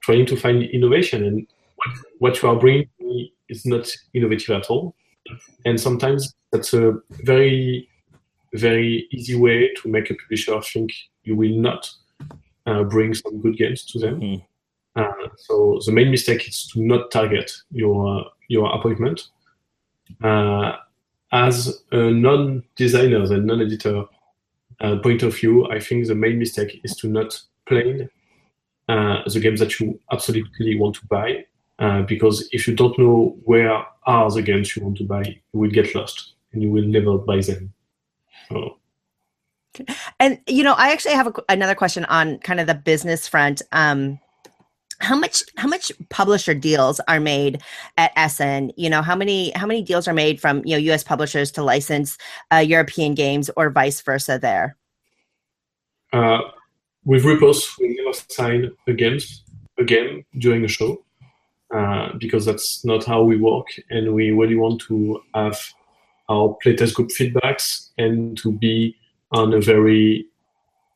trying 0.01 0.27
to 0.27 0.37
find 0.37 0.63
innovation, 0.63 1.25
and 1.25 1.47
what, 2.19 2.41
you 2.43 2.49
are 2.49 2.57
bringing 2.57 2.89
is 3.49 3.65
not 3.67 3.91
innovative 4.15 4.51
at 4.57 4.67
all. 4.67 4.95
And 5.65 5.81
sometimes 5.81 6.35
that's 6.53 6.75
a 6.75 6.95
very, 7.25 7.89
very 8.55 9.09
easy 9.11 9.37
way 9.37 9.73
to 9.83 9.89
make 9.89 10.11
a 10.11 10.15
publisher 10.15 10.61
think 10.63 10.93
you 11.25 11.37
will 11.37 11.57
not 11.57 11.91
uh, 12.67 12.85
bring 12.85 13.15
some 13.15 13.41
good 13.41 13.57
games 13.57 13.85
to 13.87 13.99
them. 13.99 14.21
Mhm. 14.21 14.43
Uh, 14.97 15.29
so 15.37 15.79
the 15.85 15.93
main 15.93 16.11
mistake 16.11 16.49
is 16.49 16.67
to 16.69 16.83
not 16.83 17.11
target 17.11 17.53
your 17.71 18.25
your 18.49 18.73
appointment. 18.75 19.29
Uh, 20.23 20.77
as 21.33 21.83
a 21.93 22.11
non-designer 22.11 23.23
and 23.25 23.47
non-editor 23.47 24.05
uh, 24.81 24.97
point 24.99 25.23
of 25.23 25.37
view, 25.37 25.67
I 25.69 25.81
think 25.81 26.07
the 26.07 26.15
main 26.15 26.39
mistake 26.39 26.81
is 26.85 26.97
to 26.97 27.09
not 27.09 27.43
play 27.67 28.09
uh, 28.89 29.23
the 29.27 29.41
games 29.41 29.61
that 29.61 29.79
you 29.81 30.01
absolutely 30.13 30.79
want 30.79 30.95
to 30.97 31.07
buy, 31.07 31.45
uh, 31.79 32.03
because 32.03 32.49
if 32.53 32.67
you 32.67 32.75
don't 32.75 32.99
know 32.99 33.37
where 33.45 33.85
are 34.07 34.31
the 34.31 34.43
games 34.43 34.75
you 34.75 34.83
want 34.83 34.97
to 34.99 35.05
buy, 35.05 35.23
you 35.23 35.61
will 35.61 35.71
get 35.71 35.95
lost 35.95 36.35
and 36.53 36.63
you 36.63 36.71
will 36.71 36.87
never 36.87 37.19
buy 37.19 37.41
them. 37.41 37.73
So, 38.49 38.79
And 40.21 40.41
you 40.47 40.63
know, 40.63 40.73
I 40.73 40.93
actually 40.93 41.15
have 41.15 41.27
a, 41.27 41.33
another 41.49 41.75
question 41.75 42.05
on 42.07 42.39
kind 42.39 42.61
of 42.61 42.67
the 42.67 42.75
business 42.75 43.29
front. 43.29 43.63
Um, 43.73 44.19
how 45.01 45.17
much 45.17 45.43
how 45.59 45.69
much 45.69 45.93
publisher 46.09 46.55
deals 46.55 47.01
are 47.01 47.21
made 47.21 47.61
at 47.99 48.13
Essen? 48.17 48.73
You 48.77 48.89
know, 48.89 49.03
how 49.03 49.15
many 49.15 49.51
how 49.51 49.67
many 49.67 49.83
deals 49.83 50.09
are 50.09 50.15
made 50.15 50.41
from 50.41 50.65
you 50.65 50.73
know 50.73 50.79
U.S. 50.79 51.05
publishers 51.05 51.51
to 51.53 51.63
license 51.63 52.17
uh, 52.51 52.57
European 52.57 53.15
games 53.15 53.51
or 53.57 53.69
vice 53.69 54.01
versa? 54.01 54.39
There. 54.41 54.77
uh, 56.15 56.41
with 57.05 57.25
Repos, 57.25 57.77
we 57.79 57.95
never 58.01 58.17
sign 58.31 58.71
a 58.87 58.93
games 58.95 59.45
a 59.79 59.85
game 59.85 60.25
during 60.39 60.65
a 60.65 60.69
show 60.69 61.05
uh, 61.75 62.11
because 62.19 62.45
that's 62.45 62.85
not 62.85 63.05
how 63.05 63.23
we 63.23 63.37
work, 63.37 63.67
and 63.91 64.15
we 64.15 64.31
really 64.31 64.57
want 64.57 64.81
to 64.83 65.21
have 65.35 65.59
our 66.29 66.57
playtest 66.65 66.95
group 66.95 67.11
feedbacks 67.11 67.91
and 67.99 68.37
to 68.39 68.53
be 68.53 68.97
on 69.33 69.55
a 69.55 69.61
very 69.61 70.27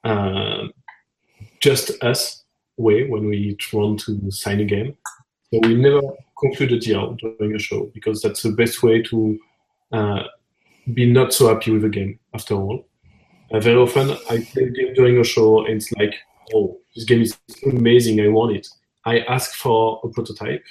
uh, 0.04 0.66
just 1.60 2.02
us 2.02 2.44
way 2.76 3.06
when 3.08 3.28
we 3.28 3.56
want 3.72 4.00
to 4.00 4.30
sign 4.30 4.60
a 4.60 4.64
game. 4.64 4.96
So 5.52 5.60
we 5.62 5.74
never 5.74 6.00
conclude 6.38 6.72
a 6.72 6.78
deal 6.78 7.16
during 7.16 7.54
a 7.54 7.58
show 7.58 7.90
because 7.92 8.22
that's 8.22 8.42
the 8.42 8.52
best 8.52 8.82
way 8.82 9.02
to 9.02 9.38
uh, 9.92 10.22
be 10.94 11.12
not 11.12 11.32
so 11.32 11.48
happy 11.48 11.70
with 11.70 11.82
the 11.82 11.88
game 11.88 12.18
after 12.34 12.54
all. 12.54 12.86
Uh, 13.52 13.60
very 13.60 13.76
often 13.76 14.10
I 14.30 14.46
play 14.52 14.64
a 14.64 14.70
game 14.70 14.94
during 14.94 15.18
a 15.18 15.24
show 15.24 15.64
and 15.66 15.76
it's 15.76 15.92
like, 15.92 16.14
oh, 16.54 16.78
this 16.94 17.04
game 17.04 17.22
is 17.22 17.36
amazing, 17.66 18.20
I 18.20 18.28
want 18.28 18.56
it. 18.56 18.68
I 19.04 19.20
ask 19.20 19.54
for 19.54 20.00
a 20.04 20.08
prototype, 20.08 20.64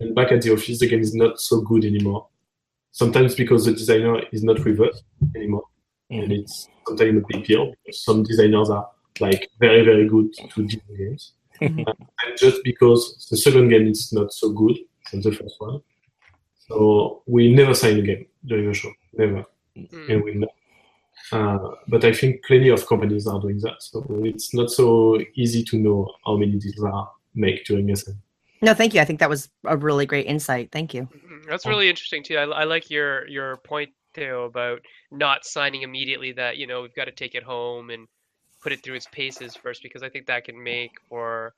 and 0.00 0.14
back 0.14 0.32
at 0.32 0.42
the 0.42 0.52
office, 0.52 0.78
the 0.78 0.88
game 0.88 1.00
is 1.00 1.14
not 1.14 1.40
so 1.40 1.60
good 1.60 1.84
anymore. 1.84 2.28
Sometimes 2.92 3.34
because 3.34 3.64
the 3.64 3.72
designer 3.72 4.22
is 4.32 4.42
not 4.42 4.64
with 4.64 4.80
us 4.80 5.02
anymore, 5.34 5.64
and 6.10 6.32
it's 6.32 6.68
sometimes 6.86 7.22
a 7.22 7.26
big 7.28 7.44
deal 7.46 7.72
because 7.84 8.04
some 8.04 8.22
designers 8.22 8.70
are 8.70 8.88
like 9.20 9.50
very, 9.58 9.84
very 9.84 10.08
good 10.08 10.32
to 10.54 10.66
design 10.66 10.96
games. 10.96 11.32
Mhm. 11.60 11.86
Uh, 11.88 11.92
and 12.26 12.38
just 12.38 12.62
because 12.64 13.26
the 13.30 13.36
second 13.36 13.68
game 13.68 13.88
is 13.88 14.12
not 14.12 14.32
so 14.32 14.50
good 14.50 14.76
than 15.10 15.22
the 15.22 15.32
first 15.32 15.54
one. 15.58 15.80
So 16.68 17.22
we 17.26 17.52
never 17.54 17.74
sign 17.74 17.98
a 17.98 18.02
game 18.02 18.26
during 18.44 18.68
a 18.68 18.74
show, 18.74 18.92
never 19.14 19.44
Mm. 19.76 20.10
and 20.10 20.24
we 20.24 20.34
know. 20.34 20.48
Uh, 21.32 21.74
but 21.88 22.04
I 22.04 22.12
think 22.12 22.44
plenty 22.44 22.68
of 22.70 22.86
companies 22.86 23.26
are 23.26 23.40
doing 23.40 23.58
that. 23.60 23.82
So 23.82 24.04
it's 24.24 24.54
not 24.54 24.70
so 24.70 25.18
easy 25.34 25.64
to 25.64 25.78
know 25.78 26.14
how 26.24 26.36
many 26.36 26.52
deals 26.52 26.82
are 26.82 27.10
made 27.36 27.62
doing 27.64 27.90
Essen. 27.90 28.20
No, 28.62 28.74
thank 28.74 28.94
you. 28.94 29.00
I 29.00 29.04
think 29.04 29.20
that 29.20 29.28
was 29.28 29.50
a 29.64 29.76
really 29.76 30.06
great 30.06 30.26
insight. 30.26 30.72
Thank 30.72 30.94
you. 30.94 31.02
Mhm. 31.02 31.46
That's 31.48 31.66
really 31.66 31.88
interesting 31.88 32.22
too. 32.22 32.36
I, 32.38 32.44
I 32.44 32.64
like 32.64 32.90
your 32.90 33.28
your 33.28 33.58
point 33.58 33.90
Theo 34.14 34.44
about 34.44 34.80
not 35.10 35.44
signing 35.44 35.82
immediately. 35.82 36.32
That 36.32 36.56
you 36.56 36.66
know 36.66 36.82
we've 36.82 36.94
got 36.94 37.04
to 37.04 37.12
take 37.12 37.34
it 37.34 37.42
home 37.42 37.90
and 37.90 38.08
put 38.62 38.72
it 38.72 38.82
through 38.82 38.94
its 38.94 39.06
paces 39.12 39.54
first, 39.54 39.82
because 39.82 40.02
I 40.02 40.08
think 40.08 40.26
that 40.26 40.44
can 40.44 40.60
make 40.60 40.92
for 41.08 41.54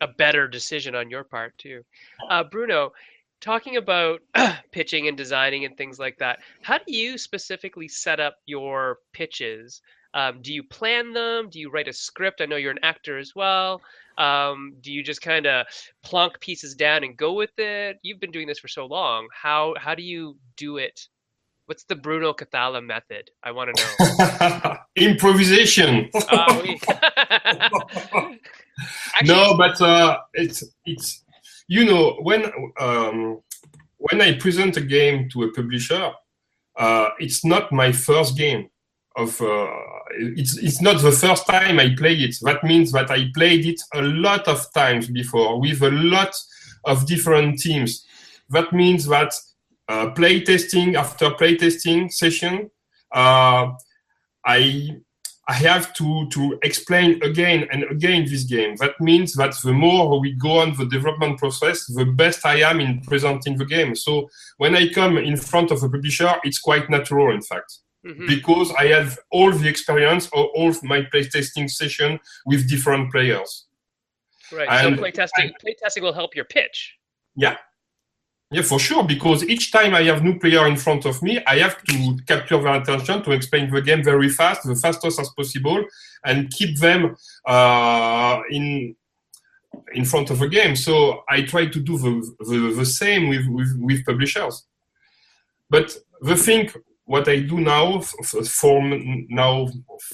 a 0.00 0.08
better 0.08 0.46
decision 0.48 0.94
on 0.94 1.08
your 1.08 1.24
part 1.24 1.56
too. 1.58 1.82
Uh, 2.28 2.44
Bruno, 2.44 2.92
talking 3.40 3.76
about 3.76 4.20
pitching 4.72 5.08
and 5.08 5.16
designing 5.16 5.64
and 5.64 5.76
things 5.76 5.98
like 5.98 6.18
that, 6.18 6.40
how 6.62 6.78
do 6.78 6.94
you 6.94 7.16
specifically 7.16 7.88
set 7.88 8.20
up 8.20 8.36
your 8.46 8.98
pitches? 9.12 9.80
Um, 10.14 10.40
do 10.42 10.52
you 10.52 10.62
plan 10.62 11.12
them? 11.12 11.48
Do 11.50 11.58
you 11.60 11.70
write 11.70 11.88
a 11.88 11.92
script? 11.92 12.40
I 12.40 12.46
know 12.46 12.56
you're 12.56 12.70
an 12.72 12.78
actor 12.82 13.18
as 13.18 13.34
well. 13.36 13.80
Um, 14.16 14.74
do 14.80 14.90
you 14.92 15.02
just 15.02 15.22
kind 15.22 15.46
of 15.46 15.66
plonk 16.02 16.40
pieces 16.40 16.74
down 16.74 17.04
and 17.04 17.16
go 17.16 17.34
with 17.34 17.56
it? 17.58 17.98
You've 18.02 18.18
been 18.20 18.30
doing 18.32 18.48
this 18.48 18.58
for 18.58 18.68
so 18.68 18.86
long. 18.86 19.28
How 19.32 19.74
how 19.78 19.94
do 19.94 20.02
you 20.02 20.36
do 20.56 20.78
it? 20.78 21.06
What's 21.66 21.84
the 21.84 21.94
Bruno 21.96 22.32
Cathala 22.32 22.82
method? 22.84 23.30
I 23.42 23.50
want 23.52 23.76
to 23.76 23.82
know. 24.64 24.76
Improvisation. 24.96 26.08
Uh, 26.14 26.60
we- 26.62 26.80
Actually, 29.14 29.34
no, 29.34 29.56
but 29.56 29.80
uh, 29.80 30.18
it's 30.34 30.64
it's 30.86 31.24
you 31.66 31.84
know 31.84 32.16
when 32.22 32.44
um, 32.80 33.40
when 33.98 34.20
I 34.20 34.38
present 34.38 34.76
a 34.76 34.80
game 34.80 35.28
to 35.30 35.42
a 35.44 35.52
publisher, 35.52 36.12
uh, 36.76 37.08
it's 37.18 37.44
not 37.44 37.72
my 37.72 37.90
first 37.92 38.36
game. 38.36 38.70
Of 39.18 39.40
uh, 39.42 39.66
it's 40.12 40.56
it's 40.58 40.80
not 40.80 41.02
the 41.02 41.10
first 41.10 41.46
time 41.46 41.80
I 41.80 41.94
play 41.96 42.14
it. 42.14 42.36
That 42.42 42.62
means 42.62 42.92
that 42.92 43.10
I 43.10 43.30
played 43.34 43.66
it 43.66 43.80
a 43.92 44.02
lot 44.02 44.46
of 44.46 44.72
times 44.72 45.08
before 45.08 45.60
with 45.60 45.82
a 45.82 45.90
lot 45.90 46.34
of 46.84 47.06
different 47.06 47.58
teams. 47.58 48.06
That 48.50 48.72
means 48.72 49.06
that 49.06 49.34
uh, 49.88 50.10
play 50.10 50.40
testing 50.42 50.94
after 50.94 51.30
play 51.32 51.56
testing 51.56 52.10
session, 52.10 52.70
uh, 53.12 53.72
I 54.46 55.00
I 55.50 55.54
have 55.54 55.94
to, 55.94 56.28
to 56.28 56.58
explain 56.62 57.22
again 57.22 57.66
and 57.72 57.82
again 57.84 58.26
this 58.26 58.44
game. 58.44 58.76
That 58.76 59.00
means 59.00 59.32
that 59.34 59.54
the 59.64 59.72
more 59.72 60.20
we 60.20 60.32
go 60.32 60.58
on 60.58 60.76
the 60.76 60.84
development 60.84 61.38
process, 61.38 61.86
the 61.86 62.04
best 62.04 62.44
I 62.44 62.56
am 62.70 62.80
in 62.80 63.00
presenting 63.00 63.56
the 63.56 63.64
game. 63.64 63.94
So 63.96 64.28
when 64.58 64.76
I 64.76 64.92
come 64.92 65.16
in 65.16 65.38
front 65.38 65.70
of 65.70 65.82
a 65.82 65.88
publisher, 65.88 66.34
it's 66.44 66.58
quite 66.58 66.90
natural, 66.90 67.34
in 67.34 67.40
fact, 67.40 67.78
mhm. 68.04 68.26
because 68.26 68.72
I 68.78 68.86
have 68.88 69.18
all 69.30 69.52
the 69.52 69.68
experience 69.68 70.26
of 70.26 70.46
all 70.54 70.68
of 70.68 70.82
my 70.82 71.02
playtesting 71.02 71.70
session 71.70 72.18
with 72.46 72.68
different 72.68 73.10
players. 73.12 73.66
right. 74.52 74.68
and- 74.68 74.96
so 74.96 75.02
playtesting 75.02 75.52
playtesting 75.64 76.02
will 76.02 76.14
help 76.14 76.34
your 76.34 76.46
pitch. 76.46 76.96
Yeah, 77.36 77.56
Yeah, 78.50 78.62
for 78.62 78.78
sure. 78.78 79.04
Because 79.04 79.44
each 79.44 79.72
time 79.72 79.94
I 79.94 80.02
have 80.04 80.24
new 80.24 80.38
player 80.38 80.66
in 80.66 80.76
front 80.76 81.04
of 81.04 81.22
me, 81.22 81.38
I 81.46 81.58
have 81.58 81.82
to 81.84 82.18
capture 82.26 82.60
their 82.62 82.76
attention 82.80 83.22
to 83.24 83.32
explain 83.32 83.70
the 83.70 83.82
game 83.82 84.02
very 84.02 84.30
fast, 84.30 84.66
the 84.66 84.74
fastest 84.74 85.20
as 85.20 85.28
possible, 85.36 85.84
and 86.24 86.50
keep 86.50 86.78
them 86.78 87.14
uh, 87.46 88.40
in 88.50 88.96
in 89.92 90.04
front 90.04 90.30
of 90.30 90.38
the 90.38 90.48
game. 90.48 90.76
So 90.76 91.24
I 91.28 91.42
try 91.42 91.66
to 91.66 91.80
do 91.80 91.98
the 91.98 92.12
the, 92.40 92.74
the 92.74 92.86
same 92.86 93.28
with, 93.28 93.46
with 93.48 93.76
with 93.78 94.06
publishers. 94.06 94.64
But 95.68 95.94
the 96.22 96.36
thing, 96.36 96.70
what 97.12 97.26
I 97.28 97.38
do 97.52 97.56
now 97.60 97.98
f- 97.98 98.14
f- 98.22 98.46
for 98.60 98.76
now 99.42 99.66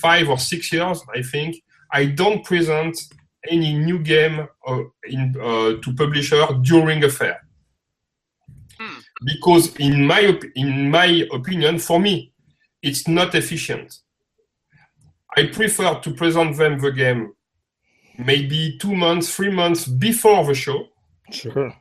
five 0.04 0.26
or 0.28 0.38
six 0.38 0.72
years, 0.72 0.98
I 1.18 1.22
think 1.22 1.50
I 1.92 2.02
don't 2.20 2.44
present 2.44 2.96
any 3.54 3.70
new 3.88 3.98
game 3.98 4.36
uh, 4.66 4.82
in, 5.14 5.34
uh, 5.48 5.70
to 5.82 5.88
publisher 6.02 6.42
during 6.62 7.02
a 7.04 7.08
fair 7.10 7.38
because 9.24 9.74
in 9.76 10.06
my 10.06 10.22
op- 10.26 10.50
in 10.56 10.90
my 10.90 11.10
opinion, 11.32 11.78
for 11.78 11.98
me, 12.00 12.32
it's 12.82 13.06
not 13.08 13.34
efficient. 13.34 13.88
I 15.36 15.46
prefer 15.46 15.90
to 16.00 16.10
present 16.14 16.56
them 16.56 16.78
the 16.78 16.92
game 16.92 17.32
maybe 18.18 18.76
two 18.80 18.94
months, 18.94 19.34
three 19.34 19.50
months 19.50 19.86
before 19.86 20.44
the 20.44 20.54
show, 20.54 20.88
Sure. 21.30 21.74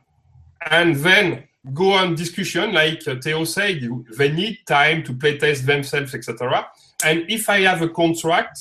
and 0.70 0.96
then 0.96 1.44
go 1.72 1.92
on 1.92 2.14
discussion. 2.14 2.72
Like 2.72 3.06
uh, 3.06 3.16
Theo 3.22 3.44
said, 3.44 3.80
they 4.16 4.32
need 4.32 4.58
time 4.66 5.02
to 5.04 5.14
play 5.14 5.38
test 5.38 5.66
themselves, 5.66 6.14
etc. 6.14 6.66
And 7.04 7.24
if 7.28 7.48
I 7.48 7.60
have 7.60 7.82
a 7.82 7.88
contract, 7.88 8.58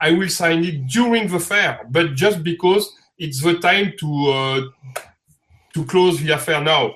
I 0.00 0.12
will 0.12 0.28
sign 0.28 0.64
it 0.64 0.86
during 0.86 1.28
the 1.28 1.40
fair, 1.40 1.80
but 1.90 2.14
just 2.14 2.42
because 2.42 2.92
it's 3.18 3.42
the 3.42 3.58
time 3.58 3.92
to 3.98 4.26
uh, 4.30 4.60
to 5.74 5.84
close 5.84 6.20
the 6.20 6.30
affair 6.30 6.60
now. 6.60 6.94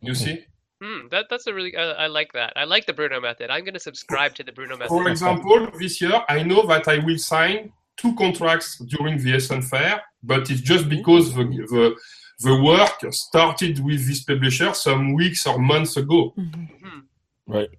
You 0.00 0.14
see. 0.14 0.44
Hmm, 0.82 1.08
that 1.10 1.26
that's 1.30 1.46
a 1.46 1.54
really 1.54 1.76
I, 1.76 2.04
I 2.04 2.06
like 2.08 2.32
that. 2.32 2.52
I 2.56 2.64
like 2.64 2.86
the 2.86 2.92
Bruno 2.92 3.20
method. 3.20 3.50
I'm 3.50 3.64
going 3.64 3.74
to 3.74 3.80
subscribe 3.80 4.34
to 4.34 4.42
the 4.42 4.52
Bruno 4.52 4.76
method. 4.76 4.88
For 4.88 5.08
example, 5.08 5.68
this 5.78 6.00
year 6.00 6.22
I 6.28 6.42
know 6.42 6.66
that 6.66 6.88
I 6.88 6.98
will 6.98 7.18
sign 7.18 7.72
two 7.96 8.14
contracts 8.16 8.78
during 8.78 9.22
the 9.22 9.34
Essen 9.34 9.62
Fair, 9.62 10.02
but 10.22 10.50
it's 10.50 10.60
just 10.60 10.88
because 10.88 11.32
the, 11.34 11.44
the, 11.44 11.96
the 12.44 12.62
work 12.62 13.12
started 13.12 13.80
with 13.84 14.06
this 14.06 14.22
publisher 14.22 14.72
some 14.74 15.14
weeks 15.14 15.46
or 15.46 15.58
months 15.58 15.96
ago. 15.96 16.32
Mm-hmm. 16.38 16.98
Right. 17.46 17.70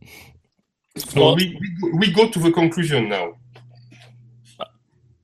So 0.98 1.22
Well- 1.22 1.36
we, 1.36 1.58
we, 1.82 1.92
we 2.00 2.12
go 2.12 2.30
to 2.30 2.40
the 2.40 2.52
conclusion 2.52 3.10
now. 3.10 3.34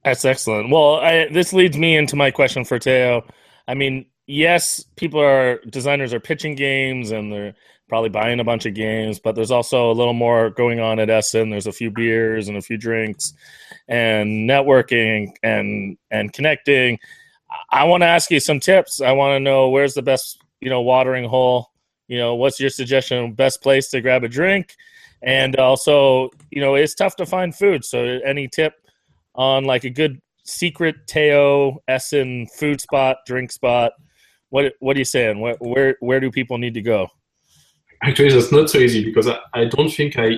That's 0.04 0.26
excellent. 0.26 0.72
Well, 0.72 0.96
I, 0.96 1.28
this 1.32 1.54
leads 1.54 1.78
me 1.78 1.96
into 1.96 2.16
my 2.16 2.32
question 2.32 2.66
for 2.66 2.80
Theo. 2.80 3.24
I 3.68 3.76
mean, 3.76 4.08
yes, 4.26 4.84
people 4.96 5.20
are 5.20 5.60
designers 5.70 6.14
are 6.14 6.20
pitching 6.20 6.56
games 6.56 7.12
and 7.12 7.32
they're 7.32 7.54
probably 7.88 8.10
buying 8.10 8.40
a 8.40 8.44
bunch 8.44 8.66
of 8.66 8.74
games, 8.74 9.20
but 9.20 9.36
there's 9.36 9.52
also 9.52 9.92
a 9.92 9.94
little 9.94 10.14
more 10.14 10.50
going 10.50 10.80
on 10.80 10.98
at 10.98 11.10
Essen. 11.12 11.50
There's 11.52 11.68
a 11.68 11.72
few 11.72 11.92
beers 11.92 12.48
and 12.48 12.58
a 12.58 12.62
few 12.62 12.78
drinks 12.78 13.34
and 13.88 14.50
networking 14.50 15.34
and 15.44 15.98
and 16.10 16.34
connecting. 16.34 16.98
I, 17.52 17.82
I 17.82 17.84
want 17.84 18.02
to 18.02 18.08
ask 18.08 18.32
you 18.32 18.40
some 18.40 18.60
tips. 18.60 19.02
I 19.02 19.12
want 19.12 19.36
to 19.36 19.40
know 19.40 19.70
where's 19.70 19.94
the 19.94 20.02
best, 20.02 20.42
you 20.60 20.70
know, 20.70 20.82
watering 20.82 21.28
hole. 21.28 21.72
You 22.08 22.18
know, 22.18 22.36
what's 22.36 22.60
your 22.60 22.70
suggestion? 22.70 23.34
Best 23.34 23.62
place 23.62 23.90
to 23.90 24.02
grab 24.02 24.24
a 24.24 24.28
drink, 24.28 24.76
and 25.22 25.56
also, 25.56 26.30
you 26.50 26.60
know, 26.60 26.76
it's 26.76 26.94
tough 26.94 27.16
to 27.18 27.26
find 27.26 27.56
food. 27.56 27.86
So, 27.86 28.20
any 28.26 28.48
tip 28.48 28.74
on 29.36 29.64
like 29.64 29.86
a 29.86 29.90
good 29.90 30.20
secret 30.44 30.96
Theo 31.08 31.82
Essen 31.88 32.48
food 32.48 32.82
spot, 32.82 33.18
drink 33.26 33.52
spot? 33.52 33.94
What 34.50 34.74
what 34.80 34.98
are 34.98 35.00
you 35.00 35.06
saying? 35.06 35.40
Where 35.40 35.56
where 35.60 35.96
where 36.02 36.20
do 36.20 36.30
people 36.32 36.58
need 36.58 36.74
to 36.74 36.82
go? 36.82 37.08
Actually, 38.04 38.32
that's 38.34 38.52
not 38.52 38.70
so 38.70 38.80
easy 38.80 39.06
because 39.06 39.28
I, 39.28 39.38
I 39.54 39.66
don't 39.66 39.90
think 39.90 40.18
I 40.18 40.38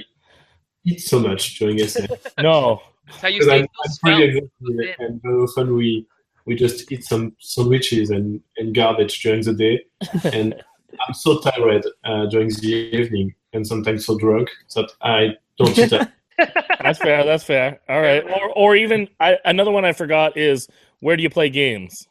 eat 0.85 1.01
so 1.01 1.19
much 1.19 1.57
during 1.57 1.79
Essen. 1.81 2.07
No, 2.39 2.81
how 3.07 3.29
you 3.29 3.39
Because 3.39 3.49
I'm, 3.49 3.61
I'm 3.61 3.67
pretty 3.67 3.93
spell. 3.93 4.21
exhausted, 4.21 4.95
and 4.99 5.21
very 5.23 5.35
often 5.35 5.75
we 5.75 6.05
we 6.45 6.55
just 6.55 6.91
eat 6.91 7.03
some 7.03 7.35
sandwiches 7.39 8.09
and, 8.09 8.41
and 8.57 8.75
garbage 8.75 9.21
during 9.21 9.43
the 9.43 9.53
day, 9.53 9.85
and 10.33 10.55
I'm 10.99 11.13
so 11.13 11.39
tired 11.39 11.85
uh, 12.03 12.25
during 12.27 12.49
the 12.49 12.89
evening 12.93 13.33
and 13.53 13.65
sometimes 13.65 14.05
so 14.05 14.17
drunk 14.17 14.49
that 14.75 14.91
I 15.01 15.37
don't 15.57 15.77
eat 15.77 15.89
that. 15.91 16.11
that's 16.81 16.99
fair. 16.99 17.23
That's 17.23 17.43
fair. 17.43 17.79
All 17.87 18.01
right. 18.01 18.23
Or 18.23 18.49
or 18.55 18.75
even 18.75 19.07
I, 19.19 19.37
another 19.45 19.71
one 19.71 19.85
I 19.85 19.93
forgot 19.93 20.37
is 20.37 20.67
where 20.99 21.15
do 21.15 21.23
you 21.23 21.29
play 21.29 21.49
games? 21.49 22.07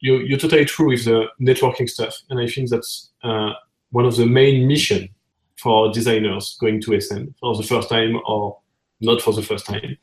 You 0.00 0.16
you're 0.18 0.38
totally 0.38 0.64
true 0.64 0.88
with 0.88 1.04
the 1.04 1.26
networking 1.40 1.88
stuff, 1.88 2.16
and 2.30 2.40
I 2.40 2.46
think 2.46 2.70
that's 2.70 3.10
uh, 3.22 3.52
one 3.90 4.04
of 4.04 4.16
the 4.16 4.26
main 4.26 4.66
mission 4.66 5.08
for 5.56 5.92
designers 5.92 6.56
going 6.60 6.80
to 6.82 6.94
Essen 6.94 7.34
for 7.40 7.56
the 7.56 7.64
first 7.64 7.88
time 7.88 8.16
or 8.26 8.58
not 9.00 9.20
for 9.20 9.32
the 9.32 9.42
first 9.42 9.66
time. 9.66 9.98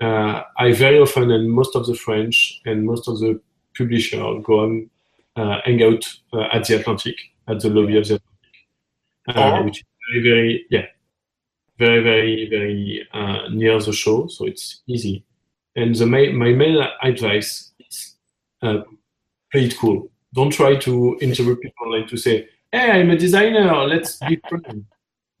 Uh, 0.00 0.42
I 0.58 0.72
very 0.72 0.98
often 1.00 1.30
and 1.30 1.50
most 1.50 1.74
of 1.74 1.86
the 1.86 1.94
French 1.94 2.60
and 2.66 2.84
most 2.84 3.08
of 3.08 3.18
the 3.20 3.40
publisher 3.76 4.18
go 4.42 4.64
and 4.64 4.90
uh, 5.36 5.60
hang 5.64 5.82
out 5.82 6.04
uh, 6.32 6.48
at 6.52 6.64
the 6.66 6.78
Atlantic 6.80 7.16
at 7.48 7.60
the 7.60 7.70
lobby 7.70 7.96
of 7.98 8.06
the 8.08 8.14
Atlantic, 8.16 8.56
uh, 9.28 9.58
Oh. 9.60 9.64
which 9.64 9.78
is 9.80 9.84
very 10.10 10.22
very 10.22 10.66
yeah 10.70 10.86
very 11.78 12.02
very 12.02 12.48
very 12.48 13.06
uh, 13.12 13.48
near 13.50 13.80
the 13.80 13.92
show, 13.92 14.26
so 14.28 14.46
it's 14.46 14.82
easy. 14.86 15.24
And 15.76 15.94
the 15.94 16.06
main, 16.06 16.36
my 16.36 16.52
main 16.52 16.76
advice 17.02 17.72
is 17.88 18.14
uh, 18.62 18.78
play 19.52 19.66
it 19.66 19.76
cool. 19.78 20.10
Don't 20.32 20.50
try 20.52 20.76
to 20.76 21.16
interrupt 21.20 21.62
people 21.62 21.94
and 21.94 22.08
to 22.08 22.16
say, 22.16 22.48
"Hey, 22.72 22.90
I'm 22.92 23.10
a 23.10 23.16
designer. 23.16 23.72
Let's 23.86 24.18
be 24.18 24.40
friends." 24.48 24.84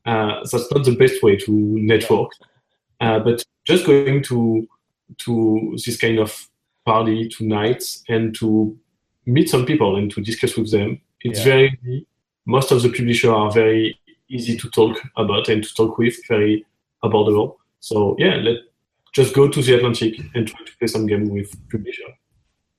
Uh, 0.06 0.38
that's 0.52 0.70
not 0.72 0.84
the 0.84 0.94
best 0.94 1.20
way 1.20 1.34
to 1.34 1.50
network. 1.50 2.30
Uh, 3.00 3.18
but 3.18 3.44
just 3.64 3.86
going 3.86 4.22
to 4.24 4.66
to 5.18 5.76
this 5.84 5.96
kind 5.96 6.18
of 6.18 6.48
party 6.84 7.28
tonight 7.28 7.82
and 8.08 8.34
to 8.34 8.76
meet 9.24 9.48
some 9.48 9.64
people 9.66 9.96
and 9.96 10.10
to 10.10 10.20
discuss 10.20 10.56
with 10.56 10.70
them, 10.70 11.00
it's 11.20 11.38
Yeah. 11.40 11.44
very 11.44 11.78
easy. 11.82 12.06
Most 12.44 12.70
of 12.72 12.82
the 12.82 12.88
publishers 12.88 13.30
are 13.30 13.50
very 13.52 13.98
easy 14.28 14.56
to 14.56 14.70
talk 14.70 15.00
about 15.16 15.48
and 15.48 15.62
to 15.62 15.74
talk 15.74 15.98
with, 15.98 16.16
very 16.28 16.64
abordable. 17.04 17.56
So 17.80 18.16
yeah, 18.18 18.36
let 18.36 18.58
just 19.14 19.34
go 19.34 19.48
to 19.48 19.62
the 19.62 19.74
Atlantic 19.74 20.18
and 20.34 20.46
try 20.48 20.60
to 20.64 20.76
play 20.78 20.86
some 20.88 21.06
game 21.06 21.28
with 21.28 21.50
publisher. 21.70 22.04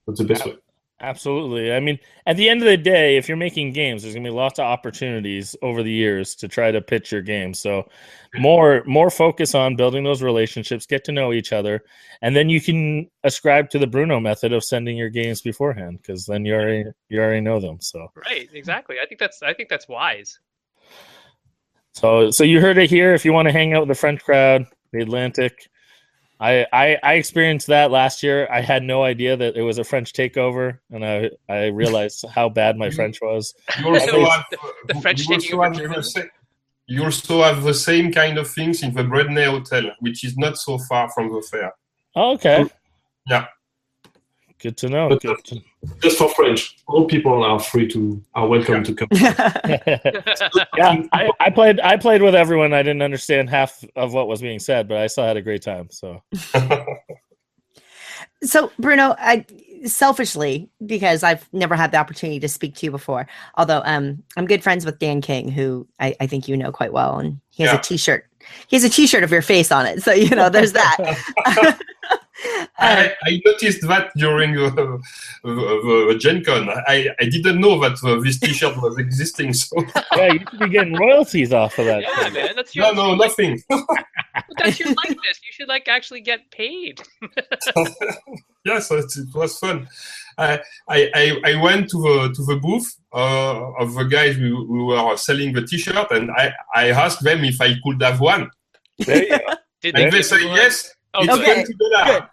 That's 0.05 0.19
the 0.19 0.25
best 0.25 0.45
way. 0.45 0.55
Absolutely. 0.99 1.71
I 1.73 1.79
mean, 1.79 1.99
at 2.25 2.37
the 2.37 2.49
end 2.49 2.61
of 2.61 2.67
the 2.67 2.75
day, 2.75 3.17
if 3.17 3.27
you're 3.27 3.37
making 3.37 3.71
games, 3.71 4.01
there's 4.01 4.15
gonna 4.15 4.27
be 4.27 4.33
lots 4.33 4.57
of 4.57 4.65
opportunities 4.65 5.55
over 5.61 5.83
the 5.83 5.91
years 5.91 6.33
to 6.35 6.47
try 6.47 6.71
to 6.71 6.81
pitch 6.81 7.11
your 7.11 7.21
game. 7.21 7.53
So 7.53 7.87
more 8.39 8.83
more 8.87 9.11
focus 9.11 9.53
on 9.53 9.75
building 9.75 10.03
those 10.03 10.23
relationships, 10.23 10.87
get 10.87 11.03
to 11.05 11.11
know 11.11 11.33
each 11.33 11.53
other, 11.53 11.83
and 12.23 12.35
then 12.35 12.49
you 12.49 12.59
can 12.59 13.11
ascribe 13.23 13.69
to 13.71 13.79
the 13.79 13.85
Bruno 13.85 14.19
method 14.19 14.53
of 14.53 14.63
sending 14.63 14.97
your 14.97 15.09
games 15.09 15.41
beforehand 15.41 15.99
because 16.01 16.25
then 16.25 16.45
you 16.45 16.55
already 16.55 16.85
you 17.09 17.21
already 17.21 17.41
know 17.41 17.59
them. 17.59 17.79
So 17.79 18.07
Right, 18.15 18.49
exactly. 18.51 18.95
I 18.99 19.05
think 19.05 19.19
that's 19.19 19.43
I 19.43 19.53
think 19.53 19.69
that's 19.69 19.87
wise. 19.87 20.39
so 21.93 22.31
so 22.31 22.43
you 22.43 22.59
heard 22.59 22.79
it 22.79 22.89
here. 22.89 23.13
If 23.13 23.23
you 23.23 23.33
want 23.33 23.47
to 23.47 23.51
hang 23.51 23.75
out 23.75 23.81
with 23.81 23.89
the 23.89 23.95
French 23.95 24.23
crowd, 24.23 24.65
the 24.93 25.01
Atlantic. 25.01 25.69
I, 26.39 26.65
I 26.71 26.97
I 27.01 27.13
experienced 27.13 27.67
that 27.67 27.89
last 27.89 28.21
year. 28.21 28.47
I 28.51 28.61
had 28.61 28.83
no 28.83 29.03
idea 29.03 29.35
that 29.37 29.55
it 29.55 29.61
was 29.61 29.79
a 29.79 29.83
French 29.83 30.13
takeover, 30.13 30.79
and 30.91 31.03
I 31.03 31.31
I 31.49 31.67
realized 31.67 32.25
how 32.33 32.49
bad 32.49 32.77
my 32.77 32.89
French 32.97 33.19
was. 33.21 33.55
You 33.79 33.87
also 33.87 34.25
have, 34.25 34.45
the 34.51 34.97
uh, 34.97 35.01
French 35.01 35.27
you 35.27 35.33
also 35.33 35.61
have 35.63 35.75
the 35.75 36.03
sa- 36.03 36.21
you 36.85 37.03
also 37.03 37.41
have 37.41 37.63
the 37.63 37.73
same 37.73 38.11
kind 38.11 38.37
of 38.37 38.49
things 38.49 38.83
in 38.83 38.93
the 38.93 39.03
Bredeney 39.03 39.45
Hotel, 39.45 39.91
which 39.99 40.23
is 40.23 40.37
not 40.37 40.57
so 40.57 40.77
far 40.77 41.09
from 41.09 41.33
the 41.33 41.41
fair. 41.41 41.73
Oh, 42.15 42.33
okay. 42.33 42.65
Yeah. 43.29 43.47
Good 44.59 44.77
to 44.77 44.89
know. 44.89 45.09
But- 45.09 45.21
Good 45.21 45.43
to- 45.45 45.61
Just 46.01 46.17
for 46.17 46.29
French, 46.29 46.75
all 46.87 47.05
people 47.05 47.43
are 47.43 47.59
free 47.59 47.87
to 47.89 48.21
are 48.33 48.47
welcome 48.47 48.83
to 48.83 48.93
come. 48.95 49.07
yeah, 49.11 51.03
I, 51.13 51.29
I 51.39 51.49
played. 51.51 51.79
I 51.79 51.95
played 51.97 52.21
with 52.23 52.33
everyone. 52.35 52.73
I 52.73 52.81
didn't 52.81 53.03
understand 53.03 53.49
half 53.49 53.83
of 53.95 54.13
what 54.13 54.27
was 54.27 54.41
being 54.41 54.59
said, 54.59 54.87
but 54.87 54.97
I 54.97 55.07
still 55.07 55.25
had 55.25 55.37
a 55.37 55.41
great 55.41 55.61
time. 55.61 55.89
So 55.91 56.23
so 58.43 58.71
Bruno, 58.79 59.15
I 59.19 59.45
selfishly 59.85 60.69
because 60.85 61.21
I've 61.23 61.47
never 61.53 61.75
had 61.75 61.91
the 61.91 61.97
opportunity 61.97 62.39
to 62.39 62.47
speak 62.49 62.75
to 62.77 62.85
you 62.87 62.91
before. 62.91 63.27
Although 63.55 63.81
um, 63.85 64.23
I'm 64.35 64.45
good 64.47 64.63
friends 64.63 64.85
with 64.85 64.99
Dan 64.99 65.21
King, 65.21 65.49
who 65.49 65.87
I, 65.99 66.15
I 66.19 66.27
think 66.27 66.47
you 66.47 66.57
know 66.57 66.71
quite 66.71 66.93
well, 66.93 67.19
and 67.19 67.39
he 67.51 67.63
has 67.63 67.73
Yeah. 67.73 67.79
a 67.79 67.83
T-shirt. 67.83 68.25
He 68.67 68.75
has 68.75 68.83
a 68.83 68.89
T-shirt 68.89 69.23
of 69.23 69.31
your 69.31 69.41
face 69.41 69.71
on 69.71 69.85
it, 69.85 70.01
so 70.01 70.11
you 70.13 70.29
know 70.35 70.49
there's 70.49 70.73
that. 70.73 71.77
Uh, 72.45 72.65
I, 72.77 73.13
I 73.23 73.41
noticed 73.45 73.81
that 73.87 74.11
during 74.15 74.53
the, 74.53 74.69
the, 74.69 75.01
the, 75.43 76.05
the 76.13 76.17
Gen 76.19 76.43
Con. 76.43 76.69
I, 76.69 77.09
I 77.19 77.25
didn't 77.25 77.59
know 77.59 77.79
that 77.79 77.97
uh, 78.03 78.21
this 78.21 78.39
T-shirt 78.39 78.77
was 78.81 78.97
existing. 78.99 79.53
So 79.53 79.75
yeah, 80.15 80.33
you 80.33 80.39
should 80.49 80.59
be 80.59 80.69
getting 80.69 80.93
royalties 80.95 81.51
off 81.53 81.77
of 81.79 81.85
that. 81.85 82.03
Yeah, 82.03 82.23
thing. 82.25 82.33
man, 82.33 82.55
that's 82.55 82.75
your 82.75 82.93
no, 82.93 83.09
no, 83.09 83.15
nothing. 83.15 83.61
that's 84.57 84.79
your 84.79 84.89
likeness. 84.89 85.39
You 85.43 85.51
should 85.51 85.67
like 85.67 85.87
actually 85.87 86.21
get 86.21 86.49
paid. 86.51 87.01
yes, 88.65 88.91
it, 88.91 89.05
it 89.17 89.33
was 89.35 89.57
fun. 89.57 89.87
I, 90.37 90.59
I, 90.87 91.09
I- 91.15 91.41
I 91.51 91.61
went 91.61 91.89
to 91.89 91.97
the 92.01 92.33
to 92.35 92.45
the 92.45 92.57
booth 92.57 92.95
uh, 93.13 93.71
of 93.79 93.95
the 93.95 94.03
guys 94.03 94.35
who, 94.35 94.65
who 94.67 94.85
were 94.87 95.17
selling 95.17 95.53
the 95.53 95.63
T-shirt, 95.65 96.11
and 96.11 96.29
I, 96.31 96.53
I 96.75 96.89
asked 96.91 97.23
them 97.23 97.43
if 97.43 97.59
I 97.61 97.73
could 97.83 98.01
have 98.01 98.19
one, 98.19 98.49
There 98.99 99.23
you 99.23 99.29
go. 99.29 99.37
Did 99.81 99.95
and 99.95 100.11
they 100.11 100.17
give 100.17 100.25
say 100.25 100.41
you 100.41 100.47
one? 100.49 100.57
yes. 100.57 100.93
Oh, 101.13 101.23
it's. 101.23 101.33
Okay, 101.33 101.53
twenty 101.63 101.73
dollars. 101.91 102.23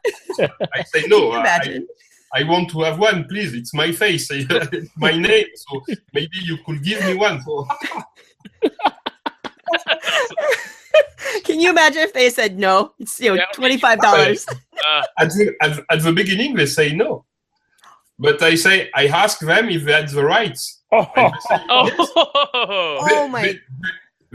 I 0.75 0.83
say 0.85 1.07
no. 1.07 1.31
I, 1.33 1.41
imagine. 1.41 1.87
I 2.35 2.43
want 2.45 2.69
to 2.71 2.81
have 2.83 2.99
one, 2.99 3.25
please. 3.29 3.55
It's 3.55 3.73
my 3.75 3.93
face, 3.93 4.29
it's 4.31 4.91
my 4.97 5.13
name. 5.17 5.47
So 5.55 5.81
maybe 6.13 6.37
you 6.43 6.59
could 6.67 6.83
give 6.83 7.05
me 7.07 7.15
one. 7.15 7.41
So 7.43 7.67
Can 11.45 11.61
you 11.61 11.71
imagine 11.71 12.03
if 12.03 12.13
they 12.13 12.31
said 12.31 12.59
no? 12.59 12.93
It's 12.99 13.19
you 13.21 13.31
know 13.31 13.35
Yeah. 13.37 13.47
twenty 13.53 13.77
five 13.79 14.01
dollars. 14.01 14.47
Uh, 14.49 15.03
at 15.19 15.29
the, 15.31 15.55
at, 15.61 15.81
at 15.91 16.03
the 16.03 16.13
beginning 16.13 16.55
they 16.55 16.67
say 16.67 16.93
no, 16.93 17.25
but 18.19 18.43
I 18.43 18.55
say 18.57 18.91
I 18.95 19.07
ask 19.07 19.39
them 19.41 19.69
if 19.69 19.85
they 19.85 19.93
had 19.93 20.09
the 20.09 20.25
rights. 20.25 20.83
Oh, 20.93 21.05
say, 21.15 21.15
yes. 21.17 21.37
oh, 21.69 23.05
They- 23.09 23.15
Oh 23.17 23.29
my- 23.29 23.43
They, 23.43 23.59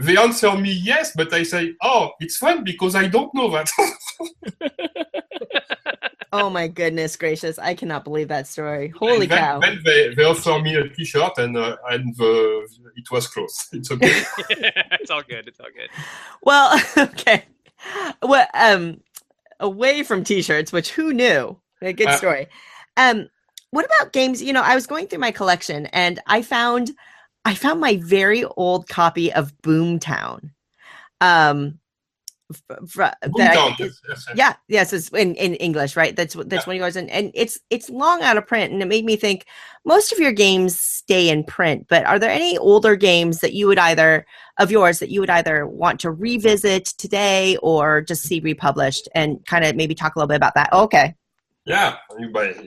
they 0.00 0.16
answer 0.16 0.56
me 0.56 0.72
yes, 0.72 1.12
but 1.14 1.32
I 1.32 1.42
say, 1.44 1.74
oh, 1.82 2.10
it's 2.20 2.36
fun 2.36 2.64
because 2.64 2.94
I 2.94 3.06
don't 3.08 3.34
know 3.34 3.50
that. 3.50 3.68
Oh 6.32 6.48
my 6.48 6.68
goodness 6.68 7.16
gracious! 7.16 7.58
I 7.58 7.74
cannot 7.74 8.04
believe 8.04 8.28
that 8.28 8.46
story. 8.46 8.90
Holy 8.96 9.26
then, 9.26 9.38
cow! 9.38 9.58
Then 9.58 9.80
they, 9.84 10.14
they 10.14 10.22
offer 10.22 10.60
me 10.60 10.76
a 10.76 10.88
T-shirt 10.88 11.38
and 11.38 11.56
uh, 11.56 11.76
and 11.88 12.14
the, 12.16 12.68
it 12.94 13.10
was 13.10 13.26
close. 13.26 13.68
It's 13.72 13.90
okay. 13.90 14.22
it's 15.00 15.10
all 15.10 15.22
good. 15.22 15.48
It's 15.48 15.58
all 15.58 15.66
good. 15.74 15.90
Well, 16.42 16.80
okay. 16.96 17.46
Well, 18.22 18.46
um, 18.54 19.00
away 19.58 20.04
from 20.04 20.22
t-shirts, 20.22 20.72
which 20.72 20.92
who 20.92 21.12
knew? 21.12 21.58
A 21.82 21.92
good 21.92 22.08
Uh, 22.08 22.16
story. 22.16 22.46
Um, 22.96 23.28
what 23.70 23.84
about 23.86 24.12
games? 24.12 24.40
You 24.40 24.52
know, 24.52 24.62
I 24.62 24.76
was 24.76 24.86
going 24.86 25.08
through 25.08 25.18
my 25.18 25.32
collection 25.32 25.86
and 25.86 26.20
I 26.26 26.42
found, 26.42 26.92
I 27.44 27.54
found 27.54 27.80
my 27.80 27.96
very 27.96 28.44
old 28.44 28.88
copy 28.88 29.32
of 29.32 29.56
Boomtown. 29.62 30.50
Um, 31.20 31.78
f- 32.50 32.62
fr- 32.88 33.02
that 33.02 33.18
I 33.22 33.28
Boomtown, 33.28 33.66
think 33.76 33.78
yes, 33.78 33.88
is- 33.90 34.00
yes, 34.08 34.24
yes. 34.28 34.36
yeah, 34.36 34.54
yes, 34.68 34.92
it's 34.92 35.08
in, 35.10 35.34
in 35.36 35.54
English, 35.54 35.96
right? 35.96 36.14
That's 36.16 36.34
what 36.36 36.48
that's 36.48 36.66
Yeah. 36.66 36.70
one 36.70 36.76
of 36.76 36.80
yours, 36.80 36.96
and, 36.96 37.10
and 37.10 37.30
it's 37.34 37.58
it's 37.70 37.88
long 37.90 38.22
out 38.22 38.36
of 38.36 38.46
print, 38.46 38.72
and 38.72 38.82
it 38.82 38.86
made 38.88 39.04
me 39.04 39.16
think 39.16 39.46
most 39.84 40.12
of 40.12 40.18
your 40.18 40.32
games 40.32 40.78
stay 40.80 41.28
in 41.28 41.44
print. 41.44 41.86
But 41.88 42.04
are 42.06 42.18
there 42.18 42.30
any 42.30 42.56
older 42.58 42.96
games 42.96 43.40
that 43.40 43.52
you 43.54 43.66
would 43.66 43.78
either 43.78 44.26
of 44.58 44.70
yours 44.70 44.98
that 44.98 45.10
you 45.10 45.20
would 45.20 45.30
either 45.30 45.66
want 45.66 46.00
to 46.00 46.10
revisit 46.10 46.86
today 46.86 47.56
or 47.62 48.00
just 48.02 48.22
see 48.22 48.40
republished, 48.40 49.08
and 49.14 49.44
kind 49.46 49.64
of 49.64 49.76
maybe 49.76 49.94
talk 49.94 50.14
a 50.16 50.18
little 50.18 50.28
bit 50.28 50.36
about 50.36 50.54
that? 50.54 50.68
Oh, 50.72 50.84
okay, 50.84 51.14
Yeah, 51.66 51.96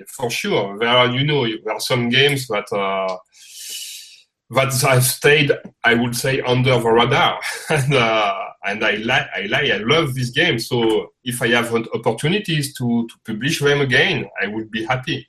for 0.08 0.30
sure. 0.30 0.78
There 0.80 0.88
are, 0.90 1.08
you 1.10 1.24
know, 1.26 1.46
there 1.46 1.74
are 1.74 1.80
some 1.80 2.10
games 2.10 2.48
that 2.48 2.72
uh, 2.72 3.18
that 4.56 4.74
have 4.82 5.04
stayed, 5.04 5.52
I 5.84 5.94
would 5.94 6.16
say, 6.16 6.42
under 6.42 6.80
the 6.80 6.92
radar, 6.92 7.40
and 7.70 7.94
uh, 7.94 8.36
and 8.66 8.84
I 8.84 8.96
like, 8.96 9.28
I 9.36 9.42
like, 9.48 9.72
I 9.72 9.78
love 9.78 10.14
this 10.16 10.30
game. 10.30 10.60
So 10.60 11.12
if 11.24 11.42
I 11.42 11.50
have 11.50 11.74
opportunities 11.94 12.74
to 12.76 13.08
to 13.08 13.16
publish 13.26 13.60
them 13.60 13.82
again, 13.82 14.26
I 14.42 14.48
would 14.48 14.70
be 14.72 14.84
happy. 14.86 15.28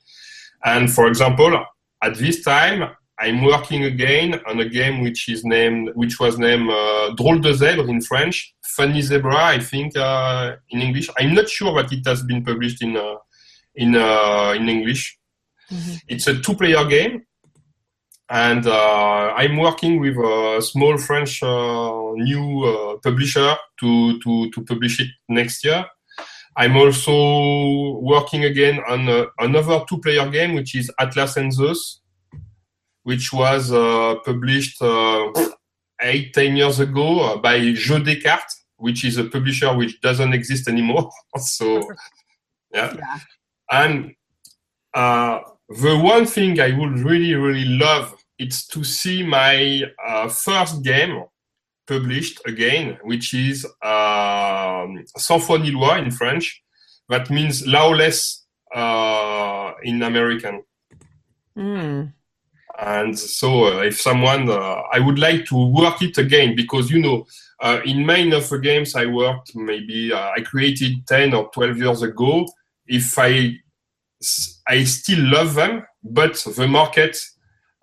And 0.63 0.91
for 0.91 1.07
example, 1.07 1.63
at 2.01 2.15
this 2.15 2.43
time, 2.43 2.89
I'm 3.19 3.43
working 3.43 3.83
again 3.83 4.41
on 4.47 4.59
a 4.59 4.67
game 4.67 5.01
which 5.01 5.29
is 5.29 5.43
named, 5.43 5.91
which 5.95 6.19
was 6.19 6.37
named 6.37 6.69
uh, 6.69 7.13
Drôle 7.15 7.41
de 7.41 7.53
zèbre 7.53 7.87
in 7.87 8.01
French, 8.01 8.55
Funny 8.63 9.01
Zebra, 9.01 9.45
I 9.55 9.59
think, 9.59 9.95
uh, 9.95 10.55
in 10.69 10.81
English. 10.81 11.09
I'm 11.17 11.33
not 11.33 11.47
sure 11.49 11.73
that 11.81 11.91
it 11.91 12.05
has 12.07 12.23
been 12.23 12.43
published 12.43 12.81
in. 12.81 12.97
Uh, 12.97 13.15
in 13.75 13.95
uh, 13.95 14.53
in 14.55 14.69
English. 14.69 15.17
Mhm. 15.71 15.99
It's 16.07 16.27
a 16.27 16.39
two-player 16.39 16.85
game, 16.85 17.24
and 18.29 18.65
uh, 18.65 19.33
I'm 19.35 19.57
working 19.57 19.99
with 19.99 20.17
a 20.17 20.61
small 20.61 20.97
French 20.97 21.43
uh, 21.43 22.11
new 22.15 22.63
uh, 22.63 22.97
publisher 23.03 23.55
to, 23.79 24.19
to 24.19 24.49
to 24.51 24.63
publish 24.63 24.99
it 24.99 25.09
next 25.29 25.63
year. 25.63 25.85
I'm 26.57 26.77
also 26.77 27.99
working 27.99 28.45
again 28.45 28.79
on 28.87 29.09
uh, 29.09 29.25
another 29.39 29.83
two-player 29.89 30.29
game, 30.29 30.55
which 30.55 30.73
is 30.73 30.89
Atlas 30.99 31.35
and 31.35 31.51
Zeus, 31.51 31.99
which 33.03 33.33
was 33.33 33.73
uh, 33.73 34.15
published 34.23 34.81
uh, 34.81 35.31
eight, 36.01 36.33
ten 36.33 36.55
years 36.55 36.79
ago 36.79 37.37
by 37.39 37.59
Jeux 37.59 37.99
Descartes, 37.99 38.63
which 38.77 39.03
is 39.03 39.17
a 39.17 39.25
publisher 39.25 39.75
which 39.75 39.99
doesn't 39.99 40.33
exist 40.33 40.69
anymore. 40.69 41.11
so, 41.37 41.83
yeah. 42.73 42.95
Yeah. 42.95 43.19
And 43.69 44.15
uh, 44.93 45.39
the 45.69 45.97
one 45.97 46.25
thing 46.25 46.59
I 46.59 46.77
would 46.77 46.99
really, 46.99 47.33
really 47.33 47.65
love 47.65 48.15
is 48.37 48.67
to 48.67 48.83
see 48.83 49.23
my 49.23 49.83
uh, 50.05 50.29
first 50.29 50.83
game 50.83 51.23
published 51.87 52.41
again, 52.45 52.97
which 53.03 53.33
is 53.33 53.65
um, 53.81 55.03
Sans 55.17 55.39
foi 55.39 55.57
ni 55.57 55.71
in 55.99 56.11
French. 56.11 56.63
That 57.09 57.29
means 57.29 57.65
lawless 57.67 58.45
uh, 58.73 59.73
in 59.83 60.01
American. 60.03 60.63
Mm. 61.57 62.13
And 62.77 63.17
so, 63.17 63.65
uh, 63.65 63.81
if 63.81 64.01
someone, 64.01 64.49
uh, 64.49 64.81
I 64.91 64.99
would 64.99 65.17
like 65.17 65.45
to 65.45 65.67
work 65.71 66.01
it 66.01 66.17
again 66.17 66.55
because 66.55 66.91
you 66.91 66.99
know, 66.99 67.25
uh, 67.61 67.79
in 67.85 68.05
many 68.05 68.33
of 68.33 68.49
the 68.49 68.59
games 68.59 68.95
I 68.95 69.05
worked, 69.05 69.55
maybe 69.55 70.11
uh, 70.11 70.31
I 70.35 70.41
created 70.41 71.07
ten 71.07 71.33
or 71.33 71.49
twelve 71.51 71.77
years 71.77 72.01
ago. 72.01 72.45
If 72.85 73.17
I, 73.17 73.57
I 74.67 74.83
still 74.83 75.19
love 75.29 75.53
them, 75.53 75.83
but 76.03 76.35
the 76.55 76.67
market 76.67 77.17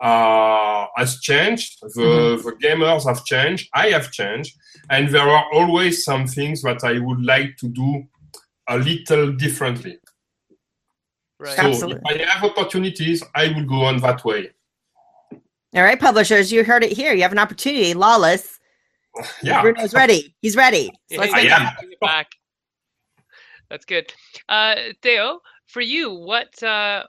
uh, 0.01 0.87
has 0.97 1.21
changed. 1.21 1.79
The, 1.81 2.41
the 2.45 2.53
gamers 2.63 3.07
have 3.07 3.25
changed. 3.25 3.69
I 3.75 3.91
have 3.91 4.11
changed, 4.11 4.57
and 4.91 5.09
there 5.09 5.29
are 5.29 5.45
always 5.53 6.05
some 6.05 6.27
things 6.27 6.63
that 6.63 6.83
I 6.85 6.99
would 6.99 7.25
like 7.25 7.57
to 7.59 7.69
do 7.69 8.05
a 8.69 8.79
little 8.79 9.33
differently. 9.33 9.99
Right. 11.39 11.57
So, 11.57 11.63
Absolutely. 11.63 12.01
if 12.15 12.21
I 12.29 12.31
have 12.33 12.45
opportunities, 12.51 13.23
I 13.35 13.49
will 13.49 13.65
go 13.65 13.85
on 13.85 13.99
that 13.99 14.25
way. 14.25 14.51
All 15.75 15.83
right, 15.83 15.99
publishers, 15.99 16.53
you 16.53 16.65
heard 16.65 16.85
it 16.85 16.93
here. 16.93 17.15
You 17.15 17.23
have 17.23 17.33
an 17.33 17.39
opportunity. 17.39 17.95
Lawless. 17.95 18.59
Yeah. 19.43 19.61
Bruno's 19.61 19.93
ready. 19.93 20.35
He's 20.41 20.57
ready. 20.57 20.91
So 21.11 21.19
let's 21.19 21.35
Yeah, 21.45 21.75
I 21.79 21.83
am. 21.83 21.91
back. 22.01 22.31
That's 23.69 23.85
good. 23.85 24.11
Uh, 24.49 24.75
Theo, 25.03 25.41
for 25.73 25.81
you, 25.81 26.13
what 26.13 26.63
uh, 26.63 27.05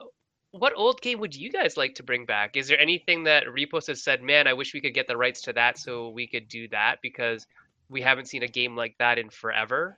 what 0.51 0.73
old 0.75 1.01
game 1.01 1.19
would 1.19 1.35
you 1.35 1.51
guys 1.51 1.75
like 1.77 1.95
to 1.95 2.03
bring 2.03 2.25
back? 2.25 2.55
Is 2.55 2.67
there 2.67 2.79
anything 2.79 3.23
that 3.25 3.51
Repos 3.51 3.87
has 3.87 4.03
said, 4.03 4.21
man, 4.21 4.47
I 4.47 4.53
wish 4.53 4.73
we 4.73 4.81
could 4.81 4.93
get 4.93 5.07
the 5.07 5.17
rights 5.17 5.41
to 5.43 5.53
that 5.53 5.77
so 5.77 6.09
we 6.09 6.27
could 6.27 6.47
do 6.47 6.67
that 6.69 6.99
because 7.01 7.45
we 7.89 8.01
haven't 8.01 8.25
seen 8.27 8.43
a 8.43 8.47
game 8.47 8.75
like 8.75 8.95
that 8.99 9.17
in 9.17 9.29
forever? 9.29 9.97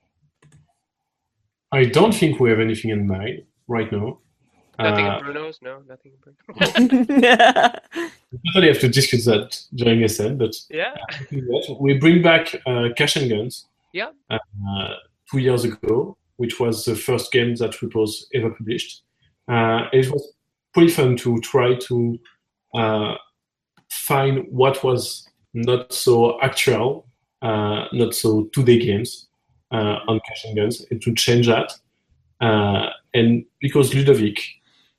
I 1.72 1.86
don't 1.86 2.14
think 2.14 2.40
we 2.40 2.50
have 2.50 2.60
anything 2.60 2.92
in 2.92 3.06
mind 3.08 3.44
right 3.68 3.92
now. 3.92 4.20
Nothing 4.80 5.06
Uh, 5.06 5.18
in 5.18 5.24
Bruno's? 5.24 5.60
No, 5.62 5.82
nothing 5.88 6.12
in 6.16 6.20
Bruno's. 6.24 6.74
we 8.32 8.40
totally 8.54 8.68
have 8.72 8.80
to 8.80 8.90
discuss 8.90 9.26
that 9.26 9.62
during 9.74 10.04
Essen, 10.04 10.38
but 10.38 10.56
Yeah. 10.70 10.96
we 11.80 11.94
bring 11.98 12.22
back 12.22 12.56
uh, 12.66 12.90
Cash 12.98 13.16
and 13.18 13.30
Guns. 13.30 13.68
Yeah. 13.94 14.12
Uh, 14.30 14.38
two 15.32 15.40
years 15.40 15.64
ago, 15.66 16.18
which 16.38 16.60
was 16.60 16.86
the 16.86 16.96
first 16.96 17.32
game 17.32 17.56
that 17.56 17.82
Repos 17.82 18.28
ever 18.34 18.50
published. 18.50 19.04
Uh, 19.48 19.86
it 19.94 20.10
was 20.12 20.34
pretty 20.74 20.92
fun 20.92 21.16
to 21.18 21.40
try 21.42 21.76
to 21.76 22.20
uh, 22.74 23.16
find 23.90 24.46
what 24.50 24.84
was 24.84 25.28
not 25.54 25.94
so 25.94 26.40
actual, 26.42 27.08
uh, 27.42 27.86
not 27.94 28.14
so 28.14 28.46
2D 28.56 28.82
games 28.82 29.28
uh, 29.72 30.00
on 30.08 30.20
Cash 30.28 30.46
and 30.46 30.56
Guns, 30.58 30.86
and 30.92 31.02
to 31.02 31.14
change 31.14 31.48
that. 31.48 31.74
Uh, 32.42 32.90
and 33.14 33.46
because 33.62 33.94
Ludovic 33.94 34.42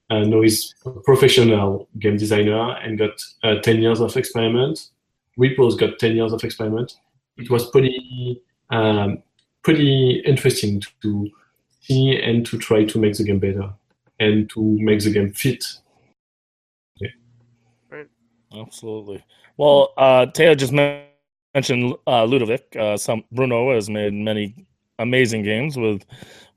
uh, 0.08 0.20
now 0.20 0.42
is 0.42 0.74
a 0.86 0.90
professional 0.90 1.88
game 1.98 2.16
designer 2.16 2.76
and 2.78 2.98
got 2.98 3.20
uh, 3.42 3.56
10 3.60 3.82
years 3.82 4.00
of 4.00 4.16
experiment, 4.16 4.88
Repos 5.36 5.76
got 5.76 5.98
10 5.98 6.16
years 6.16 6.32
of 6.32 6.42
experiment. 6.44 6.94
It 7.36 7.50
was 7.50 7.68
pretty 7.70 8.42
um, 8.70 9.22
pretty 9.66 10.22
interesting 10.24 10.80
to 11.02 11.28
see 11.80 12.16
and 12.22 12.46
to 12.46 12.56
try 12.56 12.84
to 12.84 13.00
make 13.00 13.16
the 13.16 13.24
game 13.24 13.40
better 13.40 13.68
and 14.20 14.48
to 14.48 14.60
make 14.80 15.00
the 15.00 15.10
game 15.10 15.32
fit. 15.32 15.64
Right, 17.90 18.06
Absolutely. 18.56 19.24
Well, 19.56 19.92
uh, 19.96 20.26
Theo 20.32 20.54
just 20.54 20.72
mentioned 20.72 21.96
uh, 22.06 22.22
Ludovic. 22.22 22.76
Uh, 22.76 22.96
some 22.96 23.24
Bruno 23.32 23.74
has 23.74 23.90
made 23.90 24.14
many 24.14 24.54
amazing 25.00 25.42
games 25.42 25.76
with 25.76 26.04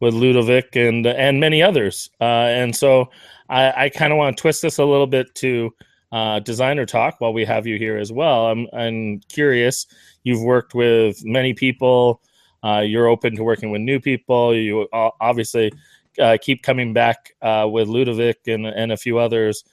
with 0.02 0.14
Ludovic 0.14 0.76
and 0.76 1.08
and 1.08 1.40
many 1.40 1.64
others. 1.64 2.12
Uh, 2.22 2.46
and 2.62 2.76
so 2.76 3.10
I, 3.50 3.86
I 3.86 3.90
kind 3.90 4.14
of 4.14 4.20
want 4.20 4.38
to 4.38 4.42
twist 4.42 4.62
this 4.62 4.78
a 4.78 4.86
little 4.86 5.08
bit 5.08 5.34
to 5.36 5.74
uh, 6.12 6.42
designer 6.42 6.86
talk 6.86 7.16
while 7.18 7.34
we 7.34 7.44
have 7.44 7.66
you 7.66 7.80
here 7.80 7.98
as 7.98 8.12
well. 8.12 8.46
I'm 8.52 8.68
I'm 8.72 9.22
curious. 9.30 9.88
You've 10.22 10.44
worked 10.44 10.76
with 10.76 11.26
many 11.26 11.56
people. 11.56 12.22
Uh, 12.64 12.80
you're 12.80 13.08
open 13.08 13.36
to 13.36 13.44
working 13.44 13.72
with 13.72 13.82
new 13.82 14.00
people. 14.00 14.56
You 14.56 14.88
obviously 14.94 15.72
uh, 16.20 16.38
keep 16.42 16.64
coming 16.64 16.94
back 16.94 17.32
uh, 17.42 17.68
with 17.72 17.88
Ludovic 17.88 18.40
and 18.48 18.66
and 18.66 18.92
a 18.92 18.98
few 18.98 19.18
others 19.18 19.64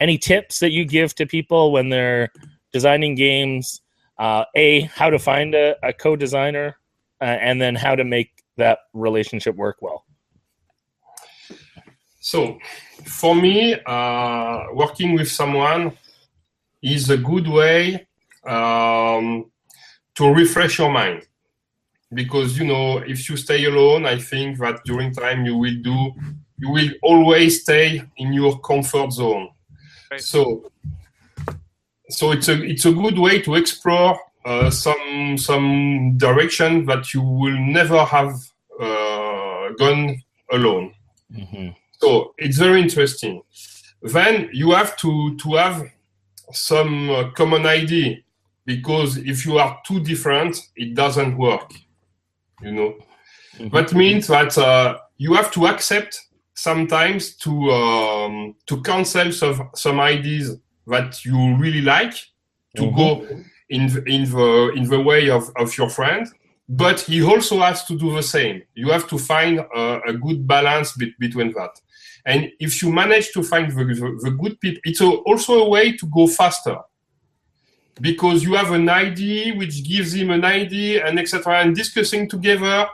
any 0.00 0.18
tips 0.18 0.60
that 0.60 0.72
you 0.72 0.84
give 0.84 1.14
to 1.14 1.26
people 1.26 1.72
when 1.72 1.88
they're 1.88 2.30
designing 2.72 3.14
games 3.14 3.80
uh, 4.18 4.44
a 4.54 4.82
how 4.82 5.10
to 5.10 5.18
find 5.18 5.54
a, 5.54 5.74
a 5.82 5.92
co-designer 5.92 6.76
uh, 7.20 7.24
and 7.24 7.60
then 7.60 7.74
how 7.74 7.94
to 7.94 8.04
make 8.04 8.44
that 8.56 8.78
relationship 8.92 9.54
work 9.56 9.76
well 9.80 10.04
So, 12.20 12.58
for 13.04 13.36
me, 13.36 13.78
uh, 13.86 14.64
working 14.72 15.14
with 15.14 15.30
someone 15.30 15.96
is 16.82 17.08
a 17.08 17.16
good 17.16 17.46
way 17.46 18.08
um, 18.44 19.52
to 20.16 20.34
refresh 20.34 20.80
your 20.80 20.90
mind. 20.90 21.22
Because, 22.12 22.56
you 22.58 22.64
know, 22.64 22.98
if 22.98 23.28
you 23.28 23.36
stay 23.36 23.64
alone, 23.64 24.06
I 24.06 24.18
think 24.18 24.58
that 24.58 24.84
during 24.84 25.12
time 25.12 25.44
you 25.44 25.56
will 25.56 25.76
do, 25.82 26.12
you 26.58 26.70
will 26.70 26.90
always 27.02 27.62
stay 27.62 28.02
in 28.16 28.32
your 28.32 28.58
comfort 28.60 29.12
zone. 29.12 29.50
Right. 30.10 30.20
So, 30.20 30.70
so 32.08 32.30
it's 32.30 32.48
a 32.48 32.62
it's 32.62 32.84
a 32.84 32.92
good 32.92 33.18
way 33.18 33.42
to 33.42 33.56
explore 33.56 34.18
uh, 34.44 34.70
some 34.70 35.36
some 35.36 36.16
direction 36.16 36.86
that 36.86 37.12
you 37.12 37.20
will 37.20 37.58
never 37.58 38.04
have 38.04 38.34
uh, 38.80 39.70
gone 39.76 40.22
alone. 40.52 40.94
mm-hmm. 41.32 41.70
So 42.00 42.34
it's 42.38 42.58
very 42.58 42.80
interesting. 42.80 43.42
Then 44.02 44.48
you 44.52 44.70
have 44.72 44.96
to 44.98 45.36
to 45.38 45.54
have 45.54 45.90
some 46.52 47.10
uh, 47.10 47.30
common 47.30 47.66
idea 47.66 48.18
because 48.64 49.16
if 49.16 49.44
you 49.44 49.58
are 49.58 49.80
too 49.84 50.00
different, 50.00 50.60
it 50.76 50.94
doesn't 50.94 51.36
work. 51.36 51.72
You 52.62 52.72
know. 52.72 52.94
That 53.72 53.94
means 53.94 54.26
that 54.26 54.56
uh, 54.58 54.98
you 55.16 55.34
have 55.34 55.50
to 55.52 55.66
accept 55.66 56.20
sometimes 56.54 57.36
to 57.36 57.70
um, 57.70 58.54
to 58.66 58.82
cancel 58.82 59.32
some 59.32 59.70
some 59.74 60.00
ideas 60.00 60.56
that 60.86 61.24
you 61.24 61.56
really 61.56 61.82
like 61.82 62.14
to 62.76 62.90
go 62.92 63.26
in 63.70 63.86
the, 63.88 64.02
in 64.04 64.30
the 64.30 64.72
in 64.76 64.84
the 64.84 65.00
way 65.00 65.30
of, 65.30 65.50
of 65.56 65.76
your 65.78 65.88
friend 65.88 66.26
but 66.68 67.00
he 67.00 67.22
also 67.22 67.60
has 67.60 67.84
to 67.84 67.96
do 67.96 68.12
the 68.12 68.22
same. 68.22 68.62
You 68.74 68.90
have 68.90 69.06
to 69.08 69.18
find 69.18 69.60
a, 69.60 70.00
a 70.08 70.12
good 70.12 70.46
balance 70.46 70.96
be- 70.96 71.14
between 71.18 71.52
that. 71.52 71.80
And 72.24 72.50
if 72.58 72.82
you 72.82 72.90
manage 72.90 73.32
to 73.32 73.42
find 73.42 73.70
the, 73.70 73.84
the, 73.84 74.18
the 74.22 74.30
good 74.32 74.60
people 74.60 74.80
it's 74.84 75.00
a, 75.00 75.06
also 75.06 75.64
a 75.64 75.68
way 75.68 75.96
to 75.96 76.06
go 76.06 76.26
faster 76.26 76.76
because 78.00 78.42
you 78.42 78.54
have 78.54 78.72
an 78.72 78.88
idea 78.88 79.54
which 79.54 79.82
gives 79.84 80.14
him 80.14 80.30
an 80.30 80.44
idea 80.44 81.06
and 81.06 81.18
etc 81.18 81.60
and 81.60 81.74
discussing 81.74 82.28
together 82.28 82.86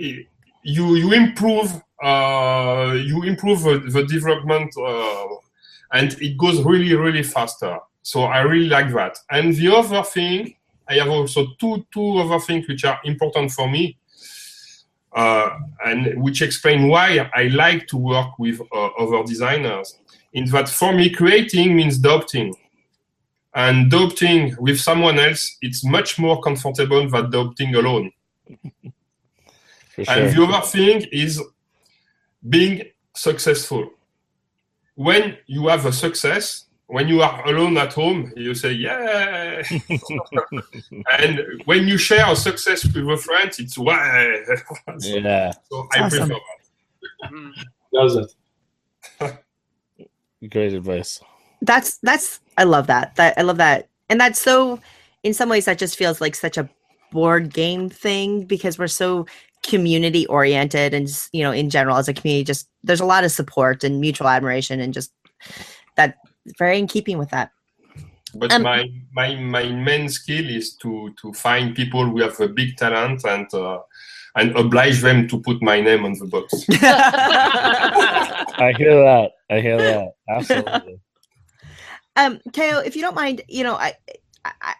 eh, 0.00 0.22
you 0.62 0.96
you 0.96 1.12
improve 1.12 1.82
uh, 2.02 2.94
you 2.94 3.22
improve 3.22 3.62
the, 3.62 4.04
development 4.06 4.70
uh, 4.76 5.26
and 5.92 6.12
it 6.20 6.36
goes 6.36 6.62
really 6.62 6.94
really 6.94 7.22
faster. 7.22 7.78
So 8.02 8.22
i 8.22 8.40
really 8.40 8.68
like 8.68 8.92
that. 8.92 9.18
And 9.30 9.54
the 9.54 9.74
other 9.74 10.02
thing 10.02 10.54
i 10.88 10.94
have 10.94 11.08
also 11.08 11.46
two 11.58 11.86
two 11.92 12.18
other 12.18 12.40
things 12.40 12.66
which 12.68 12.84
are 12.84 13.00
important 13.04 13.50
for 13.52 13.68
me 13.68 13.98
uh, 15.14 15.50
and 15.84 16.22
which 16.22 16.42
explain 16.42 16.88
why 16.88 17.30
i 17.34 17.44
like 17.48 17.86
to 17.88 17.96
work 17.96 18.38
with 18.38 18.60
uh, 18.72 18.86
other 18.98 19.22
designers. 19.24 19.98
In 20.32 20.44
that 20.46 20.68
for 20.68 20.92
me 20.92 21.10
creating 21.10 21.76
means 21.76 21.98
adopting 21.98 22.54
and 23.56 23.92
adopting 23.92 24.54
with 24.60 24.78
someone 24.78 25.18
else 25.18 25.56
it's 25.62 25.84
much 25.84 26.18
more 26.18 26.40
comfortable 26.40 27.08
than 27.08 27.24
adopting 27.24 27.74
alone 27.74 28.12
for 29.94 30.04
sure. 30.04 30.14
and 30.14 30.36
the 30.36 30.44
other 30.44 30.64
thing 30.66 31.04
is 31.10 31.42
being 32.48 32.82
successful. 33.14 33.90
When 34.94 35.36
you 35.46 35.68
have 35.68 35.86
a 35.86 35.92
success, 35.92 36.66
when 36.86 37.08
you 37.08 37.22
are 37.22 37.44
alone 37.46 37.76
at 37.76 37.92
home, 37.92 38.32
you 38.36 38.54
say, 38.54 38.72
yeah. 38.72 39.62
and 41.18 41.40
when 41.64 41.88
you 41.88 41.98
share 41.98 42.30
a 42.30 42.36
success 42.36 42.84
with 42.84 42.96
a 42.96 43.16
friend, 43.16 43.50
it's 43.58 43.76
why. 43.76 44.42
so, 44.98 45.16
yeah 45.16 45.52
so 45.70 45.88
I 45.92 46.00
Awesome. 46.00 46.28
prefer 46.28 46.40
that. 47.22 47.64
Does 47.92 48.34
that? 49.18 49.42
great 50.50 50.74
advice 50.74 51.20
that's 51.62 51.98
that's 51.98 52.40
I 52.58 52.64
love 52.64 52.86
that. 52.86 53.16
That 53.16 53.38
I 53.38 53.42
love 53.42 53.58
that. 53.58 53.88
And 54.08 54.20
that's 54.20 54.40
so 54.40 54.80
in 55.22 55.34
some 55.34 55.48
ways 55.48 55.64
that 55.64 55.78
just 55.78 55.96
feels 55.96 56.20
like 56.20 56.34
such 56.34 56.56
a 56.56 56.68
board 57.12 57.52
game 57.52 57.88
thing 57.88 58.44
because 58.44 58.78
we're 58.78 58.86
so 58.88 59.26
community 59.62 60.26
oriented 60.26 60.94
and 60.94 61.06
just, 61.08 61.34
you 61.34 61.42
know 61.42 61.50
in 61.50 61.70
general 61.70 61.96
as 61.96 62.08
a 62.08 62.14
community 62.14 62.44
just 62.44 62.68
there's 62.84 63.00
a 63.00 63.04
lot 63.04 63.24
of 63.24 63.32
support 63.32 63.82
and 63.82 64.00
mutual 64.00 64.28
admiration 64.28 64.80
and 64.80 64.94
just 64.94 65.12
that 65.96 66.16
very 66.58 66.78
in 66.78 66.86
keeping 66.86 67.18
with 67.18 67.30
that. 67.30 67.50
But 68.34 68.52
Um, 68.52 68.62
my, 68.62 68.88
my 69.12 69.34
my 69.36 69.68
main 69.70 70.08
skill 70.08 70.48
is 70.48 70.76
to 70.76 71.14
to 71.20 71.32
find 71.32 71.74
people 71.74 72.04
who 72.04 72.20
have 72.20 72.38
a 72.40 72.48
big 72.48 72.76
talent 72.76 73.24
and 73.24 73.52
uh, 73.54 73.78
and 74.36 74.54
oblige 74.56 75.00
them 75.00 75.26
to 75.28 75.40
put 75.40 75.62
my 75.62 75.80
name 75.80 76.04
on 76.04 76.12
the 76.12 76.26
box. 76.26 76.52
i 78.58 78.72
hear 78.76 78.94
that 79.02 79.30
i 79.50 79.60
hear 79.60 79.78
that 79.78 80.08
absolutely 80.28 81.00
Um, 82.16 82.40
if 82.54 82.96
you 82.96 83.02
don't 83.02 83.14
mind, 83.14 83.42
you 83.48 83.62
know, 83.62 83.74
I, 83.74 83.94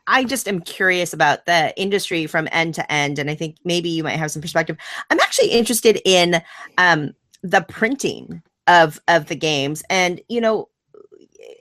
I, 0.07 0.25
just 0.25 0.49
am 0.49 0.61
curious 0.61 1.13
about 1.13 1.47
the 1.47 1.79
industry 1.81 2.27
from 2.27 2.49
end 2.53 2.75
to 2.77 2.93
end, 2.93 3.19
and 3.19 3.31
I 3.31 3.35
think 3.35 3.57
maybe 3.65 3.89
you 3.89 4.03
might 4.03 4.17
have 4.17 4.31
some 4.31 4.43
perspective. 4.43 4.77
I'm 5.11 5.21
actually 5.21 5.49
interested 5.49 6.01
in 6.05 6.43
um, 6.79 7.13
the 7.43 7.63
printing 7.63 8.43
of 8.67 9.01
of 9.09 9.27
the 9.27 9.37
games, 9.37 9.83
and 9.91 10.21
you 10.29 10.41
know, 10.41 10.69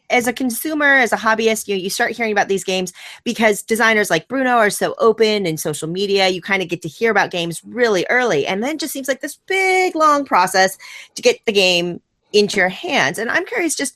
as 0.10 0.28
a 0.28 0.34
consumer, 0.34 0.86
as 0.86 1.12
a 1.12 1.18
hobbyist, 1.18 1.68
you 1.68 1.76
you 1.76 1.90
start 1.90 2.12
hearing 2.12 2.32
about 2.32 2.48
these 2.48 2.64
games 2.64 2.94
because 3.24 3.62
designers 3.62 4.10
like 4.10 4.28
Bruno 4.28 4.52
are 4.52 4.70
so 4.70 4.96
open 5.00 5.46
in 5.46 5.58
social 5.58 5.88
media. 5.88 6.30
You 6.30 6.42
kind 6.42 6.62
of 6.62 6.70
get 6.70 6.82
to 6.84 6.88
hear 6.88 7.12
about 7.12 7.32
games 7.32 7.62
really 7.66 8.06
early, 8.10 8.46
and 8.48 8.64
then 8.64 8.78
just 8.78 8.94
seems 8.94 9.08
like 9.08 9.22
this 9.22 9.38
big 9.48 9.96
long 9.96 10.26
process 10.26 10.78
to 11.16 11.22
get 11.22 11.40
the 11.46 11.54
game 11.54 12.02
into 12.34 12.58
your 12.58 12.70
hands. 12.70 13.18
And 13.18 13.30
I'm 13.30 13.46
curious, 13.46 13.76
just 13.76 13.96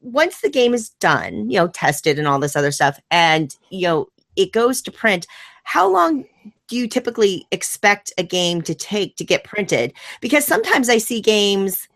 once 0.00 0.40
the 0.40 0.50
game 0.50 0.74
is 0.74 0.90
done, 1.00 1.50
you 1.50 1.58
know, 1.58 1.68
tested 1.68 2.18
and 2.18 2.28
all 2.28 2.38
this 2.38 2.56
other 2.56 2.70
stuff, 2.70 3.00
and 3.10 3.54
you 3.70 3.82
know, 3.82 4.06
it 4.36 4.52
goes 4.52 4.82
to 4.82 4.92
print. 4.92 5.26
How 5.64 5.90
long 5.90 6.24
do 6.68 6.76
you 6.76 6.88
typically 6.88 7.46
expect 7.50 8.12
a 8.18 8.22
game 8.22 8.62
to 8.62 8.74
take 8.74 9.16
to 9.16 9.24
get 9.24 9.44
printed? 9.44 9.92
Because 10.20 10.46
sometimes 10.46 10.88
I 10.88 10.98
see 10.98 11.20
games 11.20 11.88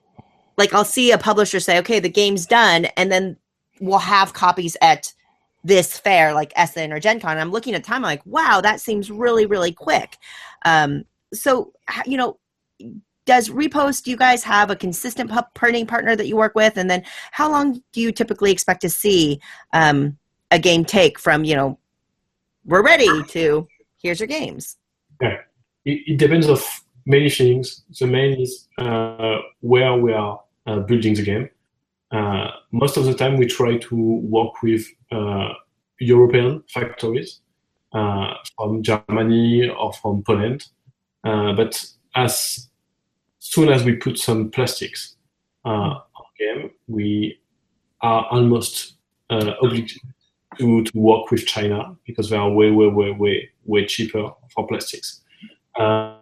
like 0.56 0.74
I'll 0.74 0.84
see 0.84 1.12
a 1.12 1.18
publisher 1.18 1.60
say, 1.60 1.78
okay, 1.78 2.00
the 2.00 2.08
game's 2.08 2.46
done, 2.46 2.86
and 2.96 3.10
then 3.10 3.36
we'll 3.80 3.98
have 3.98 4.34
copies 4.34 4.76
at 4.82 5.12
this 5.64 5.98
fair, 5.98 6.34
like 6.34 6.52
Essen 6.56 6.92
or 6.92 7.00
Gen 7.00 7.20
Con. 7.20 7.38
I'm 7.38 7.50
looking 7.50 7.74
at 7.74 7.84
time, 7.84 7.96
I'm 7.96 8.02
like, 8.02 8.26
wow, 8.26 8.60
that 8.60 8.80
seems 8.80 9.10
really, 9.10 9.46
really 9.46 9.72
quick. 9.72 10.16
Um, 10.64 11.04
so, 11.32 11.72
you 12.04 12.16
know, 12.16 12.38
does 13.32 13.48
Repost, 13.48 14.02
do 14.02 14.10
you 14.10 14.16
guys 14.18 14.44
have 14.44 14.68
a 14.68 14.76
consistent 14.76 15.32
printing 15.54 15.86
partner 15.86 16.14
that 16.14 16.26
you 16.26 16.36
work 16.36 16.54
with? 16.54 16.76
And 16.76 16.90
then 16.90 17.02
how 17.30 17.50
long 17.50 17.82
do 17.92 18.00
you 18.02 18.12
typically 18.12 18.52
expect 18.52 18.82
to 18.82 18.90
see 18.90 19.40
um, 19.72 20.18
a 20.50 20.58
game 20.58 20.84
take 20.84 21.18
from, 21.18 21.42
you 21.42 21.56
know, 21.56 21.78
we're 22.66 22.82
ready 22.82 23.22
to 23.28 23.66
here's 24.02 24.20
your 24.20 24.26
games? 24.26 24.76
it, 25.86 25.98
it 26.10 26.16
depends 26.18 26.46
of 26.46 26.62
many 27.06 27.30
things. 27.30 27.84
The 27.98 28.06
main 28.06 28.38
is 28.38 28.68
uh, 28.76 29.38
where 29.60 29.94
we 29.96 30.12
are 30.12 30.38
uh, 30.66 30.80
building 30.80 31.14
the 31.14 31.22
game. 31.22 31.48
Uh, 32.10 32.50
most 32.70 32.98
of 32.98 33.06
the 33.06 33.14
time, 33.14 33.38
we 33.38 33.46
try 33.46 33.78
to 33.78 33.96
work 34.36 34.62
with 34.62 34.84
uh, 35.10 35.54
European 35.98 36.64
factories 36.68 37.40
uh, 37.94 38.34
from 38.56 38.82
Germany 38.82 39.70
or 39.70 39.90
from 39.94 40.22
Poland. 40.22 40.66
Uh, 41.24 41.54
but 41.54 41.82
as 42.14 42.68
soon 43.50 43.68
as 43.68 43.84
we 43.84 43.96
put 43.96 44.18
some 44.18 44.50
plastics 44.50 45.16
on 45.64 46.00
game, 46.38 46.70
we 46.88 47.38
are 48.00 48.26
almost 48.30 48.94
obliged 49.30 50.00
to, 50.58 50.84
to 50.84 50.98
work 50.98 51.30
with 51.30 51.46
China 51.46 51.96
because 52.06 52.30
they 52.30 52.36
are 52.36 52.50
way, 52.50 52.70
way, 52.70 52.86
way, 52.86 53.10
way, 53.10 53.50
way 53.64 53.86
cheaper 53.86 54.30
for 54.54 54.66
plastics. 54.66 55.22
Uh, 55.78 56.16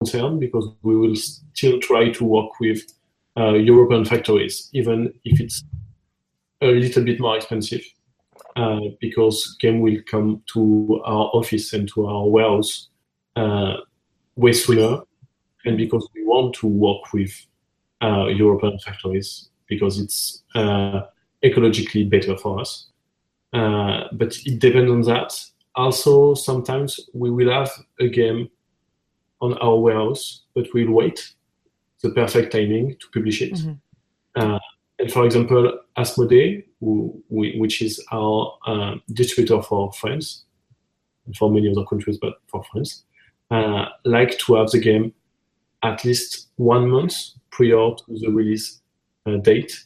concern 0.00 0.38
because 0.38 0.68
we 0.82 0.96
will 0.96 1.16
still 1.16 1.80
try 1.80 2.10
to 2.10 2.24
work 2.24 2.60
with 2.60 2.82
uh, 3.36 3.54
European 3.54 4.04
factories, 4.04 4.70
even 4.72 5.12
if 5.24 5.40
it's 5.40 5.64
a 6.62 6.66
little 6.66 7.04
bit 7.04 7.20
more 7.20 7.36
expensive, 7.36 7.82
uh, 8.56 8.80
because 9.00 9.56
game 9.60 9.80
will 9.80 9.98
come 10.10 10.42
to 10.46 11.00
our 11.04 11.30
office 11.34 11.72
and 11.72 11.88
to 11.88 12.06
our 12.06 12.26
warehouse 12.26 12.88
uh, 13.36 13.76
way 14.36 14.52
sooner, 14.52 15.00
and 15.64 15.76
because 15.76 16.08
we 16.14 16.24
want 16.24 16.54
to 16.54 16.66
work 16.66 17.12
with 17.12 17.32
uh, 18.02 18.26
European 18.26 18.78
factories 18.78 19.50
because 19.66 19.98
it's 19.98 20.44
uh, 20.54 21.02
ecologically 21.42 22.08
better 22.08 22.36
for 22.36 22.60
us. 22.60 22.88
Uh, 23.52 24.04
but 24.12 24.36
it 24.44 24.58
depends 24.58 24.90
on 24.90 25.02
that. 25.02 25.38
Also, 25.74 26.34
sometimes 26.34 27.00
we 27.14 27.30
will 27.30 27.50
have 27.50 27.70
a 28.00 28.08
game 28.08 28.48
on 29.40 29.54
our 29.58 29.78
warehouse, 29.78 30.44
but 30.54 30.66
we'll 30.72 30.90
wait 30.90 31.34
the 32.02 32.10
perfect 32.10 32.52
timing 32.52 32.96
to 33.00 33.06
publish 33.12 33.42
it. 33.42 33.52
Mhm. 33.52 33.78
Uh, 34.34 34.58
and 34.98 35.10
for 35.10 35.24
example, 35.26 35.78
Asmodee, 35.96 36.64
who, 36.80 37.22
we, 37.28 37.58
which 37.58 37.82
is 37.82 38.02
our 38.12 38.56
uh, 38.66 38.94
distributor 39.12 39.62
for 39.62 39.92
France, 39.92 40.44
and 41.26 41.36
for 41.36 41.50
many 41.50 41.68
other 41.70 41.84
countries, 41.84 42.18
but 42.18 42.34
for 42.46 42.62
France, 42.64 43.04
uh, 43.50 43.86
like 44.04 44.38
to 44.38 44.54
have 44.54 44.70
the 44.70 44.80
game 44.80 45.12
at 45.82 46.04
least 46.04 46.48
one 46.56 46.88
month 46.88 47.14
prior 47.50 47.94
to 47.94 48.04
the 48.08 48.28
release 48.28 48.80
uh, 49.26 49.36
date 49.36 49.84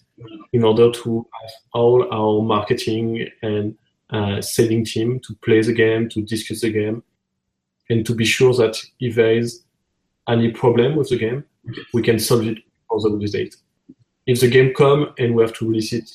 in 0.52 0.64
order 0.64 0.90
to 0.90 1.26
have 1.40 1.50
all 1.72 2.06
our 2.12 2.42
marketing 2.42 3.28
and 3.42 3.76
uh, 4.10 4.40
selling 4.40 4.84
team 4.84 5.20
to 5.20 5.34
play 5.36 5.62
the 5.62 5.72
game, 5.72 6.08
to 6.08 6.22
discuss 6.22 6.60
the 6.60 6.72
game, 6.72 7.02
and 7.88 8.04
to 8.04 8.14
be 8.14 8.24
sure 8.24 8.52
that 8.54 8.76
if 9.00 9.14
there 9.14 9.34
is 9.34 9.62
any 10.28 10.50
problem 10.50 10.96
with 10.96 11.08
the 11.08 11.16
game, 11.16 11.44
we 11.92 12.02
can 12.02 12.18
solve 12.18 12.46
it 12.46 12.58
for 12.88 13.00
the 13.00 13.10
release 13.10 13.32
date. 13.32 13.56
If 14.26 14.40
the 14.40 14.48
game 14.48 14.74
come 14.74 15.12
and 15.18 15.34
we 15.34 15.42
have 15.42 15.54
to 15.54 15.68
release 15.68 15.92
it, 15.92 16.10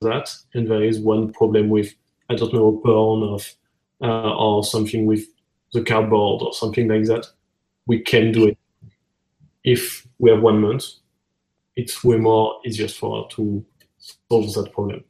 that 0.00 0.34
and 0.54 0.68
there 0.68 0.82
is 0.82 0.98
one 0.98 1.32
problem 1.32 1.68
with 1.68 1.94
I 2.28 2.34
don't 2.34 2.52
know 2.52 2.80
porn 2.84 3.22
of 3.22 3.54
uh, 4.02 4.34
or 4.34 4.64
something 4.64 5.06
with 5.06 5.24
the 5.72 5.82
cardboard 5.82 6.42
or 6.42 6.52
something 6.52 6.88
like 6.88 7.04
that, 7.04 7.26
we 7.86 8.00
can 8.00 8.32
do 8.32 8.46
it. 8.48 8.58
If 9.64 10.06
we 10.18 10.30
have 10.30 10.42
one 10.42 10.60
month, 10.60 10.84
it's 11.76 12.04
way 12.04 12.16
more 12.16 12.60
easier 12.66 12.88
for 12.88 13.24
us 13.24 13.34
to 13.36 13.64
solve 14.28 14.52
that 14.54 14.72
problem. 14.72 15.04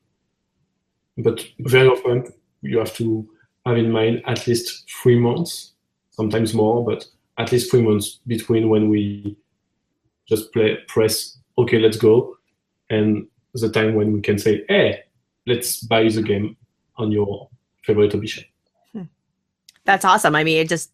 But 1.18 1.44
very 1.60 1.88
often 1.88 2.32
you 2.62 2.78
have 2.78 2.94
to 2.94 3.28
have 3.66 3.76
in 3.76 3.90
mind 3.90 4.22
at 4.26 4.46
least 4.46 4.90
three 5.02 5.18
months, 5.18 5.72
sometimes 6.10 6.54
more, 6.54 6.84
but 6.84 7.06
at 7.38 7.52
least 7.52 7.70
three 7.70 7.82
months 7.82 8.20
between 8.26 8.68
when 8.68 8.88
we 8.88 9.36
just 10.28 10.52
play, 10.52 10.78
press 10.88 11.38
OK, 11.58 11.78
let's 11.78 11.98
go, 11.98 12.36
and 12.88 13.26
the 13.54 13.70
time 13.70 13.94
when 13.94 14.12
we 14.12 14.20
can 14.20 14.38
say, 14.38 14.64
hey, 14.68 15.00
let's 15.46 15.80
buy 15.80 16.08
the 16.08 16.22
game 16.22 16.56
on 16.96 17.12
your 17.12 17.48
favorite 17.84 18.14
edition. 18.14 18.44
That's 19.84 20.04
awesome. 20.04 20.34
I 20.34 20.44
mean, 20.44 20.58
it 20.58 20.68
just 20.68 20.90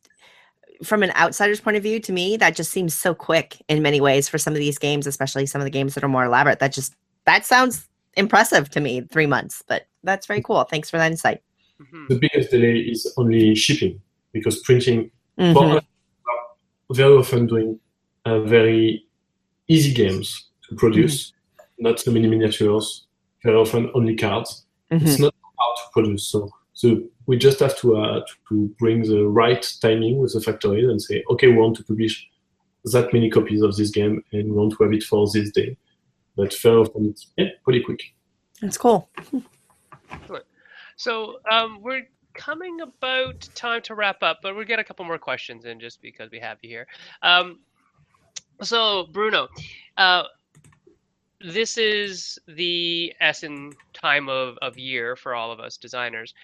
from 0.83 1.03
an 1.03 1.11
outsider's 1.17 1.61
point 1.61 1.77
of 1.77 1.83
view, 1.83 1.99
to 2.01 2.13
me, 2.13 2.37
that 2.37 2.55
just 2.55 2.71
seems 2.71 2.95
so 2.95 3.15
quick 3.15 3.61
in 3.69 3.83
many 3.83 4.01
ways 4.01 4.29
for 4.29 4.39
some 4.39 4.53
of 4.53 4.59
these 4.59 4.79
games, 4.79 5.07
especially 5.07 5.47
some 5.47 5.61
of 5.61 5.65
the 5.65 5.71
games 5.71 5.95
that 5.95 6.05
are 6.05 6.09
more 6.09 6.25
elaborate. 6.25 6.61
That 6.61 6.73
just 6.73 6.95
that 7.27 7.45
sounds 7.45 7.87
impressive 8.17 8.71
to 8.71 8.81
me. 8.81 9.03
Three 9.11 9.27
months, 9.27 9.63
but 9.67 9.87
that's 10.05 10.27
very 10.27 10.41
cool. 10.43 10.63
Thanks 10.65 10.89
for 10.91 10.99
that 10.99 11.11
insight. 11.11 11.43
Mhm. 11.81 12.09
The 12.09 12.19
biggest 12.19 12.51
delay 12.51 12.79
is 12.79 13.13
only 13.17 13.55
shipping 13.55 14.01
because 14.33 14.61
printing 14.63 15.11
Mhm. 15.39 15.53
for 15.53 15.77
us, 15.77 15.85
very 16.93 17.15
often 17.17 17.47
doing 17.47 17.79
uh, 18.25 18.41
very 18.41 19.07
easy 19.69 19.93
games 19.95 20.49
to 20.69 20.75
produce, 20.75 21.33
not 21.79 21.99
so 22.01 22.11
many 22.11 22.27
miniatures, 22.27 23.07
very 23.43 23.57
often 23.57 23.91
only 23.95 24.15
cards. 24.17 24.67
Mhm. 24.91 25.03
It's 25.03 25.19
not 25.19 25.35
hard 25.57 25.77
to 25.79 25.83
produce. 25.93 26.27
So, 26.29 26.51
so 26.79 27.03
we 27.27 27.37
just 27.37 27.59
have 27.59 27.77
to 27.79 27.97
uh, 27.97 28.21
to 28.49 28.69
bring 28.79 29.03
the 29.03 29.27
right 29.27 29.67
timing 29.83 30.19
with 30.19 30.33
the 30.33 30.41
factories 30.41 30.89
and 30.89 31.03
say, 31.03 31.25
okay, 31.29 31.49
we 31.49 31.55
want 31.55 31.77
to 31.79 31.83
publish 31.83 32.25
that 32.85 33.13
many 33.13 33.29
copies 33.29 33.63
of 33.63 33.75
this 33.75 33.91
game 33.91 34.23
and 34.33 34.45
we 34.45 34.53
want 34.53 34.73
to 34.75 34.85
have 34.85 34.93
it 34.93 35.03
for 35.03 35.27
this 35.27 35.51
day. 35.51 35.77
But 36.37 36.55
very 36.63 36.77
often 36.77 37.07
it's 37.07 37.33
yeah, 37.37 37.47
pretty 37.65 37.83
quick. 37.83 38.01
That's 38.63 38.79
cool. 38.79 39.11
So 40.95 41.41
um, 41.51 41.83
we're 41.83 42.07
coming 42.35 42.81
about 42.81 43.49
time 43.57 43.83
to 43.83 43.97
wrap 43.97 44.23
up, 44.23 44.39
but 44.41 44.55
we'll 44.55 44.65
get 44.65 44.79
a 44.79 44.85
couple 44.85 45.05
more 45.05 45.19
questions 45.19 45.65
in 45.65 45.81
just 45.81 46.01
because 46.01 46.31
we 46.31 46.39
have 46.39 46.59
you 46.63 46.69
here. 46.69 46.87
Um, 47.23 47.59
so 48.63 49.09
Bruno, 49.11 49.49
uh, 49.97 50.23
this 51.41 51.77
is 51.77 52.39
the 52.47 53.13
Essen 53.21 53.73
time 53.93 54.29
of, 54.29 54.57
of 54.63 54.79
year 54.79 55.17
for 55.17 55.35
all 55.35 55.51
of 55.51 55.59
us 55.59 55.77
designers. 55.77 56.35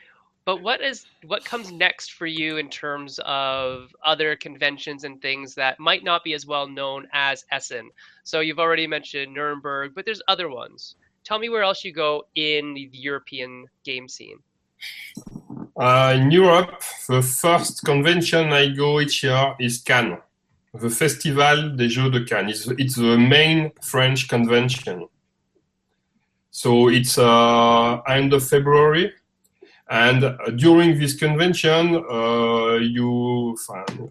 But 0.44 0.62
what 0.62 0.82
is 0.82 1.06
what 1.26 1.44
comes 1.44 1.72
next 1.72 2.12
for 2.12 2.26
you 2.26 2.58
in 2.58 2.68
terms 2.68 3.18
of 3.24 3.94
other 4.04 4.36
conventions 4.36 5.04
and 5.04 5.20
things 5.22 5.54
that 5.54 5.80
might 5.80 6.04
not 6.04 6.22
be 6.22 6.34
as 6.34 6.44
well 6.46 6.68
known 6.68 7.08
as 7.12 7.46
Essen? 7.50 7.90
So 8.24 8.40
you've 8.40 8.58
already 8.58 8.86
mentioned 8.86 9.32
Nuremberg, 9.32 9.92
but 9.94 10.04
there's 10.04 10.20
other 10.28 10.50
ones. 10.50 10.96
Tell 11.24 11.38
me 11.38 11.48
where 11.48 11.62
else 11.62 11.82
you 11.82 11.92
go 11.92 12.24
in 12.34 12.74
the 12.74 12.90
European 12.92 13.66
game 13.84 14.06
scene. 14.08 14.38
Uh, 15.76 16.14
in 16.20 16.30
Europe, 16.30 16.82
the 17.08 17.22
first 17.22 17.82
convention 17.82 18.52
I 18.52 18.68
go 18.68 19.00
each 19.00 19.24
year 19.24 19.54
is 19.58 19.78
Cannes, 19.78 20.18
the 20.74 20.90
Festival 20.90 21.74
des 21.74 21.88
Jeux 21.88 22.10
de 22.10 22.22
Cannes. 22.24 22.50
It's, 22.50 22.66
it's 22.66 22.96
the 22.96 23.16
main 23.16 23.72
French 23.80 24.28
convention. 24.28 25.08
So 26.50 26.88
it's 26.88 27.16
uh, 27.16 28.02
end 28.06 28.34
of 28.34 28.46
February, 28.46 29.12
and 29.90 30.36
during 30.56 30.98
this 30.98 31.14
convention, 31.14 31.96
uh, 32.10 32.76
you 32.76 33.56
find, 33.66 34.10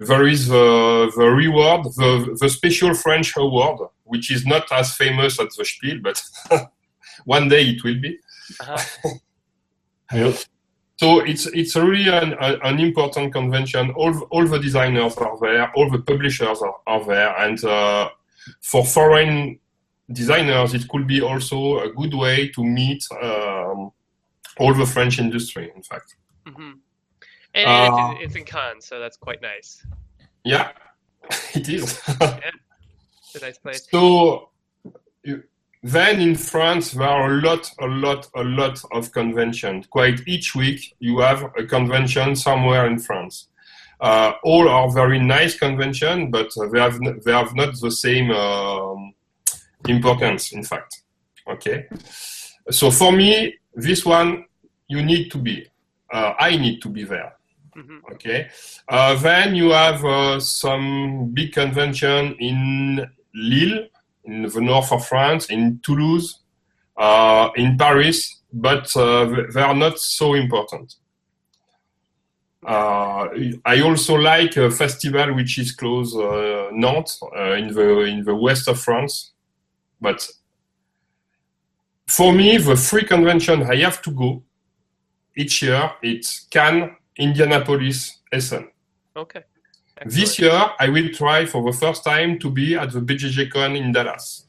there 0.00 0.26
is 0.26 0.48
the, 0.48 1.12
the 1.16 1.26
reward, 1.26 1.84
the, 1.96 2.36
the 2.40 2.48
special 2.48 2.94
French 2.94 3.36
award, 3.36 3.88
which 4.04 4.30
is 4.30 4.46
not 4.46 4.70
as 4.72 4.96
famous 4.96 5.38
as 5.38 5.54
the 5.56 5.64
Spiel, 5.64 5.98
but 6.02 6.22
one 7.24 7.48
day 7.48 7.62
it 7.70 7.84
will 7.84 8.00
be. 8.00 8.18
Uh-huh. 8.60 9.10
Hope. 10.10 10.36
So 10.96 11.20
it's 11.20 11.46
it's 11.46 11.74
really 11.74 12.08
an, 12.08 12.36
an 12.40 12.78
important 12.78 13.32
convention. 13.32 13.90
All 13.92 14.16
all 14.30 14.46
the 14.46 14.58
designers 14.58 15.16
are 15.16 15.36
there, 15.40 15.72
all 15.74 15.90
the 15.90 15.98
publishers 15.98 16.62
are, 16.62 16.76
are 16.86 17.04
there, 17.04 17.36
and 17.38 17.62
uh, 17.64 18.08
for 18.60 18.84
foreign 18.84 19.58
designers, 20.12 20.74
it 20.74 20.86
could 20.88 21.06
be 21.06 21.20
also 21.20 21.80
a 21.80 21.92
good 21.92 22.14
way 22.14 22.48
to 22.50 22.62
meet 22.62 23.04
um, 23.20 23.90
all 24.58 24.74
the 24.74 24.86
French 24.86 25.18
industry. 25.18 25.70
In 25.76 25.82
fact, 25.82 26.16
hmm 26.46 26.72
And 27.54 27.68
Uh, 27.68 28.14
it's, 28.14 28.24
it's 28.24 28.36
in 28.36 28.44
Cannes, 28.44 28.82
so 28.84 28.98
that's 28.98 29.16
quite 29.16 29.40
nice. 29.42 29.84
yeah, 30.44 30.70
it 31.54 31.68
is. 31.68 32.00
It's 32.08 33.34
a 33.36 33.40
nice 33.40 33.58
place. 33.58 33.86
So 33.90 34.50
you- 35.24 35.44
then 35.84 36.20
in 36.20 36.36
France, 36.36 36.92
there 36.92 37.08
are 37.08 37.28
a 37.32 37.40
lot, 37.42 37.68
a 37.80 37.86
lot, 37.86 38.28
a 38.36 38.44
lot 38.44 38.78
of 38.92 39.10
conventions. 39.10 39.86
Quite 39.88 40.20
each 40.28 40.54
week, 40.54 40.94
you 41.00 41.18
have 41.18 41.42
a 41.58 41.64
convention 41.66 42.36
somewhere 42.36 42.86
in 42.86 43.00
France. 43.00 43.48
Uh, 44.00 44.32
all 44.44 44.68
are 44.68 44.88
very 44.92 45.18
nice 45.18 45.58
convention, 45.58 46.30
but 46.30 46.48
they 46.70 46.78
have 46.80 46.94
n- 47.04 47.20
they 47.24 47.32
have 47.32 47.52
not 47.56 47.74
the 47.80 47.90
same 47.90 48.30
um, 48.30 49.12
importance. 49.88 50.52
In 50.52 50.62
fact, 50.62 51.02
okay. 51.48 51.86
So 52.70 52.90
for 52.92 53.10
me, 53.10 53.54
this 53.74 54.04
one 54.04 54.44
you 54.88 55.02
need 55.02 55.30
to 55.30 55.38
be. 55.38 55.66
Uh, 56.12 56.34
I 56.38 56.56
need 56.56 56.80
to 56.82 56.88
be 56.88 57.04
there. 57.04 57.32
Mhm. 57.76 58.00
Okay. 58.12 58.48
Uh, 58.88 59.14
then 59.14 59.54
you 59.54 59.70
have 59.70 60.04
uh, 60.04 60.38
some 60.40 61.30
big 61.32 61.52
convention 61.52 62.36
in 62.38 63.06
Lille, 63.34 63.86
in 64.24 64.42
the 64.42 64.60
north 64.60 64.92
of 64.92 65.06
France, 65.06 65.46
in 65.46 65.80
Toulouse, 65.82 66.40
uh, 66.98 67.48
in 67.56 67.78
Paris, 67.78 68.42
but 68.52 68.94
uh, 68.96 69.24
they 69.54 69.62
are 69.62 69.74
not 69.74 69.98
so 69.98 70.34
important. 70.34 70.96
Uh, 72.64 73.26
I 73.64 73.80
also 73.80 74.14
like 74.14 74.56
a 74.56 74.70
festival 74.70 75.34
which 75.34 75.58
is 75.58 75.72
close 75.72 76.14
uh, 76.14 76.68
Nantes 76.72 77.20
uh, 77.36 77.54
in 77.54 77.72
the 77.74 78.00
in 78.02 78.22
the 78.24 78.36
west 78.36 78.68
of 78.68 78.78
France, 78.78 79.32
but 80.00 80.28
for 82.16 82.32
me 82.32 82.58
the 82.58 82.76
free 82.76 83.04
convention 83.04 83.62
I 83.62 83.76
have 83.76 84.00
to 84.02 84.10
go 84.10 84.42
each 85.36 85.62
year 85.62 85.92
it's 86.02 86.46
Cannes, 86.50 86.90
Indianapolis, 87.16 88.20
Essen. 88.32 88.70
Okay. 89.16 89.42
This 90.04 90.38
year, 90.38 90.70
I 90.80 90.88
will 90.88 91.10
try 91.10 91.46
for 91.46 91.62
the 91.70 91.76
first 91.76 92.04
time 92.04 92.38
to 92.40 92.50
be 92.50 92.74
at 92.74 92.90
the 92.90 93.00
BGGCon 93.00 93.76
in 93.76 93.92
Dallas. 93.92 94.46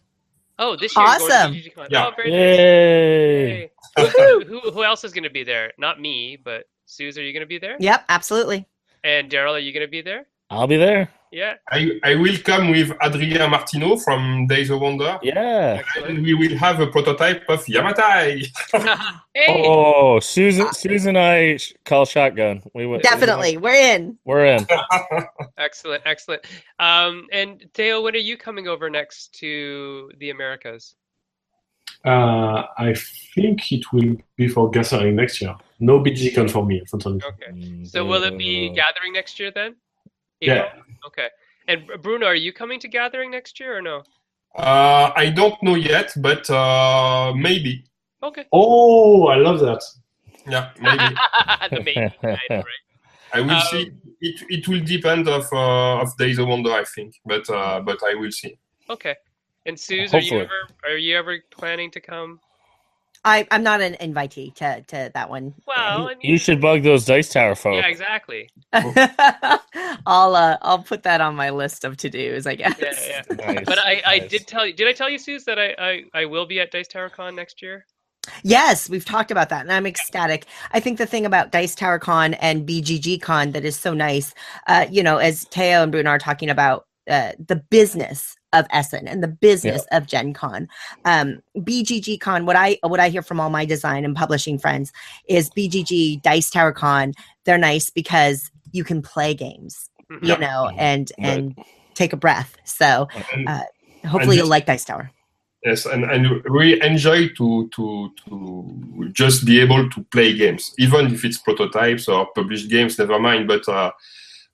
Oh, 0.58 0.76
this 0.76 0.96
year. 0.96 1.06
Awesome. 1.06 1.54
Yeah. 1.90 2.08
Oh, 2.08 2.12
very 2.16 2.32
nice. 2.32 2.40
Yay! 2.40 3.50
Yay. 3.50 3.72
who, 3.98 4.46
who, 4.46 4.60
who 4.72 4.84
else 4.84 5.04
is 5.04 5.14
going 5.14 5.26
to 5.26 5.30
be 5.30 5.44
there? 5.44 5.72
Not 5.78 6.00
me, 6.00 6.38
but 6.44 6.66
Suze, 6.86 7.18
are 7.18 7.24
you 7.24 7.34
going 7.34 7.42
to 7.42 7.48
be 7.48 7.60
there? 7.60 7.76
Yep, 7.80 8.06
absolutely. 8.10 8.68
And 9.04 9.30
Daryl, 9.30 9.54
are 9.54 9.60
you 9.60 9.74
going 9.74 9.86
to 9.86 9.92
be 9.92 10.02
there? 10.02 10.26
I'll 10.50 10.68
be 10.68 10.78
there. 10.78 11.10
Yeah. 11.34 11.56
I, 11.72 12.00
I 12.04 12.14
will 12.14 12.38
come 12.44 12.70
with 12.70 12.92
Adrien 13.04 13.50
Martinot 13.50 14.02
from 14.04 14.46
Days 14.46 14.70
of 14.70 14.82
Wonder, 14.82 15.18
Yeah. 15.24 15.82
and 16.06 16.22
we 16.22 16.36
will 16.36 16.56
have 16.58 16.80
a 16.80 16.86
prototype 16.86 17.44
of 17.50 17.66
Yamatai. 17.66 18.46
hey. 19.34 19.64
Oh, 19.66 20.20
Susan, 20.20 20.72
Susan, 20.74 21.18
I 21.18 21.58
call 21.86 22.06
shotgun. 22.06 22.62
We 22.76 22.86
went 22.86 23.02
Definitely. 23.02 23.58
We're 23.58 23.74
in. 23.96 24.20
We're 24.26 24.46
in. 24.46 24.68
Excellent, 25.58 26.04
excellent. 26.06 26.46
Um, 26.80 27.26
and 27.32 27.66
Theo, 27.74 28.04
when 28.04 28.14
are 28.14 28.20
you 28.30 28.38
coming 28.38 28.68
over 28.68 28.88
next 28.92 29.34
to 29.40 30.12
the 30.20 30.30
Americas? 30.30 30.94
Uh, 32.06 32.64
I 32.78 32.94
think 33.34 33.72
it 33.72 33.86
will 33.92 34.18
be 34.36 34.48
for 34.50 34.70
gathering 34.70 35.16
next 35.16 35.42
year. 35.42 35.56
No 35.80 36.00
BGCon 36.00 36.50
for 36.52 36.64
me, 36.66 36.80
unfortunately. 36.80 37.22
Okay. 37.28 37.86
So 37.86 38.06
will 38.06 38.24
it 38.24 38.38
be 38.38 38.70
Uh, 38.70 38.74
gathering 38.74 39.14
next 39.14 39.40
year 39.40 39.52
then? 39.52 39.76
Yeah. 40.48 40.74
Okay. 41.08 41.28
And 41.68 41.90
Bruno, 42.02 42.26
are 42.26 42.36
you 42.36 42.52
coming 42.54 42.80
to 42.80 42.88
gathering 42.88 43.32
next 43.32 43.60
year 43.60 43.78
or 43.78 43.82
no? 43.82 44.04
Uh, 44.56 45.12
I 45.16 45.30
don't 45.30 45.62
know 45.64 45.76
yet, 45.76 46.14
but 46.18 46.50
uh, 46.50 47.34
maybe. 47.36 47.84
Okay. 48.22 48.46
Oh, 48.52 49.28
I 49.28 49.36
love 49.36 49.60
that. 49.62 49.84
Yeah, 50.48 50.70
maybe. 50.80 51.16
the 51.72 51.82
maybe, 51.84 52.12
right, 52.22 52.40
right. 52.50 52.64
I 53.34 53.42
will 53.42 53.52
Um, 53.52 53.62
see. 53.72 53.92
It, 54.22 54.42
it 54.50 54.68
will 54.68 54.82
depend 54.82 55.28
of 55.28 55.46
uh, 55.52 56.02
of 56.02 56.16
Days 56.18 56.40
of 56.40 56.48
Wonder, 56.48 56.72
I 56.72 56.86
think, 56.86 57.16
but 57.26 57.50
uh, 57.50 57.82
but 57.82 58.00
I 58.04 58.14
will 58.14 58.32
see. 58.32 58.58
Okay. 58.90 59.16
And 59.66 59.78
Suze, 59.80 60.14
are 60.14 60.20
you 60.20 60.40
ever 60.40 60.68
are 60.86 60.98
you 60.98 61.18
ever 61.18 61.40
planning 61.52 61.92
to 61.92 62.00
come? 62.00 62.40
I, 63.26 63.48
I'm 63.52 63.64
not 63.64 63.82
an 63.82 63.96
invitee 64.02 64.54
to, 64.56 64.84
to 64.88 65.12
that 65.14 65.30
one. 65.30 65.54
Well, 65.66 66.08
I 66.08 66.16
mean, 66.16 66.18
You 66.22 66.38
should 66.38 66.60
bug 66.60 66.84
those 66.84 67.06
dice 67.06 67.30
tower 67.30 67.56
folks. 67.56 67.78
yeah, 67.78 67.88
exactly. 67.88 68.50
I'll 70.06 70.36
uh, 70.36 70.58
I'll 70.62 70.84
put 70.84 71.04
that 71.04 71.22
on 71.22 71.36
my 71.36 71.50
list 71.50 71.86
of 71.86 71.98
to 71.98 72.10
dos, 72.10 72.46
I 72.46 72.56
guess. 72.56 72.76
Yeah, 72.80 73.22
yeah. 73.30 73.36
Nice, 73.54 73.66
But 73.66 73.80
I, 73.80 74.02
I 74.06 74.20
did 74.20 74.48
tell 74.48 74.66
you. 74.66 74.74
Did 74.74 74.88
I 74.88 74.94
tell 74.94 75.10
you, 75.10 75.18
Suze, 75.18 75.46
that 75.46 75.58
I, 75.60 75.76
I, 75.78 76.04
I 76.14 76.26
will 76.26 76.46
be 76.46 76.60
at 76.60 76.72
Dice 76.72 76.88
Tower 76.88 77.10
Con 77.10 77.36
next 77.36 77.62
year? 77.62 77.86
Yes, 78.44 78.90
we've 78.90 79.06
talked 79.06 79.32
about 79.32 79.50
that, 79.50 79.62
and 79.62 79.72
I'm 79.72 79.86
ecstatic. 79.86 80.46
I 80.72 80.80
think 80.80 80.98
the 80.98 81.06
thing 81.06 81.26
about 81.26 81.52
Dice 81.52 81.76
Tower 81.76 82.00
Con 82.00 82.34
and 82.36 82.68
BGG 82.68 83.22
Con 83.22 83.52
that 83.52 83.66
is 83.66 83.78
so 83.78 83.94
nice, 83.94 84.34
uh, 84.68 84.86
you 84.90 85.04
know, 85.04 85.18
as 85.18 85.44
Theo 85.46 85.84
and 85.84 85.92
Bruno 85.92 86.10
are 86.10 86.20
talking 86.20 86.50
about 86.50 86.86
uh, 87.10 87.34
the 87.40 87.58
business 87.70 88.36
of 88.54 88.66
Essen 88.72 89.08
and 89.08 89.22
the 89.22 89.28
business 89.28 89.84
of 89.92 90.08
Gen 90.08 90.34
Con. 90.34 90.68
Um, 91.06 91.42
BGG 91.58 92.20
Con, 92.20 92.46
what 92.46 92.56
I 92.56 92.78
what 92.84 93.00
I 93.00 93.10
hear 93.10 93.22
from 93.22 93.40
all 93.40 93.50
my 93.50 93.66
design 93.66 94.06
and 94.06 94.16
publishing 94.16 94.58
friends 94.58 94.94
is 95.28 95.50
BGG 95.50 96.22
Dice 96.22 96.50
Tower 96.50 96.72
Con. 96.72 97.14
They're 97.44 97.58
nice 97.58 97.90
because 97.90 98.50
you 98.72 98.84
can 98.84 99.02
play 99.02 99.34
games, 99.34 99.90
Mhm. 100.12 100.28
you 100.28 100.38
know, 100.38 100.70
and 100.78 101.12
Right. 101.18 101.28
and 101.28 101.58
take 101.96 102.14
a 102.14 102.18
breath. 102.18 102.56
So 102.64 103.08
Uh, 103.48 103.62
hopefully 104.08 104.38
you'll 104.38 104.48
like 104.48 104.66
Dice 104.66 104.86
Tower. 104.86 105.12
Yes, 105.66 105.86
and, 105.86 106.04
and 106.04 106.44
really 106.46 106.82
enjoy 106.82 107.30
to, 107.38 107.70
to 107.76 108.12
to 108.26 109.10
just 109.14 109.46
be 109.46 109.62
able 109.62 109.90
to 109.92 110.04
play 110.12 110.34
games, 110.34 110.74
even 110.78 111.14
if 111.14 111.24
it's 111.24 111.38
prototypes 111.38 112.10
or 112.10 112.28
published 112.36 112.70
games. 112.70 113.00
Never 113.00 113.18
mind, 113.18 113.48
but 113.48 113.68
uh, 113.70 113.92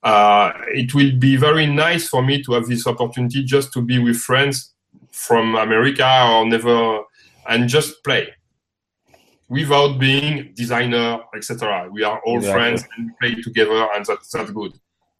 uh, 0.02 0.52
it 0.68 0.94
will 0.94 1.12
be 1.18 1.36
very 1.36 1.66
nice 1.66 2.08
for 2.08 2.22
me 2.22 2.42
to 2.42 2.52
have 2.52 2.66
this 2.66 2.86
opportunity 2.86 3.44
just 3.44 3.72
to 3.72 3.82
be 3.82 3.98
with 3.98 4.16
friends 4.16 4.74
from 5.10 5.54
America 5.56 6.26
or 6.30 6.46
never, 6.46 7.00
and 7.48 7.68
just 7.68 8.02
play 8.04 8.28
without 9.48 9.98
being 9.98 10.52
designer, 10.54 11.18
etc. 11.36 11.88
We 11.90 12.04
are 12.04 12.20
all 12.24 12.36
Exactly. 12.36 12.60
friends 12.60 12.84
and 12.96 13.10
play 13.18 13.34
together, 13.42 13.88
and 13.94 14.06
that's 14.06 14.30
that's 14.30 14.50
good. 14.50 14.72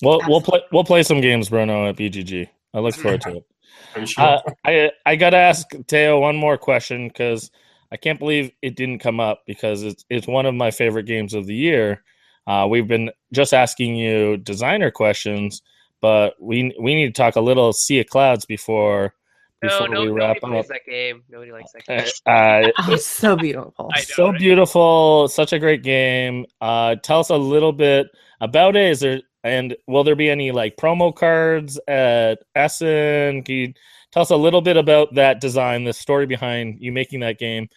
We'll 0.03 0.21
we'll 0.27 0.41
play 0.41 0.63
we'll 0.73 0.85
play 0.85 1.03
some 1.03 1.21
games, 1.21 1.51
Bruno, 1.51 1.89
at 1.89 1.97
BGG. 1.97 2.49
I 2.73 2.79
look 2.79 2.95
forward 2.95 3.21
to 3.23 3.37
it. 3.37 3.45
I'm 3.97 4.07
sure. 4.07 4.25
Uh, 4.25 4.41
I 4.65 4.91
I 5.05 5.17
gotta 5.17 5.37
ask 5.37 5.69
Theo 5.89 6.21
one 6.21 6.37
more 6.37 6.57
question 6.57 7.09
because 7.09 7.51
I 7.93 7.97
can't 7.97 8.19
believe 8.19 8.53
it 8.63 8.77
didn't 8.77 9.01
come 9.01 9.21
up 9.21 9.43
because 9.47 9.83
it's 9.83 10.05
it's 10.09 10.27
one 10.27 10.47
of 10.47 10.55
my 10.55 10.71
favorite 10.71 11.07
games 11.07 11.35
of 11.35 11.47
the 11.47 11.55
year. 11.55 12.03
Uh, 12.51 12.67
we've 12.67 12.89
been 12.89 13.09
just 13.33 13.55
asking 13.55 13.95
you 13.95 14.37
designer 14.39 14.91
questions, 14.91 15.63
but 16.01 16.35
we 16.41 16.75
we 16.81 16.97
need 16.97 17.07
to 17.07 17.13
talk 17.13 17.37
a 17.37 17.41
little 17.41 17.73
Sea 17.73 18.01
of 18.01 18.09
Clouds 18.09 18.45
before 18.45 19.15
before 19.61 19.89
no, 19.89 20.01
we 20.01 20.07
nobody 20.07 20.11
wrap 20.11 20.41
plays 20.41 20.65
up. 20.65 20.67
that 20.67 20.81
game. 20.85 21.23
Nobody 21.29 21.53
likes 21.53 21.71
that 21.75 21.87
game. 21.87 22.07
Uh, 22.27 22.73
Oh, 22.89 22.93
it's 22.95 23.07
so 23.07 23.37
beautiful. 23.37 23.89
I 23.95 24.01
know, 24.01 24.05
so 24.05 24.29
right? 24.31 24.39
beautiful, 24.41 25.29
such 25.29 25.53
a 25.53 25.61
great 25.61 25.85
game. 25.85 26.45
Uh, 26.61 26.97
tell 26.97 27.21
us 27.21 27.31
a 27.31 27.37
little 27.37 27.73
bit 27.73 28.09
about 28.41 28.75
it. 28.75 28.91
Is 28.91 28.99
there 28.99 29.21
and 29.45 29.77
will 29.87 30.03
there 30.03 30.17
be 30.17 30.29
any 30.29 30.51
like 30.51 30.77
promo 30.77 31.15
cards 31.15 31.79
at 31.87 32.41
Essen? 32.57 33.45
Can 33.45 33.55
you 33.55 33.75
tell 34.11 34.23
us 34.23 34.31
a 34.31 34.37
little 34.37 34.61
bit 34.61 34.77
about 34.77 35.15
that 35.15 35.41
design, 35.41 35.85
the 35.85 35.93
story 35.93 36.27
behind 36.27 36.79
you 36.81 36.91
making 36.91 37.21
that 37.21 37.39
game, 37.39 37.69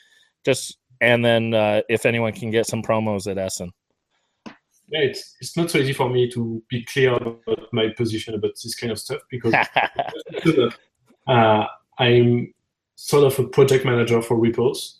just 0.43 0.79
and 0.99 1.23
then 1.23 1.53
uh, 1.53 1.81
if 1.89 2.07
anyone 2.07 2.33
can 2.33 2.49
get 2.49 2.65
some 2.65 2.81
promos 2.81 3.29
at 3.29 3.37
Essen. 3.37 3.71
Yeah, 4.93 4.99
it's, 4.99 5.35
it's 5.41 5.57
not 5.57 5.71
so 5.71 5.79
easy 5.79 5.91
for 5.93 6.07
me 6.07 6.29
to 6.29 6.61
be 6.69 6.85
clear 6.85 7.15
about 7.15 7.73
my 7.73 7.89
position 7.97 8.35
about 8.35 8.51
this 8.63 8.75
kind 8.75 8.91
of 8.91 8.99
stuff 8.99 9.21
because 9.31 9.51
uh, 11.27 11.65
I'm 11.97 12.53
sort 12.95 13.23
of 13.23 13.39
a 13.43 13.47
project 13.47 13.85
manager 13.85 14.21
for 14.21 14.37
Repos. 14.37 14.99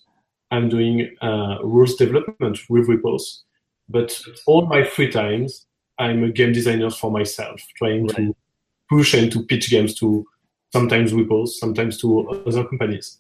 I'm 0.50 0.68
doing 0.68 1.16
uh, 1.22 1.58
rules 1.62 1.96
development 1.96 2.58
with 2.70 2.88
Repos, 2.88 3.44
but 3.88 4.20
all 4.48 4.66
my 4.66 4.84
free 4.84 5.12
times, 5.12 5.68
I'm 6.00 6.24
a 6.24 6.32
game 6.32 6.54
designer 6.54 6.90
for 6.90 7.12
myself, 7.12 7.62
trying 7.78 8.08
to 8.10 8.36
push 8.90 9.14
and 9.14 9.32
to 9.32 9.44
pitch 9.44 9.70
games 9.70 9.94
to 10.00 10.26
sometimes 10.72 11.14
Repos, 11.14 11.60
sometimes 11.60 12.00
to 12.00 12.28
other 12.48 12.64
companies. 12.64 13.20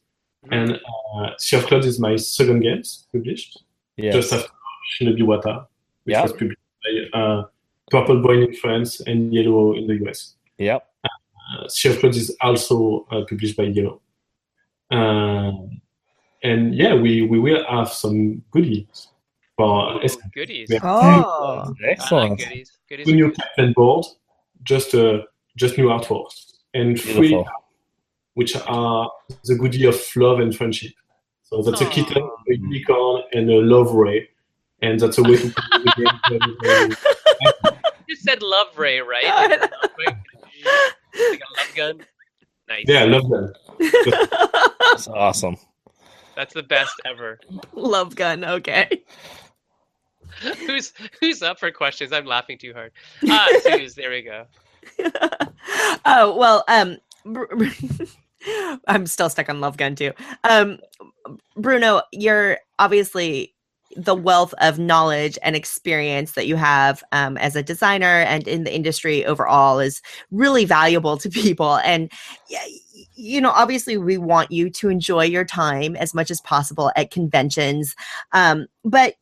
And 0.52 0.72
uh, 0.74 1.30
Sea 1.38 1.58
of 1.58 1.68
Clouds 1.68 1.86
is 1.86 2.00
my 2.00 2.16
second 2.16 2.62
game 2.62 2.82
published, 3.12 3.64
yes. 3.96 4.16
just 4.16 4.34
after 4.34 4.50
Shinobi 5.00 5.22
Wata, 5.22 5.68
which 6.04 6.14
Yeah. 6.14 6.24
was 6.24 6.32
published 6.32 6.58
by 6.84 7.20
uh, 7.20 7.44
Purple 7.92 8.22
Boy 8.22 8.44
in 8.44 8.54
France 8.56 9.00
and 9.02 9.32
Iello 9.32 9.78
in 9.78 9.88
the 9.88 10.08
US. 10.08 10.36
Yep. 10.58 10.88
Uh, 11.04 11.68
Sea 11.68 11.90
of 11.90 12.00
Clouds 12.00 12.18
is 12.18 12.36
also 12.42 13.06
uh, 13.12 13.24
published 13.30 13.58
by 13.58 13.66
Iello. 13.66 14.00
Um, 14.92 15.82
and 16.44 16.76
yeah, 16.76 16.94
we, 16.94 17.22
we 17.24 17.40
will 17.40 17.66
have 17.70 17.92
some 17.92 18.44
goodies 18.52 19.08
for 19.58 20.04
Ooh, 20.04 20.08
goodies. 20.34 20.70
Yeah. 20.70 20.80
Oh, 20.84 20.90
I 20.90 21.68
like 21.68 21.76
Excellent. 21.84 22.40
goodies. 22.40 22.72
Goodies. 22.90 23.08
two 23.08 23.16
new 23.16 23.28
good. 23.28 23.38
captain 23.38 23.74
board, 23.74 24.06
just 24.64 24.94
uh, 24.94 25.22
just 25.56 25.78
new 25.78 25.86
artworks, 25.86 26.54
and 26.74 27.00
three 27.00 27.44
which 28.36 28.56
are 28.68 29.12
the 29.46 29.56
goodie 29.56 29.86
of 29.86 29.96
love 30.16 30.40
and 30.40 30.56
friendship. 30.56 30.94
So 31.44 31.62
that's 31.62 31.82
a 31.82 31.86
Aw. 31.86 31.90
kitten, 31.90 32.24
a 32.24 32.54
unicorn, 32.56 33.24
and 33.34 33.50
a 33.50 33.58
love 33.58 33.94
ray, 33.94 34.28
and 34.84 35.00
that's 35.00 35.18
a 35.18 35.24
way 35.24 35.38
to 35.38 35.50
play 35.50 35.80
the 35.84 35.94
game. 36.30 36.46
very, 36.62 36.88
very- 36.90 36.90
You 38.08 38.16
just 38.16 38.24
said 38.28 38.42
love 38.44 38.78
Ray, 38.78 39.00
right? 39.00 39.24
Like 41.16 41.42
a 41.42 41.58
love 41.58 41.76
gun. 41.76 42.02
Nice. 42.70 42.86
Yeah, 42.88 43.04
love 43.04 43.30
them. 43.30 43.54
That's 44.80 45.08
awesome. 45.08 45.58
That's 46.36 46.54
the 46.54 46.64
best 46.64 46.94
ever. 47.06 47.40
Love 47.74 48.16
gun. 48.16 48.44
Okay. 48.44 49.04
who's 50.66 50.94
who's 51.20 51.44
up 51.44 51.60
for 51.60 51.70
questions? 51.72 52.12
I'm 52.14 52.26
laughing 52.26 52.58
too 52.58 52.74
hard. 52.74 52.92
Ah, 53.30 53.48
Suze, 53.62 53.94
there 53.96 54.10
we 54.10 54.22
go. 54.24 54.46
oh 56.06 56.36
well, 56.36 56.64
um, 56.68 56.98
I'm 58.88 59.06
still 59.06 59.30
stuck 59.30 59.50
on 59.50 59.62
Love 59.62 59.78
Gun 59.78 59.96
too. 59.96 60.12
Um, 60.44 60.80
Bruno, 61.56 62.02
you're 62.12 62.58
obviously 62.80 63.53
the 63.98 64.16
wealth 64.16 64.54
of 64.60 64.80
knowledge 64.80 65.38
and 65.44 65.56
experience 65.56 66.34
that 66.34 66.48
you 66.48 66.56
have 66.56 67.04
um, 67.12 67.38
as 67.38 67.56
a 67.56 67.64
designer 67.64 68.22
and 68.22 68.48
in 68.48 68.64
the 68.64 68.74
industry 68.74 69.26
overall 69.26 69.80
is 69.80 70.02
really 70.32 70.66
valuable 70.66 71.18
to 71.18 71.30
people. 71.30 71.78
And 71.78 72.12
you 73.16 73.42
know, 73.42 73.52
obviously, 73.52 73.98
we 73.98 74.18
want 74.18 74.52
you 74.52 74.70
to 74.70 74.90
enjoy 74.90 75.26
your 75.26 75.46
time 75.46 75.96
as 75.96 76.14
much 76.14 76.32
as 76.32 76.42
possible 76.42 76.92
at 76.96 77.12
conventions. 77.12 77.96
Um, 78.32 78.68
but 78.84 79.16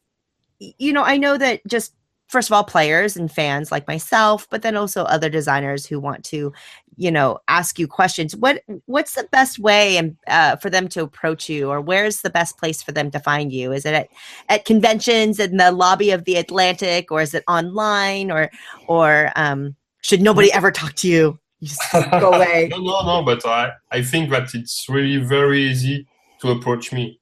you 0.60 0.94
know, 0.94 1.04
I 1.04 1.18
know 1.18 1.38
that 1.38 1.62
just 1.68 1.94
first 2.32 2.50
of 2.50 2.54
all 2.54 2.64
players 2.64 3.18
and 3.18 3.32
fans 3.32 3.72
like 3.72 3.88
myself 3.88 4.48
but 4.50 4.62
then 4.62 4.78
also 4.78 5.04
other 5.04 5.30
designers 5.30 5.86
who 5.86 6.00
want 6.00 6.24
to 6.24 6.52
you 6.96 7.12
know 7.12 7.38
ask 7.48 7.78
you 7.78 7.88
questions 7.88 8.36
what 8.36 8.64
what's 8.86 9.16
the 9.16 9.28
best 9.32 9.60
way 9.60 9.98
and 9.98 10.16
uh, 10.28 10.56
for 10.56 10.70
them 10.70 10.88
to 10.88 11.04
approach 11.04 11.50
you 11.50 11.70
or 11.70 11.82
where's 11.82 12.22
the 12.22 12.30
best 12.30 12.58
place 12.58 12.82
for 12.82 12.94
them 12.94 13.12
to 13.12 13.20
find 13.20 13.52
you 13.52 13.72
is 13.72 13.86
it 13.86 13.94
at, 13.94 14.08
at 14.50 14.66
conventions 14.66 15.40
in 15.40 15.58
the 15.58 15.72
lobby 15.72 16.12
of 16.12 16.24
the 16.24 16.36
atlantic 16.36 17.12
or 17.12 17.22
is 17.22 17.34
it 17.34 17.44
online 17.48 18.32
or 18.32 18.50
or 18.88 19.32
um, 19.36 19.76
should 20.02 20.22
nobody 20.22 20.52
ever 20.54 20.72
talk 20.72 20.94
to 20.94 21.08
you 21.08 21.38
you 21.60 21.68
just 21.68 21.82
go 21.92 22.32
away 22.34 22.70
no, 22.72 22.78
no, 22.78 23.04
no. 23.04 23.24
But 23.24 23.46
I, 23.46 23.74
I 23.92 24.02
think 24.02 24.30
that 24.32 24.54
it's 24.56 24.88
really 24.90 25.18
very 25.18 25.62
easy 25.70 26.08
to 26.40 26.52
approach 26.52 26.92
me 26.92 27.20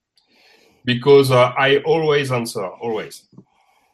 because 0.86 1.30
uh, 1.30 1.54
I 1.58 1.78
always 1.80 2.32
answer, 2.32 2.66
always. 2.66 3.28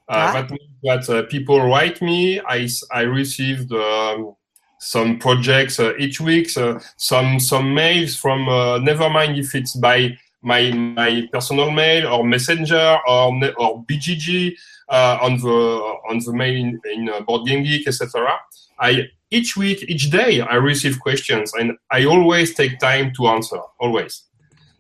Uh. 0.08 0.34
That 0.34 0.52
means 0.52 0.72
that 0.84 1.10
uh, 1.10 1.24
people 1.24 1.62
write 1.62 2.02
me. 2.02 2.40
I, 2.42 2.68
I 2.92 3.02
received 3.02 3.72
um, 3.74 4.36
some 4.80 5.18
projects 5.18 5.80
uh, 5.80 5.94
each 5.98 6.22
week, 6.22 6.50
so 6.50 6.80
some 6.98 7.40
some 7.40 7.74
mails 7.74 8.16
from. 8.16 8.48
Uh, 8.48 8.78
never 8.80 9.10
mind 9.10 9.38
if 9.38 9.56
it's 9.56 9.76
by 9.76 10.18
my 10.42 10.72
my 10.72 11.28
personal 11.32 11.72
mail 11.72 12.08
or 12.08 12.24
messenger 12.24 12.98
or 13.08 13.34
or 13.58 13.84
BGG 13.86 14.54
uh, 14.90 15.18
on 15.22 15.38
the 15.38 15.98
on 16.10 16.20
the 16.20 16.34
mail 16.34 16.56
in, 16.56 16.80
in 16.94 17.10
uh, 17.10 17.22
Board 17.22 17.48
Game 17.48 17.64
Geek, 17.64 17.88
etc. 17.88 18.40
I 18.80 19.08
each 19.32 19.58
week, 19.58 19.84
each 19.88 20.12
day, 20.12 20.42
I 20.42 20.56
receive 20.56 21.00
questions, 21.00 21.52
and 21.54 21.78
I 21.92 22.06
always 22.06 22.54
take 22.54 22.80
time 22.80 23.12
to 23.16 23.28
answer. 23.28 23.60
Always. 23.80 24.24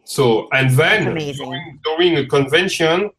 So, 0.04 0.48
and 0.54 0.70
then 0.72 1.16
during, 1.16 1.80
during 1.84 2.18
a 2.18 2.26
convention, 2.28 3.10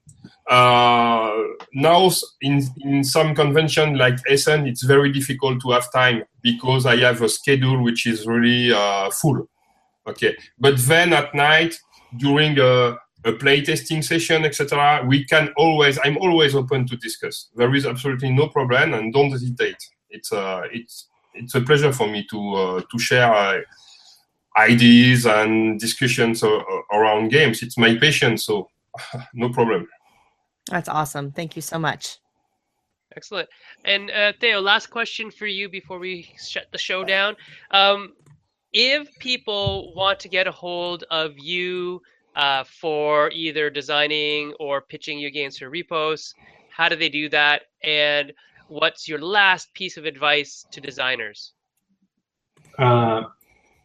now 0.48 2.10
in 2.40 2.62
in 2.80 3.04
some 3.04 3.34
convention 3.34 3.96
like 3.96 4.18
Essen, 4.28 4.66
it's 4.66 4.82
very 4.82 5.12
difficult 5.12 5.60
to 5.62 5.70
have 5.72 5.92
time 5.92 6.24
because 6.42 6.86
I 6.86 6.96
have 6.98 7.22
a 7.22 7.28
schedule 7.28 7.82
which 7.82 8.06
is 8.06 8.26
really 8.26 8.72
uh, 8.72 9.10
full. 9.10 9.48
Okay, 10.06 10.36
but 10.58 10.78
then 10.78 11.12
at 11.12 11.34
night 11.34 11.74
during 12.16 12.58
a, 12.60 12.96
a 13.24 13.32
playtesting 13.32 14.04
session, 14.04 14.44
etc., 14.44 15.04
we 15.06 15.24
can 15.24 15.52
always. 15.56 15.98
I'm 16.04 16.16
always 16.18 16.54
open 16.54 16.86
to 16.86 16.96
discuss. 16.96 17.48
There 17.56 17.74
is 17.74 17.84
absolutely 17.84 18.30
no 18.30 18.48
problem, 18.48 18.94
and 18.94 19.12
don't 19.12 19.30
hesitate. 19.30 19.82
It's 20.10 20.32
uh, 20.32 20.62
it's 20.72 21.08
it's 21.34 21.54
a 21.56 21.60
pleasure 21.60 21.92
for 21.92 22.06
me 22.06 22.24
to 22.30 22.54
uh, 22.54 22.80
to 22.90 22.98
share. 22.98 23.32
Uh, 23.34 23.60
ideas 24.58 25.26
and 25.26 25.78
discussions 25.78 26.42
uh, 26.42 26.62
around 26.90 27.28
games 27.28 27.62
it's 27.62 27.76
my 27.76 27.94
passion 27.98 28.38
so 28.38 28.70
no 29.34 29.50
problem 29.50 29.86
that's 30.70 30.88
awesome 30.88 31.30
thank 31.32 31.56
you 31.56 31.62
so 31.62 31.78
much 31.78 32.18
Excellent. 33.16 33.48
And 33.84 34.10
uh, 34.10 34.32
Theo, 34.40 34.60
last 34.60 34.88
question 34.88 35.30
for 35.30 35.46
you 35.46 35.70
before 35.70 35.98
we 35.98 36.28
shut 36.38 36.66
the 36.70 36.78
show 36.78 37.02
down. 37.02 37.34
Um, 37.70 38.12
if 38.72 39.08
people 39.20 39.94
want 39.94 40.20
to 40.20 40.28
get 40.28 40.46
a 40.46 40.52
hold 40.52 41.04
of 41.10 41.32
you 41.38 42.02
uh, 42.34 42.64
for 42.64 43.30
either 43.30 43.70
designing 43.70 44.52
or 44.60 44.82
pitching 44.82 45.18
your 45.18 45.30
games 45.30 45.56
for 45.56 45.70
repos, 45.70 46.34
how 46.68 46.88
do 46.88 46.96
they 46.96 47.08
do 47.08 47.30
that? 47.30 47.62
And 47.82 48.32
what's 48.68 49.08
your 49.08 49.18
last 49.18 49.72
piece 49.72 49.96
of 49.96 50.04
advice 50.04 50.66
to 50.72 50.80
designers? 50.80 51.52
Uh, 52.78 53.22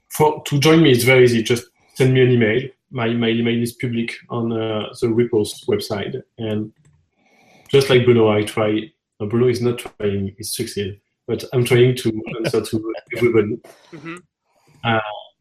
for 0.09 0.43
to 0.43 0.59
join 0.59 0.83
me, 0.83 0.91
it's 0.91 1.05
very 1.05 1.23
easy. 1.23 1.41
Just 1.41 1.67
send 1.93 2.13
me 2.13 2.21
an 2.21 2.31
email. 2.31 2.69
My 2.91 3.07
my 3.13 3.29
email 3.29 3.61
is 3.61 3.73
public 3.73 4.15
on 4.29 4.51
uh, 4.51 4.93
the 4.99 5.09
Repos 5.09 5.63
website, 5.65 6.21
and 6.37 6.71
just 7.69 7.89
like 7.89 8.05
Bruno, 8.05 8.29
I 8.29 8.43
try. 8.43 8.91
No, 9.19 9.27
Bruno 9.27 9.47
is 9.47 9.61
not 9.61 9.79
trying; 9.79 10.35
he's 10.37 10.53
succeed. 10.53 10.99
But 11.27 11.45
I'm 11.53 11.63
trying 11.63 11.95
to 11.95 12.21
answer 12.37 12.61
to 12.61 12.93
everybody. 13.17 13.59
hmm 13.91 14.17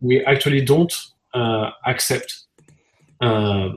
We 0.00 0.24
actually 0.24 0.64
don't 0.64 0.94
uh, 1.34 1.70
accept 1.86 2.44
uh, 3.20 3.70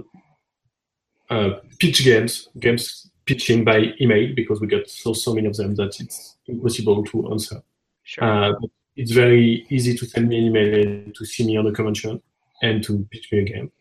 uh, 1.30 1.50
pitch 1.80 2.04
games, 2.04 2.50
games 2.60 3.10
pitching 3.26 3.64
by 3.64 3.94
email 4.00 4.34
because 4.36 4.62
we 4.62 4.68
get 4.68 4.90
so 4.90 5.14
so 5.14 5.34
many 5.34 5.48
of 5.48 5.58
them 5.58 5.76
that 5.76 6.00
it's 6.00 6.38
impossible 6.48 7.04
to 7.06 7.32
answer. 7.32 7.62
Sure. 8.04 8.24
Uh, 8.24 8.54
it's 8.96 9.12
very 9.12 9.66
easy 9.70 9.98
to 9.98 10.06
send 10.06 10.30
me 10.30 10.38
an 10.38 10.44
email 10.46 10.74
and 10.76 11.16
to 11.16 11.26
see 11.26 11.46
me 11.46 11.58
on 11.58 11.66
the 11.66 11.72
convention 11.72 12.22
and 12.64 12.84
to 12.86 13.08
pitch 13.12 13.32
me 13.32 13.40
a 13.40 13.44
game. 13.44 13.72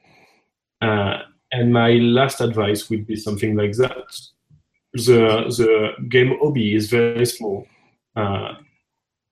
Uh, 0.83 1.23
and 1.53 1.73
my 1.73 1.93
last 1.93 2.41
advice 2.41 2.91
would 2.91 3.07
be 3.07 3.17
something 3.17 3.57
like 3.57 3.73
that. 3.77 4.21
The 4.93 5.45
the 5.57 5.93
game 6.09 6.37
hobby 6.41 6.75
is 6.75 6.91
very 6.91 7.25
small 7.25 7.67
uh, 8.15 8.55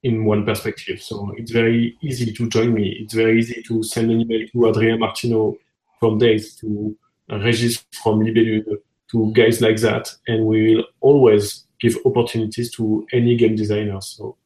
in 0.03 0.25
one 0.25 0.47
perspective, 0.47 1.03
so 1.03 1.35
it's 1.37 1.51
very 1.51 1.99
easy 2.01 2.33
to 2.33 2.49
join 2.49 2.73
me. 2.73 2.97
It's 3.01 3.13
very 3.13 3.39
easy 3.39 3.63
to 3.69 3.83
send 3.83 4.11
an 4.11 4.21
email 4.23 4.47
to 4.53 4.69
Adrien 4.69 5.01
Martinot 5.01 5.57
from 5.99 6.17
Days, 6.19 6.55
to 6.61 6.97
Regis 7.29 7.85
from 8.03 8.21
Libellud, 8.21 8.65
to 9.11 9.33
guys 9.35 9.61
like 9.61 9.81
that, 9.81 10.15
and 10.29 10.47
we 10.47 10.77
will 10.77 10.85
always 11.01 11.67
give 11.81 11.99
opportunities 12.07 12.71
to 12.77 13.07
any 13.13 13.37
game 13.37 13.57
designer. 13.57 14.01
So 14.01 14.37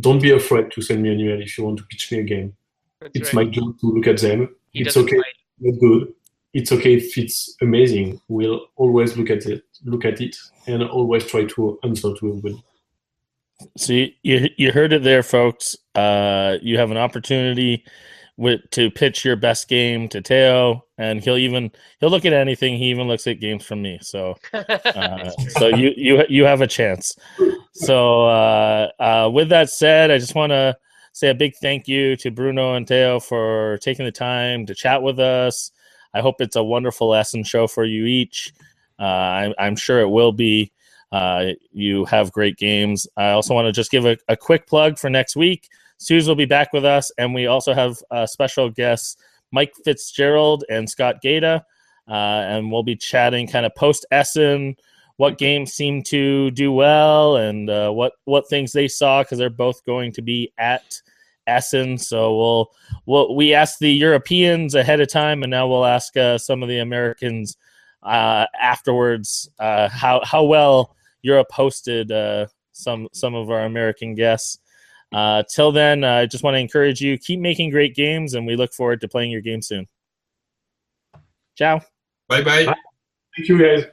don't 0.00 0.22
be 0.22 0.32
afraid 0.32 0.72
to 0.72 0.82
send 0.82 1.02
me 1.02 1.12
an 1.12 1.20
email 1.20 1.42
if 1.42 1.56
you 1.58 1.64
want 1.64 1.78
to 1.78 1.84
pitch 1.84 2.10
me 2.10 2.20
a 2.20 2.22
game. 2.24 2.56
That's 3.00 3.12
It's 3.14 3.34
right. 3.34 3.46
my 3.46 3.50
job 3.52 3.78
to 3.80 3.86
look 3.86 4.06
at 4.06 4.18
them. 4.20 4.54
He 4.72 4.82
it's 4.82 4.96
okay, 4.96 5.16
not 5.60 5.80
good. 5.80 6.14
It's 6.52 6.72
okay 6.72 6.94
if 6.94 7.16
it's 7.16 7.56
amazing. 7.60 8.20
We'll 8.28 8.66
always 8.76 9.16
look 9.16 9.30
at 9.30 9.46
it, 9.46 9.62
look 9.84 10.04
at 10.04 10.20
it, 10.20 10.36
and 10.66 10.82
always 10.82 11.24
try 11.26 11.44
to 11.44 11.78
answer 11.84 12.14
to 12.14 12.28
everybody. 12.28 12.62
So 13.76 13.92
you, 13.92 14.08
you 14.22 14.48
you 14.56 14.72
heard 14.72 14.92
it 14.92 15.02
there, 15.02 15.22
folks. 15.22 15.76
Uh, 15.94 16.56
you 16.62 16.78
have 16.78 16.90
an 16.90 16.96
opportunity 16.96 17.84
with 18.36 18.62
to 18.70 18.90
pitch 18.90 19.24
your 19.24 19.36
best 19.36 19.68
game 19.68 20.08
to 20.08 20.22
Theo, 20.22 20.84
and 20.98 21.22
he'll 21.22 21.36
even 21.36 21.70
he'll 22.00 22.10
look 22.10 22.24
at 22.24 22.32
anything. 22.32 22.78
He 22.78 22.86
even 22.86 23.06
looks 23.06 23.26
at 23.26 23.38
games 23.38 23.64
from 23.64 23.82
me. 23.82 23.98
So 24.02 24.36
uh, 24.52 25.30
so 25.58 25.68
you 25.68 25.92
you 25.96 26.24
you 26.28 26.44
have 26.44 26.62
a 26.62 26.66
chance. 26.66 27.14
So 27.74 28.24
uh, 28.24 28.88
uh, 28.98 29.30
with 29.32 29.50
that 29.50 29.70
said, 29.70 30.10
I 30.10 30.18
just 30.18 30.34
want 30.34 30.50
to 30.50 30.76
say 31.20 31.28
a 31.28 31.34
big 31.34 31.54
thank 31.56 31.86
you 31.86 32.16
to 32.16 32.30
Bruno 32.30 32.74
and 32.74 32.88
Theo 32.88 33.20
for 33.20 33.76
taking 33.82 34.06
the 34.06 34.10
time 34.10 34.64
to 34.64 34.74
chat 34.74 35.02
with 35.02 35.20
us. 35.20 35.70
I 36.14 36.22
hope 36.22 36.36
it's 36.40 36.56
a 36.56 36.64
wonderful 36.64 37.08
lesson 37.08 37.44
show 37.44 37.66
for 37.66 37.84
you 37.84 38.06
each. 38.06 38.54
Uh, 38.98 39.02
I'm, 39.02 39.54
I'm 39.58 39.76
sure 39.76 40.00
it 40.00 40.08
will 40.08 40.32
be. 40.32 40.72
Uh, 41.12 41.48
you 41.72 42.06
have 42.06 42.32
great 42.32 42.56
games. 42.56 43.06
I 43.18 43.32
also 43.32 43.52
want 43.52 43.66
to 43.66 43.72
just 43.72 43.90
give 43.90 44.06
a, 44.06 44.16
a 44.28 44.36
quick 44.36 44.66
plug 44.66 44.98
for 44.98 45.10
next 45.10 45.36
week. 45.36 45.68
Suze 45.98 46.26
will 46.26 46.36
be 46.36 46.46
back 46.46 46.72
with 46.72 46.86
us, 46.86 47.12
and 47.18 47.34
we 47.34 47.46
also 47.46 47.74
have 47.74 47.98
uh, 48.10 48.24
special 48.24 48.70
guests 48.70 49.18
Mike 49.52 49.74
Fitzgerald 49.84 50.64
and 50.70 50.88
Scott 50.88 51.16
Gata, 51.22 51.66
uh, 52.08 52.12
and 52.48 52.72
we'll 52.72 52.82
be 52.82 52.96
chatting 52.96 53.46
kind 53.46 53.66
of 53.66 53.74
post 53.74 54.06
Essen, 54.10 54.74
what 55.18 55.36
games 55.36 55.74
seem 55.74 56.02
to 56.04 56.50
do 56.52 56.72
well, 56.72 57.36
and 57.36 57.68
uh, 57.68 57.90
what 57.90 58.14
what 58.24 58.48
things 58.48 58.72
they 58.72 58.88
saw 58.88 59.22
because 59.22 59.36
they're 59.36 59.50
both 59.50 59.84
going 59.84 60.12
to 60.12 60.22
be 60.22 60.50
at 60.56 61.02
Essen. 61.50 61.98
So 61.98 62.36
we'll 62.36 62.70
we'll 63.06 63.34
we 63.34 63.54
asked 63.54 63.80
the 63.80 63.92
Europeans 63.92 64.74
ahead 64.74 65.00
of 65.00 65.08
time, 65.08 65.42
and 65.42 65.50
now 65.50 65.68
we'll 65.68 65.84
ask 65.84 66.16
uh, 66.16 66.38
some 66.38 66.62
of 66.62 66.68
the 66.68 66.78
Americans 66.78 67.56
uh, 68.02 68.46
afterwards 68.58 69.50
uh, 69.58 69.88
how 69.88 70.20
how 70.24 70.44
well 70.44 70.94
Europe 71.22 71.48
hosted 71.52 72.10
uh, 72.10 72.46
some 72.72 73.08
some 73.12 73.34
of 73.34 73.50
our 73.50 73.64
American 73.64 74.14
guests. 74.14 74.58
Uh, 75.12 75.42
till 75.52 75.72
then, 75.72 76.04
I 76.04 76.26
just 76.26 76.44
want 76.44 76.54
to 76.54 76.60
encourage 76.60 77.00
you 77.00 77.18
keep 77.18 77.40
making 77.40 77.70
great 77.70 77.94
games, 77.94 78.34
and 78.34 78.46
we 78.46 78.56
look 78.56 78.72
forward 78.72 79.00
to 79.00 79.08
playing 79.08 79.32
your 79.32 79.40
game 79.40 79.62
soon. 79.62 79.86
Ciao. 81.56 81.80
bye 82.28 82.42
bye 82.42 82.64
Thank 83.36 83.48
you, 83.48 83.58
guys. 83.58 83.84